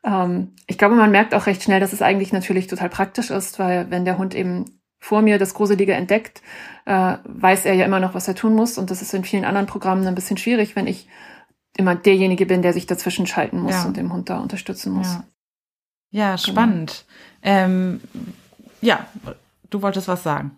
Ähm, 0.04 0.54
ich 0.68 0.78
glaube, 0.78 0.96
man 0.96 1.12
merkt 1.12 1.34
auch 1.34 1.46
recht 1.46 1.64
schnell, 1.64 1.80
dass 1.80 1.94
es 1.94 2.02
eigentlich 2.02 2.34
natürlich 2.34 2.68
total 2.68 2.90
praktisch 2.90 3.30
ist, 3.30 3.60
weil 3.60 3.90
wenn 3.90 4.06
der 4.06 4.18
Hund 4.18 4.36
eben 4.36 4.66
vor 5.00 5.22
mir 5.22 5.38
das 5.38 5.54
Gruselige 5.54 5.94
entdeckt, 5.94 6.42
äh, 6.86 7.18
weiß 7.24 7.66
er 7.66 7.74
ja 7.74 7.86
immer 7.86 8.00
noch, 8.00 8.14
was 8.14 8.28
er 8.28 8.36
tun 8.36 8.54
muss. 8.54 8.78
Und 8.78 8.90
das 8.90 9.02
ist 9.02 9.14
in 9.14 9.24
vielen 9.24 9.46
anderen 9.46 9.68
Programmen 9.68 10.08
ein 10.08 10.16
bisschen 10.16 10.38
schwierig, 10.38 10.76
wenn 10.76 10.88
ich 10.88 11.08
immer 11.76 11.96
derjenige 11.96 12.46
bin, 12.46 12.62
der 12.62 12.74
sich 12.74 12.86
dazwischen 12.86 13.28
schalten 13.28 13.60
muss 13.60 13.74
ja. 13.74 13.86
und 13.86 13.98
dem 13.98 14.14
Hund 14.14 14.30
da 14.30 14.40
unterstützen 14.40 14.94
muss. 14.94 15.08
Ja, 15.08 15.24
ja 16.12 16.30
genau. 16.30 16.38
spannend. 16.38 17.06
Genau. 17.42 17.56
Ähm, 17.56 18.02
ja, 18.82 19.08
du 19.70 19.82
wolltest 19.82 20.08
was 20.08 20.24
sagen. 20.24 20.52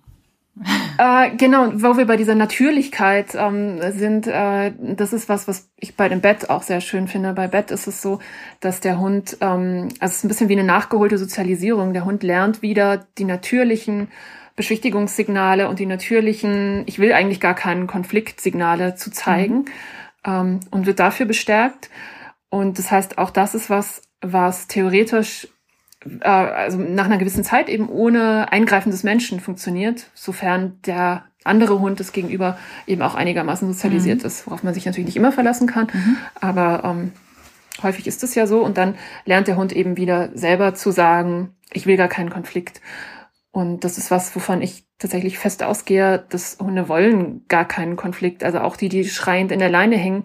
Äh, 0.97 1.35
genau, 1.35 1.71
wo 1.73 1.97
wir 1.97 2.05
bei 2.05 2.15
dieser 2.15 2.35
Natürlichkeit 2.35 3.35
ähm, 3.35 3.81
sind, 3.91 4.27
äh, 4.27 4.71
das 4.79 5.11
ist 5.11 5.27
was, 5.27 5.45
was 5.45 5.69
ich 5.77 5.97
bei 5.97 6.07
dem 6.07 6.21
Bett 6.21 6.49
auch 6.49 6.63
sehr 6.63 6.79
schön 6.79 7.09
finde. 7.09 7.33
Bei 7.33 7.49
Bett 7.49 7.69
ist 7.69 7.85
es 7.87 8.01
so, 8.01 8.19
dass 8.61 8.79
der 8.79 8.97
Hund, 8.97 9.35
ähm, 9.41 9.89
also 9.99 10.13
es 10.13 10.17
ist 10.19 10.23
ein 10.23 10.29
bisschen 10.29 10.47
wie 10.47 10.53
eine 10.53 10.63
nachgeholte 10.63 11.17
Sozialisierung. 11.17 11.91
Der 11.91 12.05
Hund 12.05 12.23
lernt 12.23 12.61
wieder 12.61 13.05
die 13.17 13.25
natürlichen 13.25 14.07
Beschwichtigungssignale 14.55 15.67
und 15.67 15.79
die 15.79 15.85
natürlichen, 15.85 16.83
ich 16.85 16.97
will 16.97 17.11
eigentlich 17.11 17.41
gar 17.41 17.55
keinen 17.55 17.87
Konfliktsignale 17.87 18.95
zu 18.95 19.11
zeigen 19.11 19.57
mhm. 19.57 19.65
ähm, 20.25 20.59
und 20.71 20.85
wird 20.85 20.99
dafür 20.99 21.25
bestärkt. 21.25 21.89
Und 22.49 22.79
das 22.79 22.89
heißt, 22.89 23.17
auch 23.17 23.31
das 23.31 23.53
ist 23.53 23.69
was, 23.69 24.01
was 24.21 24.67
theoretisch 24.67 25.49
äh, 26.21 26.27
also 26.27 26.77
nach 26.77 27.05
einer 27.05 27.17
gewissen 27.17 27.43
Zeit 27.43 27.69
eben 27.69 27.89
ohne 27.89 28.51
Eingreifen 28.51 28.91
des 28.91 29.03
Menschen 29.03 29.39
funktioniert, 29.39 30.07
sofern 30.13 30.79
der 30.85 31.25
andere 31.43 31.79
Hund 31.79 31.99
das 31.99 32.11
gegenüber 32.11 32.57
eben 32.87 33.01
auch 33.01 33.15
einigermaßen 33.15 33.67
sozialisiert 33.67 34.21
mhm. 34.21 34.27
ist, 34.27 34.47
worauf 34.47 34.63
man 34.63 34.73
sich 34.73 34.85
natürlich 34.85 35.07
nicht 35.07 35.17
immer 35.17 35.31
verlassen 35.31 35.67
kann, 35.67 35.87
mhm. 35.93 36.17
aber 36.41 36.83
ähm, 36.83 37.11
häufig 37.83 38.07
ist 38.07 38.23
es 38.23 38.35
ja 38.35 38.47
so 38.47 38.63
und 38.63 38.77
dann 38.77 38.95
lernt 39.25 39.47
der 39.47 39.57
Hund 39.57 39.73
eben 39.73 39.97
wieder 39.97 40.29
selber 40.33 40.73
zu 40.73 40.91
sagen, 40.91 41.55
ich 41.71 41.85
will 41.85 41.97
gar 41.97 42.07
keinen 42.07 42.29
Konflikt. 42.29 42.81
Und 43.51 43.85
das 43.85 43.97
ist 43.97 44.11
was, 44.11 44.35
wovon 44.35 44.61
ich 44.61 44.85
tatsächlich 44.99 45.37
fest 45.37 45.63
ausgehe, 45.63 46.25
dass 46.29 46.57
Hunde 46.59 46.89
wollen 46.89 47.45
gar 47.47 47.65
keinen 47.65 47.95
Konflikt. 47.95 48.43
Also 48.43 48.59
auch 48.59 48.75
die, 48.75 48.89
die 48.89 49.05
schreiend 49.05 49.51
in 49.51 49.59
der 49.59 49.69
Leine 49.69 49.95
hängen, 49.95 50.23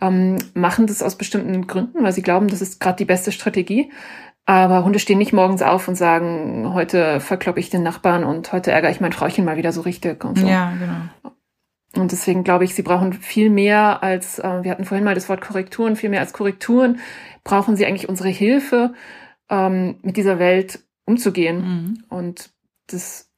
ähm, 0.00 0.36
machen 0.54 0.88
das 0.88 1.02
aus 1.02 1.16
bestimmten 1.16 1.66
Gründen, 1.68 2.02
weil 2.02 2.12
sie 2.12 2.22
glauben, 2.22 2.48
das 2.48 2.60
ist 2.60 2.80
gerade 2.80 2.96
die 2.96 3.04
beste 3.04 3.30
Strategie. 3.30 3.90
Aber 4.44 4.84
Hunde 4.84 4.98
stehen 4.98 5.18
nicht 5.18 5.32
morgens 5.32 5.62
auf 5.62 5.86
und 5.86 5.94
sagen, 5.94 6.74
heute 6.74 7.20
verkloppe 7.20 7.60
ich 7.60 7.70
den 7.70 7.82
Nachbarn 7.82 8.24
und 8.24 8.52
heute 8.52 8.72
ärgere 8.72 8.90
ich 8.90 9.00
mein 9.00 9.12
Frauchen 9.12 9.44
mal 9.44 9.56
wieder 9.56 9.72
so 9.72 9.82
richtig 9.82 10.24
und 10.24 10.38
so. 10.38 10.46
Ja, 10.46 10.72
genau. 10.72 11.32
Und 11.94 12.10
deswegen 12.10 12.42
glaube 12.42 12.64
ich, 12.64 12.74
sie 12.74 12.82
brauchen 12.82 13.12
viel 13.12 13.50
mehr 13.50 14.02
als, 14.02 14.38
äh, 14.38 14.62
wir 14.62 14.70
hatten 14.70 14.84
vorhin 14.84 15.04
mal 15.04 15.14
das 15.14 15.28
Wort 15.28 15.42
Korrekturen, 15.42 15.94
viel 15.94 16.10
mehr 16.10 16.20
als 16.20 16.32
Korrekturen, 16.32 17.00
brauchen 17.44 17.76
sie 17.76 17.86
eigentlich 17.86 18.08
unsere 18.08 18.30
Hilfe, 18.30 18.94
ähm, 19.50 19.98
mit 20.02 20.16
dieser 20.16 20.38
Welt 20.38 20.80
umzugehen. 21.04 21.60
Mhm. 21.60 22.04
Und 22.08 22.50
das 22.86 23.31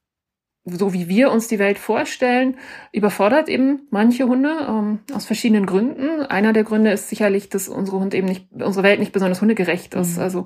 so 0.65 0.93
wie 0.93 1.07
wir 1.07 1.31
uns 1.31 1.47
die 1.47 1.59
Welt 1.59 1.77
vorstellen, 1.77 2.57
überfordert 2.91 3.49
eben 3.49 3.81
manche 3.91 4.27
Hunde 4.27 4.49
ähm, 4.67 4.99
aus 5.13 5.25
verschiedenen 5.25 5.67
Gründen. 5.67 6.21
Einer 6.21 6.53
der 6.53 6.63
Gründe 6.63 6.91
ist 6.91 7.09
sicherlich, 7.09 7.49
dass 7.49 7.69
unsere 7.69 7.99
Hund 7.99 8.15
eben 8.15 8.27
nicht, 8.27 8.47
unsere 8.51 8.83
Welt 8.83 8.99
nicht 8.99 9.11
besonders 9.11 9.41
hundegerecht 9.41 9.93
ist. 9.93 10.17
Mhm. 10.17 10.23
Also 10.23 10.45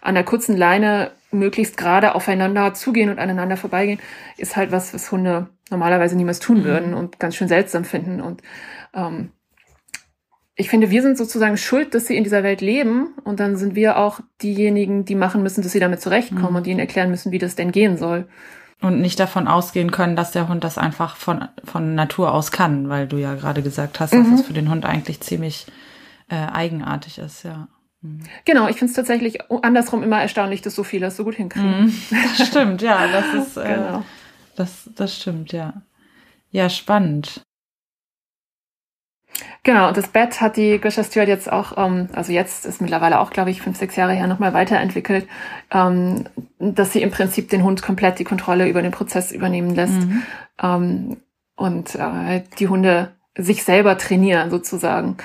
an 0.00 0.14
der 0.14 0.24
kurzen 0.24 0.56
Leine 0.56 1.12
möglichst 1.30 1.76
gerade 1.76 2.14
aufeinander 2.16 2.74
zugehen 2.74 3.10
und 3.10 3.20
aneinander 3.20 3.56
vorbeigehen, 3.56 4.00
ist 4.36 4.56
halt 4.56 4.72
was, 4.72 4.92
was 4.92 5.12
Hunde 5.12 5.48
normalerweise 5.70 6.16
niemals 6.16 6.40
tun 6.40 6.60
mhm. 6.60 6.64
würden 6.64 6.94
und 6.94 7.20
ganz 7.20 7.36
schön 7.36 7.48
seltsam 7.48 7.84
finden. 7.84 8.20
Und 8.20 8.42
ähm, 8.92 9.30
ich 10.56 10.68
finde, 10.68 10.90
wir 10.90 11.02
sind 11.02 11.16
sozusagen 11.16 11.56
schuld, 11.56 11.94
dass 11.94 12.06
sie 12.06 12.16
in 12.16 12.24
dieser 12.24 12.42
Welt 12.42 12.60
leben 12.60 13.14
und 13.22 13.38
dann 13.38 13.56
sind 13.56 13.76
wir 13.76 13.98
auch 13.98 14.20
diejenigen, 14.42 15.04
die 15.04 15.14
machen 15.14 15.42
müssen, 15.42 15.62
dass 15.62 15.72
sie 15.72 15.80
damit 15.80 16.00
zurechtkommen 16.00 16.50
mhm. 16.50 16.56
und 16.56 16.66
ihnen 16.66 16.80
erklären 16.80 17.10
müssen, 17.10 17.30
wie 17.30 17.38
das 17.38 17.54
denn 17.54 17.70
gehen 17.70 17.96
soll. 17.96 18.26
Und 18.80 19.00
nicht 19.00 19.20
davon 19.20 19.46
ausgehen 19.46 19.90
können, 19.90 20.16
dass 20.16 20.32
der 20.32 20.48
Hund 20.48 20.64
das 20.64 20.78
einfach 20.78 21.16
von, 21.16 21.48
von 21.64 21.94
Natur 21.94 22.32
aus 22.32 22.50
kann, 22.50 22.88
weil 22.88 23.06
du 23.06 23.18
ja 23.18 23.34
gerade 23.34 23.62
gesagt 23.62 24.00
hast, 24.00 24.14
mhm. 24.14 24.30
dass 24.30 24.40
es 24.40 24.46
für 24.46 24.54
den 24.54 24.70
Hund 24.70 24.86
eigentlich 24.86 25.20
ziemlich 25.20 25.66
äh, 26.28 26.36
eigenartig 26.36 27.18
ist, 27.18 27.42
ja. 27.42 27.68
Mhm. 28.02 28.20
Genau, 28.46 28.68
ich 28.68 28.76
finde 28.76 28.90
es 28.90 28.96
tatsächlich 28.96 29.38
andersrum 29.62 30.02
immer 30.02 30.20
erstaunlich, 30.22 30.62
dass 30.62 30.74
so 30.74 30.84
viele 30.84 31.06
das 31.06 31.16
so 31.16 31.24
gut 31.24 31.34
hinkriegen. 31.34 31.84
Mhm. 31.84 31.94
Das 32.38 32.48
stimmt, 32.48 32.82
ja, 32.82 33.06
das 33.08 33.34
ist 33.34 33.56
äh, 33.58 33.74
genau. 33.74 34.04
das, 34.56 34.88
das 34.96 35.16
stimmt, 35.16 35.52
ja. 35.52 35.74
Ja, 36.50 36.68
spannend. 36.70 37.42
Genau, 39.62 39.88
und 39.88 39.96
das 39.96 40.08
Bett 40.08 40.40
hat 40.40 40.56
die 40.56 40.80
Grisha 40.80 41.04
Stewart 41.04 41.28
jetzt 41.28 41.52
auch, 41.52 41.76
ähm, 41.76 42.08
also 42.14 42.32
jetzt 42.32 42.64
ist 42.64 42.80
mittlerweile 42.80 43.20
auch, 43.20 43.30
glaube 43.30 43.50
ich, 43.50 43.60
fünf, 43.60 43.76
sechs 43.76 43.94
Jahre 43.96 44.14
her 44.14 44.26
nochmal 44.26 44.54
weiterentwickelt, 44.54 45.28
ähm, 45.70 46.24
dass 46.58 46.92
sie 46.92 47.02
im 47.02 47.10
Prinzip 47.10 47.50
den 47.50 47.62
Hund 47.62 47.82
komplett 47.82 48.18
die 48.18 48.24
Kontrolle 48.24 48.68
über 48.68 48.80
den 48.80 48.92
Prozess 48.92 49.32
übernehmen 49.32 49.74
lässt 49.74 50.00
mhm. 50.00 50.22
ähm, 50.62 51.16
und 51.56 51.94
äh, 51.94 52.42
die 52.58 52.68
Hunde 52.68 53.12
sich 53.36 53.62
selber 53.64 53.98
trainieren 53.98 54.50
sozusagen. 54.50 55.18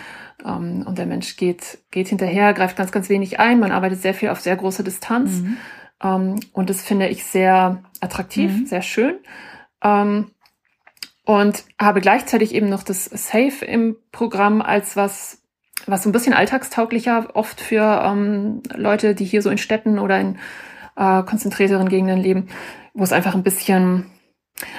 Ähm, 0.43 0.83
und 0.85 0.97
der 0.97 1.05
Mensch 1.05 1.37
geht, 1.37 1.79
geht 1.91 2.09
hinterher, 2.09 2.53
greift 2.53 2.75
ganz, 2.75 2.91
ganz 2.91 3.07
wenig 3.07 3.39
ein. 3.39 3.59
Man 3.59 3.71
arbeitet 3.71 4.01
sehr 4.01 4.13
viel 4.13 4.29
auf 4.29 4.41
sehr 4.41 4.57
große 4.57 4.83
Distanz. 4.83 5.41
Mhm. 5.41 5.57
Ähm, 6.03 6.39
und 6.51 6.69
das 6.69 6.81
finde 6.81 7.07
ich 7.07 7.23
sehr 7.23 7.83
attraktiv, 8.01 8.51
mhm. 8.51 8.65
sehr 8.65 8.81
schön. 8.81 9.15
Ähm, 9.81 10.31
und 11.25 11.65
habe 11.79 12.01
gleichzeitig 12.01 12.53
eben 12.53 12.69
noch 12.69 12.83
das 12.83 13.05
Safe 13.05 13.65
im 13.65 13.97
Programm 14.11 14.61
als 14.61 14.95
was, 14.95 15.41
was 15.87 16.03
so 16.03 16.09
ein 16.09 16.13
bisschen 16.13 16.33
alltagstauglicher 16.33 17.29
oft 17.33 17.59
für 17.59 18.01
ähm, 18.05 18.61
Leute, 18.75 19.15
die 19.15 19.25
hier 19.25 19.41
so 19.41 19.49
in 19.49 19.57
Städten 19.57 19.99
oder 19.99 20.19
in 20.19 20.37
äh, 20.95 21.23
konzentrierteren 21.23 21.89
Gegenden 21.89 22.19
leben, 22.19 22.47
wo 22.93 23.03
es 23.03 23.11
einfach 23.11 23.35
ein 23.35 23.43
bisschen 23.43 24.05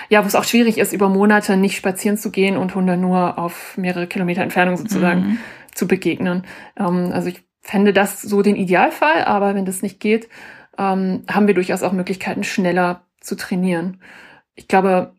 ja, 0.09 0.23
wo 0.23 0.27
es 0.27 0.35
auch 0.35 0.45
schwierig 0.45 0.79
ist, 0.79 0.93
über 0.93 1.09
Monate 1.09 1.57
nicht 1.57 1.77
spazieren 1.77 2.17
zu 2.17 2.31
gehen 2.31 2.57
und 2.57 2.75
Hunde 2.75 2.97
nur 2.97 3.39
auf 3.39 3.77
mehrere 3.77 4.07
Kilometer 4.07 4.43
Entfernung 4.43 4.77
sozusagen 4.77 5.21
mhm. 5.21 5.39
zu 5.75 5.87
begegnen. 5.87 6.45
Ähm, 6.79 7.11
also 7.13 7.29
ich 7.29 7.43
fände 7.61 7.93
das 7.93 8.23
so 8.23 8.43
den 8.43 8.57
Idealfall, 8.57 9.25
aber 9.25 9.55
wenn 9.55 9.67
das 9.67 9.83
nicht 9.83 10.01
geht, 10.01 10.29
ähm, 10.79 11.25
haben 11.29 11.47
wir 11.47 11.55
durchaus 11.55 11.83
auch 11.83 11.93
Möglichkeiten, 11.93 12.45
schneller 12.45 13.03
zu 13.21 13.37
trainieren. 13.37 14.01
Ich 14.55 14.69
glaube, 14.69 15.16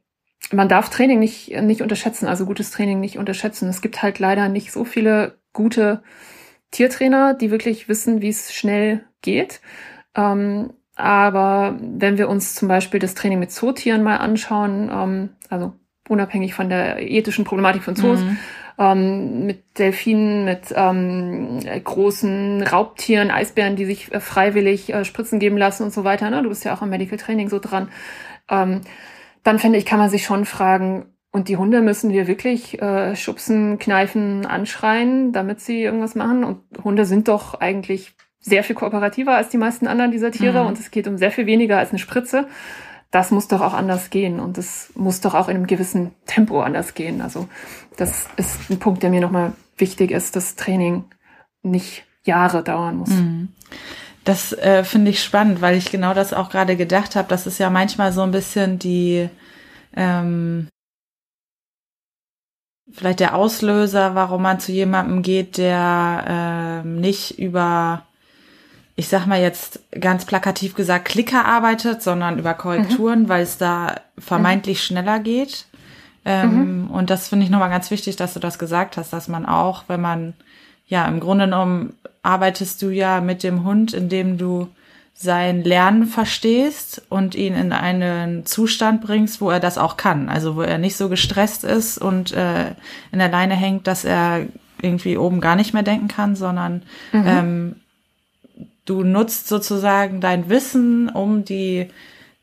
man 0.51 0.69
darf 0.69 0.89
Training 0.89 1.19
nicht, 1.19 1.59
nicht 1.61 1.81
unterschätzen, 1.81 2.27
also 2.27 2.45
gutes 2.45 2.71
Training 2.71 2.99
nicht 2.99 3.17
unterschätzen. 3.17 3.69
Es 3.69 3.81
gibt 3.81 4.01
halt 4.01 4.19
leider 4.19 4.49
nicht 4.49 4.71
so 4.71 4.85
viele 4.85 5.37
gute 5.53 6.03
Tiertrainer, 6.71 7.33
die 7.33 7.51
wirklich 7.51 7.89
wissen, 7.89 8.21
wie 8.21 8.29
es 8.29 8.53
schnell 8.53 9.03
geht. 9.21 9.61
Ähm, 10.15 10.73
aber 10.95 11.77
wenn 11.79 12.17
wir 12.17 12.29
uns 12.29 12.55
zum 12.55 12.67
Beispiel 12.67 12.99
das 12.99 13.13
Training 13.13 13.39
mit 13.39 13.51
Zootieren 13.51 14.03
mal 14.03 14.17
anschauen, 14.17 14.89
ähm, 14.91 15.29
also 15.49 15.73
unabhängig 16.09 16.53
von 16.53 16.69
der 16.69 17.01
ethischen 17.01 17.45
Problematik 17.45 17.83
von 17.83 17.95
Zoos, 17.95 18.21
mhm. 18.21 18.37
ähm, 18.79 19.45
mit 19.45 19.77
Delfinen, 19.77 20.45
mit 20.45 20.73
ähm, 20.75 21.59
großen 21.83 22.63
Raubtieren, 22.63 23.29
Eisbären, 23.29 23.75
die 23.75 23.85
sich 23.85 24.11
äh, 24.13 24.19
freiwillig 24.19 24.93
äh, 24.93 25.05
Spritzen 25.05 25.39
geben 25.39 25.57
lassen 25.57 25.83
und 25.83 25.93
so 25.93 26.03
weiter. 26.03 26.29
Ne? 26.29 26.41
Du 26.41 26.49
bist 26.49 26.65
ja 26.65 26.73
auch 26.73 26.81
am 26.81 26.89
Medical 26.89 27.17
Training 27.17 27.49
so 27.49 27.59
dran. 27.59 27.89
Ähm, 28.49 28.81
dann 29.47 29.59
finde 29.59 29.79
ich, 29.79 29.85
kann 29.85 29.97
man 29.99 30.09
sich 30.09 30.25
schon 30.25 30.43
fragen, 30.43 31.05
und 31.31 31.47
die 31.47 31.55
Hunde 31.55 31.81
müssen 31.81 32.11
wir 32.11 32.27
wirklich 32.27 32.81
äh, 32.81 33.15
schubsen, 33.15 33.77
kneifen, 33.79 34.45
anschreien, 34.45 35.31
damit 35.31 35.61
sie 35.61 35.83
irgendwas 35.83 36.15
machen. 36.15 36.43
Und 36.43 36.61
Hunde 36.83 37.05
sind 37.05 37.27
doch 37.27 37.53
eigentlich 37.53 38.13
sehr 38.39 38.63
viel 38.63 38.75
kooperativer 38.75 39.35
als 39.35 39.49
die 39.49 39.57
meisten 39.57 39.87
anderen 39.87 40.11
dieser 40.11 40.31
Tiere 40.31 40.61
mhm. 40.61 40.67
und 40.67 40.79
es 40.79 40.91
geht 40.91 41.07
um 41.07 41.17
sehr 41.17 41.31
viel 41.31 41.45
weniger 41.45 41.77
als 41.77 41.91
eine 41.91 41.99
Spritze. 41.99 42.47
Das 43.11 43.31
muss 43.31 43.47
doch 43.47 43.61
auch 43.61 43.73
anders 43.73 44.09
gehen 44.09 44.39
und 44.39 44.57
es 44.57 44.91
muss 44.95 45.21
doch 45.21 45.33
auch 45.33 45.47
in 45.47 45.55
einem 45.55 45.67
gewissen 45.67 46.11
Tempo 46.25 46.59
anders 46.61 46.93
gehen. 46.93 47.21
Also 47.21 47.47
das 47.95 48.27
ist 48.35 48.69
ein 48.69 48.79
Punkt, 48.79 49.01
der 49.03 49.11
mir 49.11 49.21
nochmal 49.21 49.53
wichtig 49.77 50.11
ist, 50.11 50.35
dass 50.35 50.55
Training 50.55 51.05
nicht 51.61 52.03
Jahre 52.23 52.63
dauern 52.63 52.97
muss. 52.97 53.09
Mhm. 53.09 53.49
Das 54.27 54.51
äh, 54.51 54.83
finde 54.83 55.11
ich 55.11 55.23
spannend, 55.23 55.61
weil 55.61 55.77
ich 55.77 55.89
genau 55.89 56.13
das 56.13 56.33
auch 56.33 56.49
gerade 56.49 56.75
gedacht 56.75 57.15
habe. 57.15 57.29
Das 57.29 57.47
ist 57.47 57.59
ja 57.59 57.69
manchmal 57.69 58.11
so 58.11 58.23
ein 58.23 58.31
bisschen 58.31 58.77
die 58.77 59.29
ähm, 59.95 60.67
vielleicht 62.91 63.21
der 63.21 63.35
Auslöser, 63.35 64.15
warum 64.15 64.41
man 64.41 64.59
zu 64.59 64.73
jemandem 64.73 65.21
geht, 65.21 65.57
der 65.57 66.83
äh, 66.83 66.87
nicht 66.87 67.39
über 67.39 68.03
ich 68.97 69.07
sag 69.07 69.27
mal 69.27 69.39
jetzt 69.39 69.79
ganz 69.97 70.25
plakativ 70.25 70.75
gesagt, 70.75 71.05
Klicker 71.05 71.45
arbeitet, 71.45 72.01
sondern 72.01 72.37
über 72.37 72.53
Korrekturen, 72.53 73.23
mhm. 73.23 73.29
weil 73.29 73.43
es 73.43 73.57
da 73.57 73.95
vermeintlich 74.17 74.79
mhm. 74.79 74.83
schneller 74.83 75.19
geht. 75.19 75.67
Ähm, 76.25 76.81
mhm. 76.81 76.91
Und 76.91 77.09
das 77.09 77.29
finde 77.29 77.45
ich 77.45 77.51
nochmal 77.51 77.69
ganz 77.69 77.91
wichtig, 77.91 78.17
dass 78.17 78.33
du 78.33 78.41
das 78.41 78.59
gesagt 78.59 78.97
hast, 78.97 79.13
dass 79.13 79.29
man 79.29 79.45
auch, 79.45 79.85
wenn 79.87 80.01
man, 80.01 80.33
ja, 80.87 81.05
im 81.05 81.19
Grunde 81.19 81.45
genommen 81.45 81.93
arbeitest 82.23 82.81
du 82.81 82.89
ja 82.89 83.21
mit 83.21 83.43
dem 83.43 83.63
Hund, 83.63 83.93
indem 83.93 84.37
du 84.37 84.69
sein 85.13 85.63
Lernen 85.63 86.05
verstehst 86.05 87.01
und 87.09 87.33
ihn 87.33 87.55
in 87.55 87.73
einen 87.73 88.45
Zustand 88.45 89.01
bringst, 89.01 89.41
wo 89.41 89.49
er 89.49 89.59
das 89.59 89.77
auch 89.77 89.97
kann. 89.97 90.29
Also 90.29 90.55
wo 90.55 90.61
er 90.61 90.77
nicht 90.77 90.95
so 90.95 91.09
gestresst 91.09 91.63
ist 91.63 91.97
und 91.97 92.33
äh, 92.33 92.67
in 93.11 93.19
der 93.19 93.29
Leine 93.29 93.55
hängt, 93.55 93.87
dass 93.87 94.05
er 94.05 94.45
irgendwie 94.79 95.17
oben 95.17 95.41
gar 95.41 95.55
nicht 95.55 95.73
mehr 95.73 95.81
denken 95.81 96.07
kann, 96.07 96.35
sondern 96.35 96.83
mhm. 97.11 97.23
ähm, 97.25 97.75
du 98.85 99.03
nutzt 99.03 99.47
sozusagen 99.47 100.21
dein 100.21 100.49
Wissen, 100.49 101.09
um 101.09 101.43
die 101.43 101.89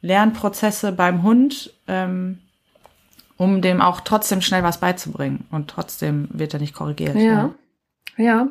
Lernprozesse 0.02 0.90
beim 0.90 1.22
Hund, 1.22 1.72
ähm, 1.86 2.38
um 3.36 3.62
dem 3.62 3.80
auch 3.80 4.00
trotzdem 4.00 4.42
schnell 4.42 4.64
was 4.64 4.80
beizubringen. 4.80 5.46
Und 5.52 5.68
trotzdem 5.68 6.28
wird 6.32 6.54
er 6.54 6.60
nicht 6.60 6.74
korrigiert. 6.74 7.14
Ja. 7.14 7.22
ja. 7.22 7.54
Ja, 8.16 8.48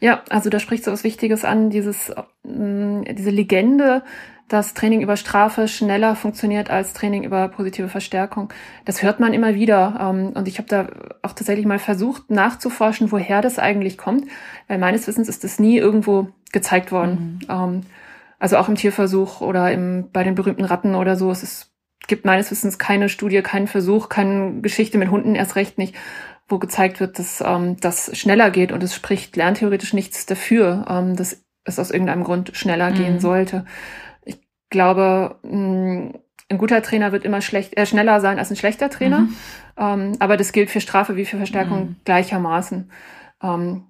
ja, 0.00 0.22
also 0.30 0.48
da 0.50 0.58
spricht 0.58 0.84
so 0.84 0.92
was 0.92 1.04
Wichtiges 1.04 1.44
an, 1.44 1.70
dieses, 1.70 2.10
äh, 2.10 2.22
diese 2.44 3.30
Legende, 3.30 4.02
dass 4.48 4.74
Training 4.74 5.00
über 5.00 5.16
Strafe 5.16 5.66
schneller 5.66 6.14
funktioniert 6.14 6.70
als 6.70 6.92
Training 6.92 7.24
über 7.24 7.48
positive 7.48 7.88
Verstärkung. 7.88 8.52
Das 8.84 9.02
hört 9.02 9.18
man 9.18 9.32
immer 9.32 9.54
wieder. 9.54 9.98
Ähm, 10.00 10.32
und 10.34 10.46
ich 10.46 10.58
habe 10.58 10.68
da 10.68 10.88
auch 11.22 11.32
tatsächlich 11.32 11.64
mal 11.64 11.78
versucht 11.78 12.30
nachzuforschen, 12.30 13.12
woher 13.12 13.40
das 13.40 13.58
eigentlich 13.58 13.96
kommt. 13.96 14.26
Weil 14.68 14.78
meines 14.78 15.06
Wissens 15.06 15.28
ist 15.28 15.44
das 15.44 15.58
nie 15.58 15.78
irgendwo 15.78 16.28
gezeigt 16.52 16.92
worden. 16.92 17.40
Mhm. 17.42 17.50
Ähm, 17.50 17.80
also 18.38 18.56
auch 18.58 18.68
im 18.68 18.74
Tierversuch 18.74 19.40
oder 19.40 19.72
im, 19.72 20.10
bei 20.12 20.22
den 20.22 20.34
berühmten 20.34 20.64
Ratten 20.64 20.94
oder 20.94 21.16
so. 21.16 21.30
Es 21.30 21.42
ist, 21.42 21.72
gibt 22.06 22.26
meines 22.26 22.50
Wissens 22.50 22.78
keine 22.78 23.08
Studie, 23.08 23.40
keinen 23.40 23.68
Versuch, 23.68 24.10
keine 24.10 24.60
Geschichte 24.60 24.98
mit 24.98 25.10
Hunden 25.10 25.34
erst 25.34 25.56
recht 25.56 25.78
nicht, 25.78 25.94
wo 26.52 26.58
gezeigt 26.58 27.00
wird, 27.00 27.18
dass 27.18 27.42
ähm, 27.44 27.76
das 27.80 28.16
schneller 28.16 28.50
geht. 28.50 28.70
Und 28.70 28.82
es 28.82 28.94
spricht 28.94 29.34
lerntheoretisch 29.34 29.92
nichts 29.92 30.26
dafür, 30.26 30.84
dass 31.16 31.42
es 31.64 31.78
aus 31.78 31.90
irgendeinem 31.90 32.22
Grund 32.22 32.52
schneller 32.54 32.90
mhm. 32.90 32.94
gehen 32.94 33.20
sollte 33.20 33.64
glaube, 34.72 35.36
mm, 35.44 36.10
ein 36.48 36.58
guter 36.58 36.82
Trainer 36.82 37.12
wird 37.12 37.24
immer 37.24 37.40
schlecht, 37.40 37.76
äh, 37.76 37.86
schneller 37.86 38.20
sein 38.20 38.40
als 38.40 38.50
ein 38.50 38.56
schlechter 38.56 38.90
Trainer. 38.90 39.20
Mhm. 39.20 39.36
Ähm, 39.76 40.12
aber 40.18 40.36
das 40.36 40.50
gilt 40.50 40.70
für 40.70 40.80
Strafe 40.80 41.14
wie 41.14 41.24
für 41.24 41.36
Verstärkung 41.36 41.80
mhm. 41.80 41.96
gleichermaßen. 42.04 42.90
Ähm, 43.42 43.84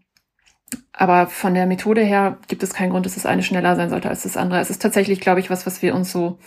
aber 0.93 1.27
von 1.27 1.55
der 1.55 1.67
Methode 1.67 2.03
her 2.03 2.39
gibt 2.49 2.63
es 2.63 2.75
keinen 2.75 2.91
Grund, 2.91 3.07
dass 3.07 3.15
das 3.15 3.27
eine 3.27 3.43
schneller 3.43 3.77
sein 3.77 3.91
sollte 3.91 4.11
als 4.11 4.25
das 4.25 4.37
andere. 4.37 4.61
Es 4.61 4.71
ist 4.71 4.83
tatsächlich, 4.83 5.21
glaube 5.21 5.41
ich, 5.41 5.49
was, 5.49 5.67
was 5.67 5.81
wir 5.81 5.95
uns 5.95 6.13
so 6.13 6.39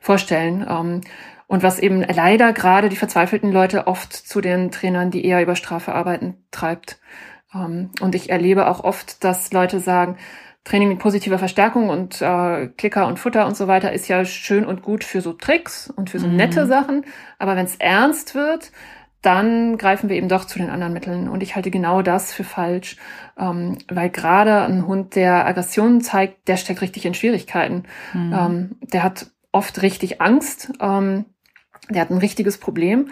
vorstellen. 0.00 0.64
Ähm, 0.68 1.00
und 1.48 1.62
was 1.62 1.80
eben 1.80 2.02
leider 2.02 2.52
gerade 2.52 2.88
die 2.88 2.96
verzweifelten 2.96 3.50
Leute 3.50 3.88
oft 3.88 4.12
zu 4.12 4.40
den 4.40 4.70
Trainern, 4.70 5.10
die 5.10 5.24
eher 5.24 5.42
über 5.42 5.56
Strafe 5.56 5.94
arbeiten, 5.94 6.36
treibt. 6.52 7.00
Ähm, 7.52 7.90
und 8.00 8.14
ich 8.14 8.30
erlebe 8.30 8.68
auch 8.68 8.84
oft, 8.84 9.24
dass 9.24 9.52
Leute 9.52 9.80
sagen, 9.80 10.16
Training 10.64 10.88
mit 10.88 10.98
positiver 10.98 11.38
Verstärkung 11.38 11.88
und 11.88 12.20
äh, 12.20 12.68
Klicker 12.76 13.06
und 13.06 13.18
Futter 13.18 13.46
und 13.46 13.56
so 13.56 13.66
weiter 13.66 13.92
ist 13.92 14.08
ja 14.08 14.24
schön 14.26 14.66
und 14.66 14.82
gut 14.82 15.02
für 15.02 15.22
so 15.22 15.32
Tricks 15.32 15.88
und 15.88 16.10
für 16.10 16.18
so 16.18 16.28
mhm. 16.28 16.36
nette 16.36 16.66
Sachen. 16.66 17.06
Aber 17.38 17.56
wenn 17.56 17.64
es 17.64 17.76
ernst 17.76 18.34
wird, 18.34 18.70
dann 19.22 19.78
greifen 19.78 20.10
wir 20.10 20.16
eben 20.16 20.28
doch 20.28 20.44
zu 20.44 20.58
den 20.58 20.68
anderen 20.68 20.92
Mitteln. 20.92 21.28
Und 21.28 21.42
ich 21.42 21.56
halte 21.56 21.70
genau 21.70 22.02
das 22.02 22.34
für 22.34 22.44
falsch, 22.44 22.96
ähm, 23.38 23.78
weil 23.88 24.10
gerade 24.10 24.62
ein 24.62 24.86
Hund, 24.86 25.16
der 25.16 25.46
Aggressionen 25.46 26.02
zeigt, 26.02 26.46
der 26.48 26.58
steckt 26.58 26.82
richtig 26.82 27.06
in 27.06 27.14
Schwierigkeiten. 27.14 27.84
Mhm. 28.12 28.32
Ähm, 28.38 28.76
der 28.82 29.02
hat 29.02 29.26
oft 29.50 29.80
richtig 29.80 30.20
Angst, 30.20 30.72
ähm, 30.80 31.24
der 31.90 32.02
hat 32.02 32.10
ein 32.10 32.18
richtiges 32.18 32.58
Problem. 32.58 33.08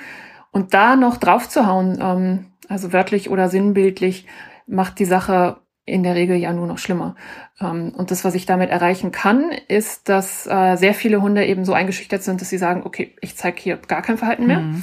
Und 0.53 0.75
da 0.75 0.97
noch 0.97 1.17
draufzuhauen, 1.17 1.99
ähm, 2.01 2.47
also 2.69 2.93
wörtlich 2.93 3.31
oder 3.31 3.49
sinnbildlich, 3.49 4.27
macht 4.67 4.99
die 4.99 5.05
Sache 5.05 5.59
in 5.85 6.03
der 6.03 6.17
Regel 6.17 6.37
ja 6.37 6.53
nur 6.53 6.67
noch 6.67 6.79
schlimmer. 6.79 7.15
Ähm, 7.61 7.93
und 7.97 8.11
das, 8.11 8.25
was 8.25 8.35
ich 8.35 8.45
damit 8.45 8.71
erreichen 8.71 9.13
kann, 9.13 9.51
ist, 9.69 10.09
dass 10.09 10.47
äh, 10.47 10.77
sehr 10.77 10.95
viele 10.95 11.23
Hunde 11.23 11.47
eben 11.47 11.65
so 11.65 11.73
eingeschüchtert 11.73 12.23
sind, 12.23 12.41
dass 12.41 12.51
sie 12.51 12.59
sagen, 12.59 12.83
okay, 12.85 13.15
ich 13.21 13.37
zeige 13.37 13.61
hier 13.61 13.77
gar 13.77 14.03
kein 14.03 14.19
Verhalten 14.19 14.47
mehr. 14.47 14.61
Mhm. 14.61 14.83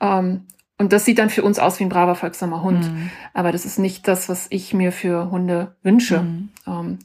Ähm, 0.00 0.46
und 0.78 0.92
das 0.92 1.04
sieht 1.04 1.18
dann 1.18 1.30
für 1.30 1.42
uns 1.42 1.58
aus 1.58 1.80
wie 1.80 1.84
ein 1.84 1.88
braver, 1.88 2.14
folgsamer 2.14 2.62
Hund. 2.62 2.92
Mhm. 2.92 3.10
Aber 3.32 3.50
das 3.50 3.64
ist 3.64 3.78
nicht 3.78 4.06
das, 4.06 4.28
was 4.28 4.46
ich 4.50 4.74
mir 4.74 4.92
für 4.92 5.30
Hunde 5.30 5.76
wünsche. 5.82 6.22
Mhm. 6.22 6.48
Ähm, 6.66 6.98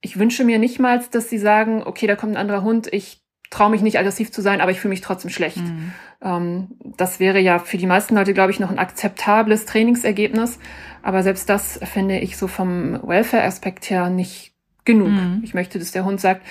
ich 0.00 0.18
wünsche 0.18 0.44
mir 0.44 0.60
nicht 0.60 0.78
mal, 0.78 1.02
dass 1.10 1.28
sie 1.28 1.38
sagen, 1.38 1.82
okay, 1.84 2.06
da 2.06 2.14
kommt 2.14 2.34
ein 2.34 2.40
anderer 2.40 2.62
Hund, 2.62 2.88
ich 2.92 3.25
traue 3.50 3.70
mich 3.70 3.82
nicht 3.82 3.98
aggressiv 3.98 4.32
zu 4.32 4.42
sein, 4.42 4.60
aber 4.60 4.70
ich 4.70 4.80
fühle 4.80 4.90
mich 4.90 5.00
trotzdem 5.00 5.30
schlecht. 5.30 5.58
Mhm. 5.58 5.92
Ähm, 6.22 6.66
das 6.96 7.20
wäre 7.20 7.40
ja 7.40 7.58
für 7.58 7.78
die 7.78 7.86
meisten 7.86 8.14
Leute, 8.14 8.34
glaube 8.34 8.50
ich, 8.50 8.60
noch 8.60 8.70
ein 8.70 8.78
akzeptables 8.78 9.66
Trainingsergebnis. 9.66 10.58
Aber 11.02 11.22
selbst 11.22 11.48
das 11.48 11.78
finde 11.84 12.18
ich 12.18 12.36
so 12.36 12.48
vom 12.48 13.00
Welfare-Aspekt 13.06 13.90
her 13.90 14.10
nicht 14.10 14.52
genug. 14.84 15.08
Mhm. 15.08 15.40
Ich 15.44 15.54
möchte, 15.54 15.78
dass 15.78 15.92
der 15.92 16.04
Hund 16.04 16.20
sagt, 16.20 16.44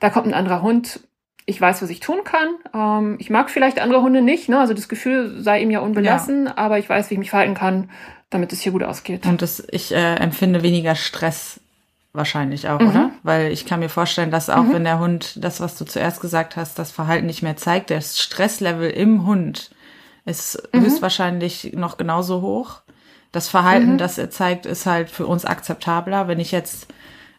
da 0.00 0.10
kommt 0.10 0.26
ein 0.26 0.34
anderer 0.34 0.62
Hund, 0.62 1.00
ich 1.46 1.60
weiß, 1.60 1.82
was 1.82 1.90
ich 1.90 2.00
tun 2.00 2.20
kann. 2.24 2.48
Ähm, 2.74 3.16
ich 3.20 3.30
mag 3.30 3.50
vielleicht 3.50 3.80
andere 3.80 4.02
Hunde 4.02 4.22
nicht, 4.22 4.48
ne? 4.48 4.58
also 4.58 4.74
das 4.74 4.88
Gefühl 4.88 5.42
sei 5.42 5.60
ihm 5.60 5.70
ja 5.70 5.80
unbelassen, 5.80 6.46
ja. 6.46 6.56
aber 6.56 6.78
ich 6.78 6.88
weiß, 6.88 7.10
wie 7.10 7.14
ich 7.14 7.18
mich 7.18 7.30
verhalten 7.30 7.54
kann, 7.54 7.90
damit 8.30 8.52
es 8.52 8.60
hier 8.60 8.72
gut 8.72 8.82
ausgeht. 8.82 9.26
Und 9.26 9.42
das, 9.42 9.62
ich 9.70 9.92
äh, 9.92 10.14
empfinde 10.14 10.62
weniger 10.62 10.94
Stress 10.94 11.60
wahrscheinlich 12.12 12.68
auch, 12.68 12.80
mhm. 12.80 12.88
oder? 12.88 13.10
Weil 13.22 13.52
ich 13.52 13.64
kann 13.66 13.80
mir 13.80 13.88
vorstellen, 13.88 14.30
dass 14.30 14.50
auch 14.50 14.64
mhm. 14.64 14.72
wenn 14.74 14.84
der 14.84 14.98
Hund 14.98 15.42
das, 15.42 15.60
was 15.60 15.76
du 15.76 15.84
zuerst 15.84 16.20
gesagt 16.20 16.56
hast, 16.56 16.78
das 16.78 16.90
Verhalten 16.90 17.26
nicht 17.26 17.42
mehr 17.42 17.56
zeigt, 17.56 17.90
das 17.90 18.18
Stresslevel 18.20 18.90
im 18.90 19.26
Hund 19.26 19.70
ist 20.24 20.62
mhm. 20.72 20.82
höchstwahrscheinlich 20.82 21.72
noch 21.74 21.96
genauso 21.96 22.42
hoch. 22.42 22.82
Das 23.32 23.48
Verhalten, 23.48 23.94
mhm. 23.94 23.98
das 23.98 24.18
er 24.18 24.30
zeigt, 24.30 24.66
ist 24.66 24.84
halt 24.86 25.08
für 25.08 25.26
uns 25.26 25.44
akzeptabler. 25.44 26.28
Wenn 26.28 26.38
ich 26.38 26.52
jetzt 26.52 26.86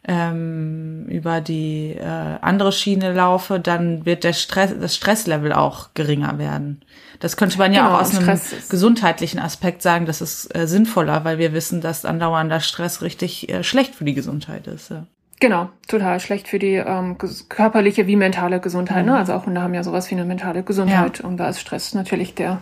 ähm, 0.06 1.06
über 1.08 1.42
die 1.42 1.96
äh, 1.98 2.38
andere 2.42 2.72
Schiene 2.72 3.14
laufe, 3.14 3.60
dann 3.60 4.06
wird 4.06 4.24
der 4.24 4.34
Stress, 4.34 4.74
das 4.80 4.96
Stresslevel 4.96 5.54
auch 5.54 5.90
geringer 5.94 6.38
werden. 6.38 6.82
Das 7.20 7.38
könnte 7.38 7.58
man 7.58 7.72
ja 7.72 7.84
genau, 7.84 7.96
auch 7.96 8.02
aus 8.02 8.18
einem 8.18 8.40
gesundheitlichen 8.70 9.40
Aspekt 9.40 9.82
sagen, 9.82 10.06
das 10.06 10.20
ist 10.22 10.54
äh, 10.56 10.68
sinnvoller, 10.68 11.24
weil 11.24 11.38
wir 11.38 11.54
wissen, 11.54 11.80
dass 11.80 12.04
andauernder 12.04 12.60
Stress 12.60 13.02
richtig 13.02 13.48
äh, 13.50 13.64
schlecht 13.64 13.96
für 13.96 14.04
die 14.04 14.14
Gesundheit 14.14 14.68
ist. 14.68 14.90
Ja. 14.90 15.06
Genau, 15.40 15.70
total 15.88 16.20
schlecht 16.20 16.48
für 16.48 16.60
die 16.60 16.76
ähm, 16.76 17.18
körperliche 17.50 18.08
wie 18.08 18.16
mentale 18.16 18.60
Gesundheit. 18.60 19.06
Ne? 19.06 19.12
Mhm. 19.12 19.16
Ne? 19.16 19.18
Also 19.18 19.34
auch 19.34 19.46
Hunde 19.46 19.62
haben 19.62 19.74
ja 19.74 19.84
sowas 19.84 20.10
wie 20.12 20.16
eine 20.16 20.26
mentale 20.26 20.64
Gesundheit 20.64 21.20
ja. 21.20 21.26
und 21.26 21.38
da 21.38 21.50
ist 21.50 21.62
Stress 21.62 21.94
natürlich 21.94 22.36
der 22.36 22.62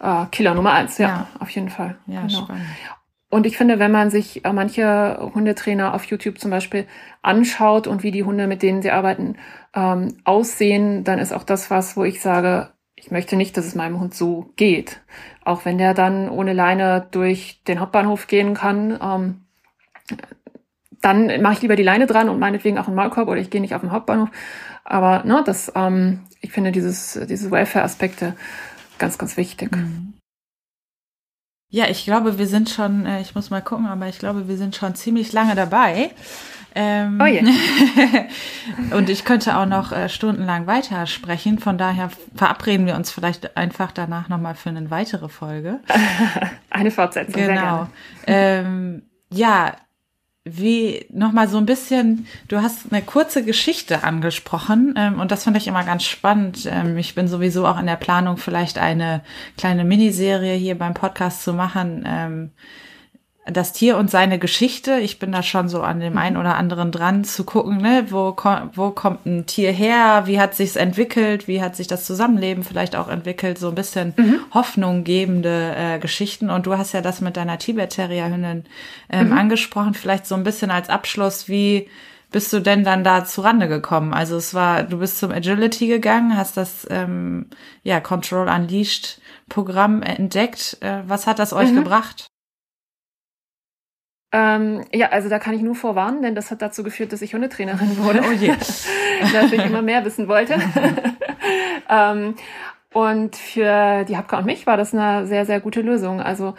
äh, 0.00 0.26
Killer 0.32 0.54
Nummer 0.54 0.72
eins. 0.72 0.98
Ja, 0.98 1.08
ja. 1.08 1.26
auf 1.38 1.50
jeden 1.50 1.68
Fall. 1.68 1.96
Ja, 2.06 2.22
genau. 2.22 2.42
spannend. 2.42 2.66
Und 3.32 3.46
ich 3.46 3.56
finde, 3.56 3.78
wenn 3.78 3.90
man 3.90 4.10
sich 4.10 4.44
äh, 4.44 4.52
manche 4.52 5.30
Hundetrainer 5.34 5.94
auf 5.94 6.04
YouTube 6.04 6.38
zum 6.38 6.50
Beispiel 6.50 6.86
anschaut 7.22 7.86
und 7.86 8.02
wie 8.02 8.10
die 8.10 8.24
Hunde, 8.24 8.46
mit 8.46 8.62
denen 8.62 8.82
sie 8.82 8.90
arbeiten, 8.90 9.36
ähm, 9.74 10.18
aussehen, 10.24 11.02
dann 11.02 11.18
ist 11.18 11.32
auch 11.32 11.42
das 11.42 11.70
was, 11.70 11.96
wo 11.96 12.04
ich 12.04 12.20
sage, 12.20 12.68
ich 12.94 13.10
möchte 13.10 13.36
nicht, 13.36 13.56
dass 13.56 13.64
es 13.64 13.74
meinem 13.74 13.98
Hund 13.98 14.12
so 14.14 14.52
geht. 14.56 15.00
Auch 15.46 15.64
wenn 15.64 15.78
der 15.78 15.94
dann 15.94 16.28
ohne 16.28 16.52
Leine 16.52 17.06
durch 17.10 17.62
den 17.66 17.80
Hauptbahnhof 17.80 18.26
gehen 18.26 18.52
kann, 18.52 18.98
ähm, 19.02 19.46
dann 21.00 21.40
mache 21.40 21.54
ich 21.54 21.62
lieber 21.62 21.76
die 21.76 21.82
Leine 21.82 22.04
dran 22.04 22.28
und 22.28 22.38
meinetwegen 22.38 22.76
auch 22.76 22.86
einen 22.86 22.96
Maulkorb 22.96 23.28
oder 23.28 23.40
ich 23.40 23.48
gehe 23.48 23.62
nicht 23.62 23.74
auf 23.74 23.80
den 23.80 23.92
Hauptbahnhof. 23.92 24.28
Aber 24.84 25.24
ne, 25.24 25.42
das, 25.46 25.72
ähm, 25.74 26.20
ich 26.42 26.52
finde 26.52 26.70
dieses, 26.70 27.18
diese 27.30 27.50
Welfare-Aspekte 27.50 28.34
ganz, 28.98 29.16
ganz 29.16 29.38
wichtig. 29.38 29.74
Mhm. 29.74 30.12
Ja, 31.72 31.88
ich 31.88 32.04
glaube, 32.04 32.38
wir 32.38 32.46
sind 32.46 32.68
schon, 32.68 33.06
äh, 33.06 33.22
ich 33.22 33.34
muss 33.34 33.48
mal 33.48 33.62
gucken, 33.62 33.86
aber 33.86 34.06
ich 34.06 34.18
glaube, 34.18 34.46
wir 34.46 34.58
sind 34.58 34.76
schon 34.76 34.94
ziemlich 34.94 35.32
lange 35.32 35.54
dabei. 35.54 36.10
Ähm, 36.74 37.18
oh 37.18 37.24
yeah. 37.24 38.26
und 38.96 39.08
ich 39.08 39.24
könnte 39.24 39.56
auch 39.56 39.64
noch 39.64 39.90
äh, 39.90 40.10
stundenlang 40.10 40.66
weitersprechen. 40.66 41.58
Von 41.58 41.78
daher 41.78 42.10
verabreden 42.34 42.86
wir 42.86 42.94
uns 42.94 43.10
vielleicht 43.10 43.56
einfach 43.56 43.90
danach 43.90 44.28
nochmal 44.28 44.54
für 44.54 44.68
eine 44.68 44.90
weitere 44.90 45.30
Folge. 45.30 45.80
eine 46.70 46.90
Fortsetzung. 46.90 47.42
Genau. 47.42 47.88
Ähm, 48.26 49.04
ja, 49.30 49.74
wie 50.44 51.06
nochmal 51.10 51.46
so 51.46 51.56
ein 51.58 51.66
bisschen, 51.66 52.26
du 52.48 52.62
hast 52.62 52.92
eine 52.92 53.02
kurze 53.02 53.44
Geschichte 53.44 54.02
angesprochen 54.02 54.94
ähm, 54.96 55.20
und 55.20 55.30
das 55.30 55.44
finde 55.44 55.58
ich 55.58 55.68
immer 55.68 55.84
ganz 55.84 56.02
spannend. 56.02 56.68
Ähm, 56.70 56.98
ich 56.98 57.14
bin 57.14 57.28
sowieso 57.28 57.66
auch 57.66 57.78
in 57.78 57.86
der 57.86 57.96
Planung, 57.96 58.38
vielleicht 58.38 58.78
eine 58.78 59.22
kleine 59.56 59.84
Miniserie 59.84 60.54
hier 60.56 60.76
beim 60.76 60.94
Podcast 60.94 61.44
zu 61.44 61.52
machen. 61.52 62.04
Ähm, 62.06 62.50
das 63.44 63.72
Tier 63.72 63.96
und 63.96 64.08
seine 64.08 64.38
Geschichte. 64.38 64.98
Ich 65.00 65.18
bin 65.18 65.32
da 65.32 65.42
schon 65.42 65.68
so 65.68 65.82
an 65.82 65.98
dem 65.98 66.16
einen 66.16 66.36
oder 66.36 66.56
anderen 66.56 66.92
dran 66.92 67.24
zu 67.24 67.42
gucken, 67.42 67.78
ne, 67.78 68.06
wo, 68.10 68.36
wo 68.74 68.90
kommt 68.90 69.26
ein 69.26 69.46
Tier 69.46 69.72
her, 69.72 70.22
wie 70.26 70.38
hat 70.38 70.54
sich's 70.54 70.76
entwickelt, 70.76 71.48
wie 71.48 71.60
hat 71.60 71.74
sich 71.74 71.88
das 71.88 72.04
Zusammenleben 72.04 72.62
vielleicht 72.62 72.94
auch 72.94 73.08
entwickelt, 73.08 73.58
so 73.58 73.68
ein 73.68 73.74
bisschen 73.74 74.14
mhm. 74.16 74.40
Hoffnung 74.54 75.02
gebende 75.02 75.74
äh, 75.76 75.98
Geschichten. 75.98 76.50
Und 76.50 76.66
du 76.66 76.78
hast 76.78 76.92
ja 76.92 77.00
das 77.00 77.20
mit 77.20 77.36
deiner 77.36 77.58
Tibet-Terrier-Hündin 77.58 78.64
ähm, 79.10 79.26
mhm. 79.26 79.32
angesprochen, 79.32 79.94
vielleicht 79.94 80.26
so 80.26 80.36
ein 80.36 80.44
bisschen 80.44 80.70
als 80.70 80.88
Abschluss, 80.88 81.48
wie 81.48 81.88
bist 82.30 82.52
du 82.52 82.60
denn 82.60 82.84
dann 82.84 83.04
da 83.04 83.24
zu 83.24 83.42
Rande 83.42 83.68
gekommen? 83.68 84.14
Also 84.14 84.36
es 84.36 84.54
war, 84.54 84.84
du 84.84 84.98
bist 84.98 85.18
zum 85.18 85.32
Agility 85.32 85.88
gegangen, 85.88 86.36
hast 86.36 86.56
das 86.56 86.86
ähm, 86.90 87.46
ja 87.82 88.00
Control 88.00 88.48
Unleashed 88.48 89.20
Programm 89.48 90.00
entdeckt. 90.00 90.78
Äh, 90.80 91.02
was 91.06 91.26
hat 91.26 91.38
das 91.40 91.52
euch 91.52 91.72
mhm. 91.72 91.76
gebracht? 91.76 92.31
Ähm, 94.32 94.84
ja, 94.92 95.10
also 95.10 95.28
da 95.28 95.38
kann 95.38 95.54
ich 95.54 95.62
nur 95.62 95.74
vorwarnen, 95.74 96.22
denn 96.22 96.34
das 96.34 96.50
hat 96.50 96.62
dazu 96.62 96.82
geführt, 96.82 97.12
dass 97.12 97.20
ich 97.20 97.34
Hundetrainerin 97.34 97.98
wurde. 97.98 98.22
Oh 98.26 98.32
je. 98.32 98.48
dass 99.32 99.52
ich 99.52 99.64
immer 99.64 99.82
mehr 99.82 100.04
wissen 100.04 100.26
wollte. 100.26 100.54
ähm, 101.90 102.34
und 102.92 103.36
für 103.36 104.04
die 104.04 104.16
Hapka 104.16 104.38
und 104.38 104.46
mich 104.46 104.66
war 104.66 104.76
das 104.76 104.94
eine 104.94 105.26
sehr, 105.26 105.44
sehr 105.44 105.60
gute 105.60 105.82
Lösung. 105.82 106.20
Also 106.20 106.54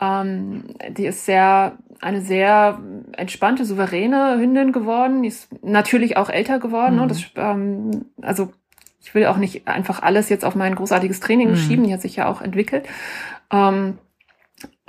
ähm, 0.00 0.64
die 0.88 1.06
ist 1.06 1.26
sehr 1.26 1.76
eine 2.00 2.22
sehr 2.22 2.80
entspannte, 3.12 3.66
souveräne 3.66 4.38
Hündin 4.38 4.72
geworden. 4.72 5.22
Die 5.22 5.28
ist 5.28 5.48
natürlich 5.62 6.16
auch 6.16 6.30
älter 6.30 6.58
geworden. 6.58 6.96
Ne? 6.96 7.02
Mhm. 7.02 7.08
Ne? 7.08 7.08
Das, 7.08 7.24
ähm, 7.36 8.04
also 8.22 8.52
ich 9.02 9.14
will 9.14 9.26
auch 9.26 9.36
nicht 9.36 9.68
einfach 9.68 10.02
alles 10.02 10.28
jetzt 10.28 10.44
auf 10.44 10.54
mein 10.54 10.74
großartiges 10.74 11.20
Training 11.20 11.50
mhm. 11.50 11.56
schieben. 11.56 11.84
Die 11.84 11.92
hat 11.92 12.00
sich 12.00 12.16
ja 12.16 12.26
auch 12.26 12.40
entwickelt. 12.40 12.88
Ähm, 13.50 13.98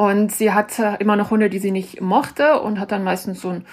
und 0.02 0.32
sie 0.32 0.52
hatte 0.52 0.98
immer 0.98 1.16
noch 1.16 1.30
Hunde, 1.30 1.48
die 1.48 1.60
sie 1.60 1.70
nicht 1.70 2.02
mochte 2.02 2.60
und 2.60 2.80
hat 2.80 2.92
dann 2.92 3.04
meistens 3.04 3.40
so 3.40 3.50
ein 3.50 3.66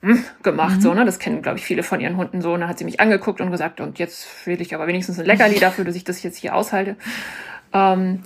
hm 0.00 0.24
gemacht, 0.42 0.78
mhm. 0.78 0.80
so, 0.80 0.94
ne? 0.94 1.04
Das 1.04 1.20
kennen, 1.20 1.42
glaube 1.42 1.58
ich, 1.58 1.64
viele 1.64 1.84
von 1.84 2.00
ihren 2.00 2.16
Hunden 2.16 2.42
so. 2.42 2.54
Und 2.54 2.60
dann 2.60 2.68
hat 2.68 2.76
sie 2.76 2.84
mich 2.84 2.98
angeguckt 2.98 3.40
und 3.40 3.52
gesagt, 3.52 3.80
und 3.80 4.00
jetzt 4.00 4.26
will 4.48 4.60
ich 4.60 4.74
aber 4.74 4.88
wenigstens 4.88 5.20
ein 5.20 5.26
Leckerli 5.26 5.58
dafür, 5.60 5.84
dass 5.84 5.94
ich 5.94 6.02
das 6.02 6.24
jetzt 6.24 6.38
hier 6.38 6.56
aushalte. 6.56 6.96
Ähm, 7.72 8.24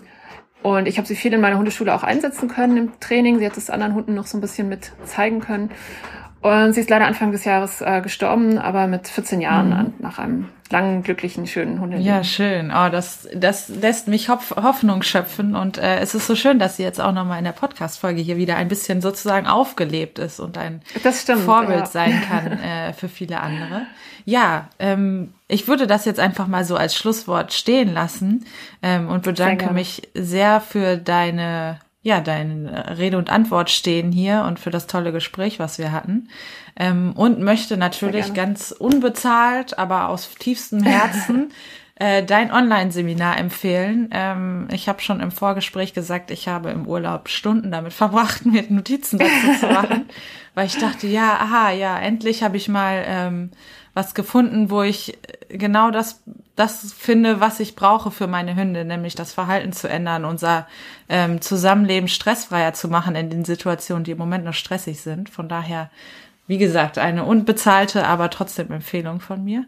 und 0.62 0.88
ich 0.88 0.96
habe 0.96 1.06
sie 1.06 1.14
viel 1.14 1.34
in 1.34 1.42
meiner 1.42 1.58
Hundeschule 1.58 1.94
auch 1.94 2.02
einsetzen 2.02 2.48
können 2.48 2.78
im 2.78 2.98
Training. 2.98 3.40
Sie 3.40 3.44
hat 3.44 3.58
es 3.58 3.68
anderen 3.68 3.94
Hunden 3.94 4.14
noch 4.14 4.26
so 4.26 4.38
ein 4.38 4.40
bisschen 4.40 4.70
mit 4.70 4.92
zeigen 5.04 5.40
können. 5.40 5.70
Und 6.42 6.72
sie 6.72 6.80
ist 6.80 6.88
leider 6.88 7.06
Anfang 7.06 7.32
des 7.32 7.44
Jahres 7.44 7.82
äh, 7.82 8.00
gestorben, 8.00 8.58
aber 8.58 8.86
mit 8.86 9.08
14 9.08 9.40
Jahren 9.40 9.68
mhm. 9.68 9.94
nach 9.98 10.18
einem 10.18 10.48
langen, 10.70 11.02
glücklichen, 11.02 11.46
schönen 11.46 11.80
Hundeleben. 11.80 12.06
Ja, 12.06 12.24
schön. 12.24 12.70
Oh, 12.70 12.88
das, 12.90 13.28
das 13.34 13.68
lässt 13.68 14.08
mich 14.08 14.28
Hoffnung 14.28 15.02
schöpfen 15.02 15.54
und 15.54 15.78
äh, 15.78 15.98
es 15.98 16.14
ist 16.14 16.26
so 16.26 16.36
schön, 16.36 16.58
dass 16.58 16.76
sie 16.76 16.82
jetzt 16.82 17.00
auch 17.00 17.12
nochmal 17.12 17.38
in 17.38 17.44
der 17.44 17.52
Podcast-Folge 17.52 18.20
hier 18.22 18.36
wieder 18.36 18.56
ein 18.56 18.68
bisschen 18.68 19.00
sozusagen 19.00 19.46
aufgelebt 19.46 20.18
ist 20.18 20.40
und 20.40 20.56
ein 20.56 20.80
stimmt, 21.22 21.42
Vorbild 21.42 21.80
ja. 21.80 21.86
sein 21.86 22.22
kann 22.22 22.52
äh, 22.62 22.92
für 22.92 23.08
viele 23.08 23.40
andere. 23.40 23.82
Ja, 24.24 24.68
ähm, 24.78 25.34
ich 25.48 25.66
würde 25.66 25.86
das 25.86 26.04
jetzt 26.04 26.20
einfach 26.20 26.46
mal 26.46 26.64
so 26.64 26.76
als 26.76 26.94
Schlusswort 26.94 27.52
stehen 27.52 27.92
lassen 27.92 28.46
ähm, 28.82 29.08
und 29.08 29.24
bedanke 29.24 29.64
sehr 29.64 29.72
mich 29.72 30.08
sehr 30.14 30.60
für 30.60 30.96
deine 30.96 31.80
ja, 32.02 32.20
dein 32.20 32.66
äh, 32.66 32.92
Rede 32.92 33.18
und 33.18 33.30
Antwort 33.30 33.70
stehen 33.70 34.10
hier 34.10 34.44
und 34.46 34.58
für 34.58 34.70
das 34.70 34.86
tolle 34.86 35.12
Gespräch, 35.12 35.58
was 35.58 35.78
wir 35.78 35.92
hatten. 35.92 36.28
Ähm, 36.76 37.12
und 37.14 37.40
möchte 37.40 37.76
natürlich 37.76 38.32
ganz 38.32 38.72
unbezahlt, 38.72 39.78
aber 39.78 40.08
aus 40.08 40.30
tiefstem 40.38 40.82
Herzen 40.82 41.52
äh, 41.96 42.24
dein 42.24 42.50
Online-Seminar 42.52 43.36
empfehlen. 43.36 44.08
Ähm, 44.12 44.68
ich 44.72 44.88
habe 44.88 45.02
schon 45.02 45.20
im 45.20 45.30
Vorgespräch 45.30 45.92
gesagt, 45.92 46.30
ich 46.30 46.48
habe 46.48 46.70
im 46.70 46.86
Urlaub 46.86 47.28
Stunden 47.28 47.70
damit 47.70 47.92
verbracht, 47.92 48.46
mir 48.46 48.64
Notizen 48.70 49.18
dazu 49.18 49.60
zu 49.60 49.66
machen, 49.66 50.06
weil 50.54 50.66
ich 50.66 50.78
dachte, 50.78 51.06
ja, 51.06 51.34
aha, 51.38 51.70
ja, 51.72 51.98
endlich 51.98 52.42
habe 52.42 52.56
ich 52.56 52.68
mal 52.68 53.04
ähm, 53.06 53.50
was 53.94 54.14
gefunden, 54.14 54.70
wo 54.70 54.82
ich 54.82 55.18
genau 55.48 55.90
das, 55.90 56.22
das 56.56 56.92
finde, 56.92 57.40
was 57.40 57.60
ich 57.60 57.74
brauche 57.74 58.10
für 58.10 58.26
meine 58.26 58.56
Hunde, 58.56 58.84
nämlich 58.84 59.14
das 59.14 59.32
Verhalten 59.32 59.72
zu 59.72 59.88
ändern, 59.88 60.24
unser 60.24 60.66
ähm, 61.08 61.40
Zusammenleben 61.40 62.08
stressfreier 62.08 62.72
zu 62.72 62.88
machen 62.88 63.14
in 63.14 63.30
den 63.30 63.44
Situationen, 63.44 64.04
die 64.04 64.12
im 64.12 64.18
Moment 64.18 64.44
noch 64.44 64.54
stressig 64.54 65.00
sind. 65.00 65.30
Von 65.30 65.48
daher, 65.48 65.90
wie 66.46 66.58
gesagt, 66.58 66.98
eine 66.98 67.24
unbezahlte, 67.24 68.06
aber 68.06 68.30
trotzdem 68.30 68.70
Empfehlung 68.72 69.20
von 69.20 69.44
mir. 69.44 69.66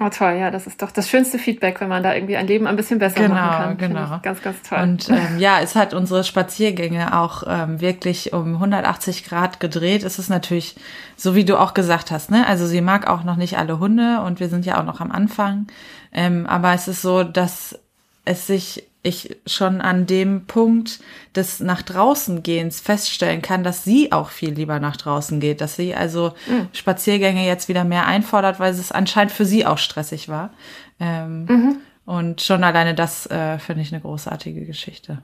Oh 0.00 0.08
toll, 0.10 0.36
ja, 0.38 0.52
das 0.52 0.68
ist 0.68 0.80
doch 0.80 0.92
das 0.92 1.08
schönste 1.08 1.38
Feedback, 1.38 1.80
wenn 1.80 1.88
man 1.88 2.04
da 2.04 2.14
irgendwie 2.14 2.36
ein 2.36 2.46
Leben 2.46 2.68
ein 2.68 2.76
bisschen 2.76 3.00
besser 3.00 3.22
genau, 3.22 3.34
machen 3.34 3.78
kann. 3.78 3.88
Genau, 3.88 4.20
ganz, 4.22 4.42
ganz 4.42 4.62
toll. 4.62 4.78
Und 4.80 5.08
ähm, 5.08 5.38
ja, 5.38 5.58
es 5.60 5.74
hat 5.74 5.92
unsere 5.92 6.22
Spaziergänge 6.22 7.18
auch 7.18 7.42
ähm, 7.48 7.80
wirklich 7.80 8.32
um 8.32 8.54
180 8.54 9.24
Grad 9.24 9.58
gedreht. 9.58 10.04
Es 10.04 10.20
ist 10.20 10.28
natürlich, 10.28 10.76
so 11.16 11.34
wie 11.34 11.44
du 11.44 11.58
auch 11.58 11.74
gesagt 11.74 12.12
hast, 12.12 12.30
ne? 12.30 12.46
Also 12.46 12.66
sie 12.66 12.80
mag 12.80 13.08
auch 13.08 13.24
noch 13.24 13.36
nicht 13.36 13.58
alle 13.58 13.80
Hunde 13.80 14.20
und 14.20 14.38
wir 14.38 14.48
sind 14.48 14.64
ja 14.64 14.78
auch 14.78 14.84
noch 14.84 15.00
am 15.00 15.10
Anfang. 15.10 15.66
Ähm, 16.12 16.46
aber 16.46 16.74
es 16.74 16.86
ist 16.86 17.02
so, 17.02 17.24
dass 17.24 17.76
es 18.24 18.46
sich 18.46 18.87
ich 19.02 19.36
schon 19.46 19.80
an 19.80 20.06
dem 20.06 20.46
Punkt 20.46 21.00
des 21.34 21.60
nach 21.60 21.82
draußen 21.82 22.42
gehens 22.42 22.80
feststellen 22.80 23.42
kann, 23.42 23.62
dass 23.62 23.84
sie 23.84 24.12
auch 24.12 24.30
viel 24.30 24.50
lieber 24.50 24.80
nach 24.80 24.96
draußen 24.96 25.40
geht, 25.40 25.60
dass 25.60 25.76
sie 25.76 25.94
also 25.94 26.34
mhm. 26.48 26.68
Spaziergänge 26.72 27.46
jetzt 27.46 27.68
wieder 27.68 27.84
mehr 27.84 28.06
einfordert, 28.06 28.58
weil 28.58 28.72
es 28.72 28.92
anscheinend 28.92 29.32
für 29.32 29.44
sie 29.44 29.64
auch 29.66 29.78
stressig 29.78 30.28
war. 30.28 30.50
Ähm, 30.98 31.44
mhm. 31.44 31.76
Und 32.04 32.40
schon 32.40 32.64
alleine 32.64 32.94
das 32.94 33.26
äh, 33.26 33.58
finde 33.58 33.82
ich 33.82 33.92
eine 33.92 34.00
großartige 34.00 34.64
Geschichte. 34.64 35.22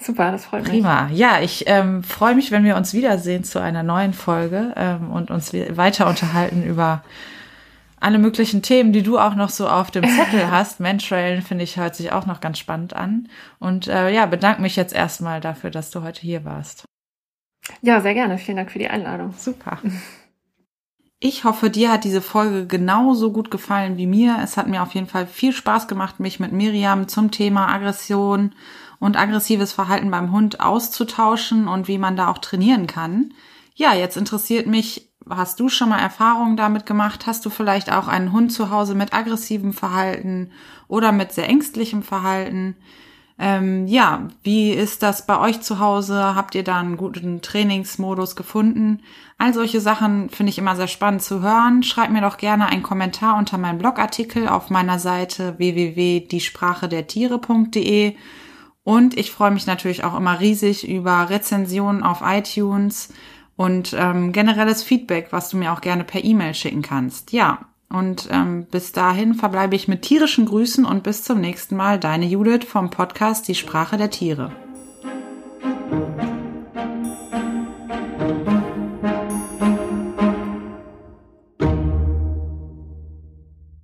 Super, 0.00 0.30
das 0.30 0.46
freut 0.46 0.62
mich. 0.62 0.70
Prima. 0.70 1.08
Ja, 1.12 1.40
ich 1.40 1.64
ähm, 1.66 2.02
freue 2.02 2.34
mich, 2.34 2.50
wenn 2.50 2.64
wir 2.64 2.76
uns 2.76 2.94
wiedersehen 2.94 3.44
zu 3.44 3.60
einer 3.60 3.82
neuen 3.82 4.12
Folge 4.12 4.72
ähm, 4.76 5.10
und 5.10 5.30
uns 5.30 5.52
weiter 5.52 6.06
unterhalten 6.06 6.62
über 6.62 7.02
alle 8.00 8.18
möglichen 8.18 8.62
Themen, 8.62 8.92
die 8.92 9.02
du 9.02 9.18
auch 9.18 9.34
noch 9.34 9.50
so 9.50 9.68
auf 9.68 9.90
dem 9.90 10.04
Zettel 10.04 10.48
hast. 10.50 10.80
Mentrailen 10.80 11.42
finde 11.42 11.64
ich 11.64 11.76
hört 11.76 11.96
sich 11.96 12.12
auch 12.12 12.26
noch 12.26 12.40
ganz 12.40 12.58
spannend 12.58 12.94
an. 12.94 13.28
Und 13.58 13.88
äh, 13.88 14.10
ja, 14.10 14.26
bedanke 14.26 14.62
mich 14.62 14.76
jetzt 14.76 14.94
erstmal 14.94 15.40
dafür, 15.40 15.70
dass 15.70 15.90
du 15.90 16.02
heute 16.02 16.20
hier 16.20 16.44
warst. 16.44 16.84
Ja, 17.82 18.00
sehr 18.00 18.14
gerne. 18.14 18.38
Vielen 18.38 18.56
Dank 18.56 18.70
für 18.70 18.78
die 18.78 18.88
Einladung. 18.88 19.32
Super. 19.36 19.78
Ich 21.20 21.42
hoffe, 21.42 21.68
dir 21.68 21.90
hat 21.90 22.04
diese 22.04 22.22
Folge 22.22 22.68
genauso 22.68 23.32
gut 23.32 23.50
gefallen 23.50 23.96
wie 23.96 24.06
mir. 24.06 24.38
Es 24.40 24.56
hat 24.56 24.68
mir 24.68 24.84
auf 24.84 24.94
jeden 24.94 25.08
Fall 25.08 25.26
viel 25.26 25.52
Spaß 25.52 25.88
gemacht, 25.88 26.20
mich 26.20 26.38
mit 26.38 26.52
Miriam 26.52 27.08
zum 27.08 27.32
Thema 27.32 27.66
Aggression 27.74 28.52
und 29.00 29.16
aggressives 29.16 29.72
Verhalten 29.72 30.12
beim 30.12 30.30
Hund 30.30 30.60
auszutauschen 30.60 31.66
und 31.66 31.88
wie 31.88 31.98
man 31.98 32.14
da 32.14 32.28
auch 32.28 32.38
trainieren 32.38 32.86
kann. 32.86 33.34
Ja, 33.74 33.94
jetzt 33.94 34.16
interessiert 34.16 34.68
mich, 34.68 35.07
hast 35.30 35.60
du 35.60 35.68
schon 35.68 35.88
mal 35.88 36.00
Erfahrungen 36.00 36.56
damit 36.56 36.86
gemacht? 36.86 37.26
Hast 37.26 37.44
du 37.44 37.50
vielleicht 37.50 37.92
auch 37.92 38.08
einen 38.08 38.32
Hund 38.32 38.52
zu 38.52 38.70
Hause 38.70 38.94
mit 38.94 39.12
aggressivem 39.12 39.72
Verhalten 39.72 40.50
oder 40.88 41.12
mit 41.12 41.32
sehr 41.32 41.48
ängstlichem 41.48 42.02
Verhalten? 42.02 42.76
Ähm, 43.40 43.86
ja, 43.86 44.26
wie 44.42 44.72
ist 44.72 45.04
das 45.04 45.24
bei 45.24 45.38
euch 45.38 45.60
zu 45.60 45.78
Hause? 45.78 46.34
Habt 46.34 46.56
ihr 46.56 46.64
da 46.64 46.80
einen 46.80 46.96
guten 46.96 47.40
Trainingsmodus 47.40 48.34
gefunden? 48.34 49.00
All 49.38 49.54
solche 49.54 49.80
Sachen 49.80 50.28
finde 50.28 50.50
ich 50.50 50.58
immer 50.58 50.74
sehr 50.74 50.88
spannend 50.88 51.22
zu 51.22 51.40
hören. 51.40 51.84
Schreibt 51.84 52.12
mir 52.12 52.20
doch 52.20 52.36
gerne 52.36 52.66
einen 52.66 52.82
Kommentar 52.82 53.38
unter 53.38 53.56
meinem 53.56 53.78
Blogartikel 53.78 54.48
auf 54.48 54.70
meiner 54.70 54.98
Seite 54.98 55.54
www.diesprachedertiere.de. 55.58 58.16
Und 58.82 59.16
ich 59.16 59.30
freue 59.30 59.52
mich 59.52 59.66
natürlich 59.66 60.02
auch 60.02 60.16
immer 60.16 60.40
riesig 60.40 60.88
über 60.88 61.30
Rezensionen 61.30 62.02
auf 62.02 62.22
iTunes 62.24 63.12
und 63.58 63.94
ähm, 63.98 64.30
generelles 64.30 64.84
Feedback, 64.84 65.26
was 65.32 65.50
du 65.50 65.56
mir 65.56 65.72
auch 65.72 65.80
gerne 65.80 66.04
per 66.04 66.22
E-Mail 66.22 66.54
schicken 66.54 66.80
kannst. 66.80 67.32
Ja, 67.32 67.66
und 67.90 68.28
ähm, 68.30 68.66
bis 68.70 68.92
dahin 68.92 69.34
verbleibe 69.34 69.74
ich 69.74 69.88
mit 69.88 70.02
tierischen 70.02 70.46
Grüßen 70.46 70.84
und 70.84 71.02
bis 71.02 71.24
zum 71.24 71.40
nächsten 71.40 71.74
Mal. 71.74 71.98
Deine 71.98 72.26
Judith 72.26 72.64
vom 72.66 72.90
Podcast 72.90 73.48
Die 73.48 73.56
Sprache 73.56 73.96
der 73.96 74.10
Tiere. 74.10 74.52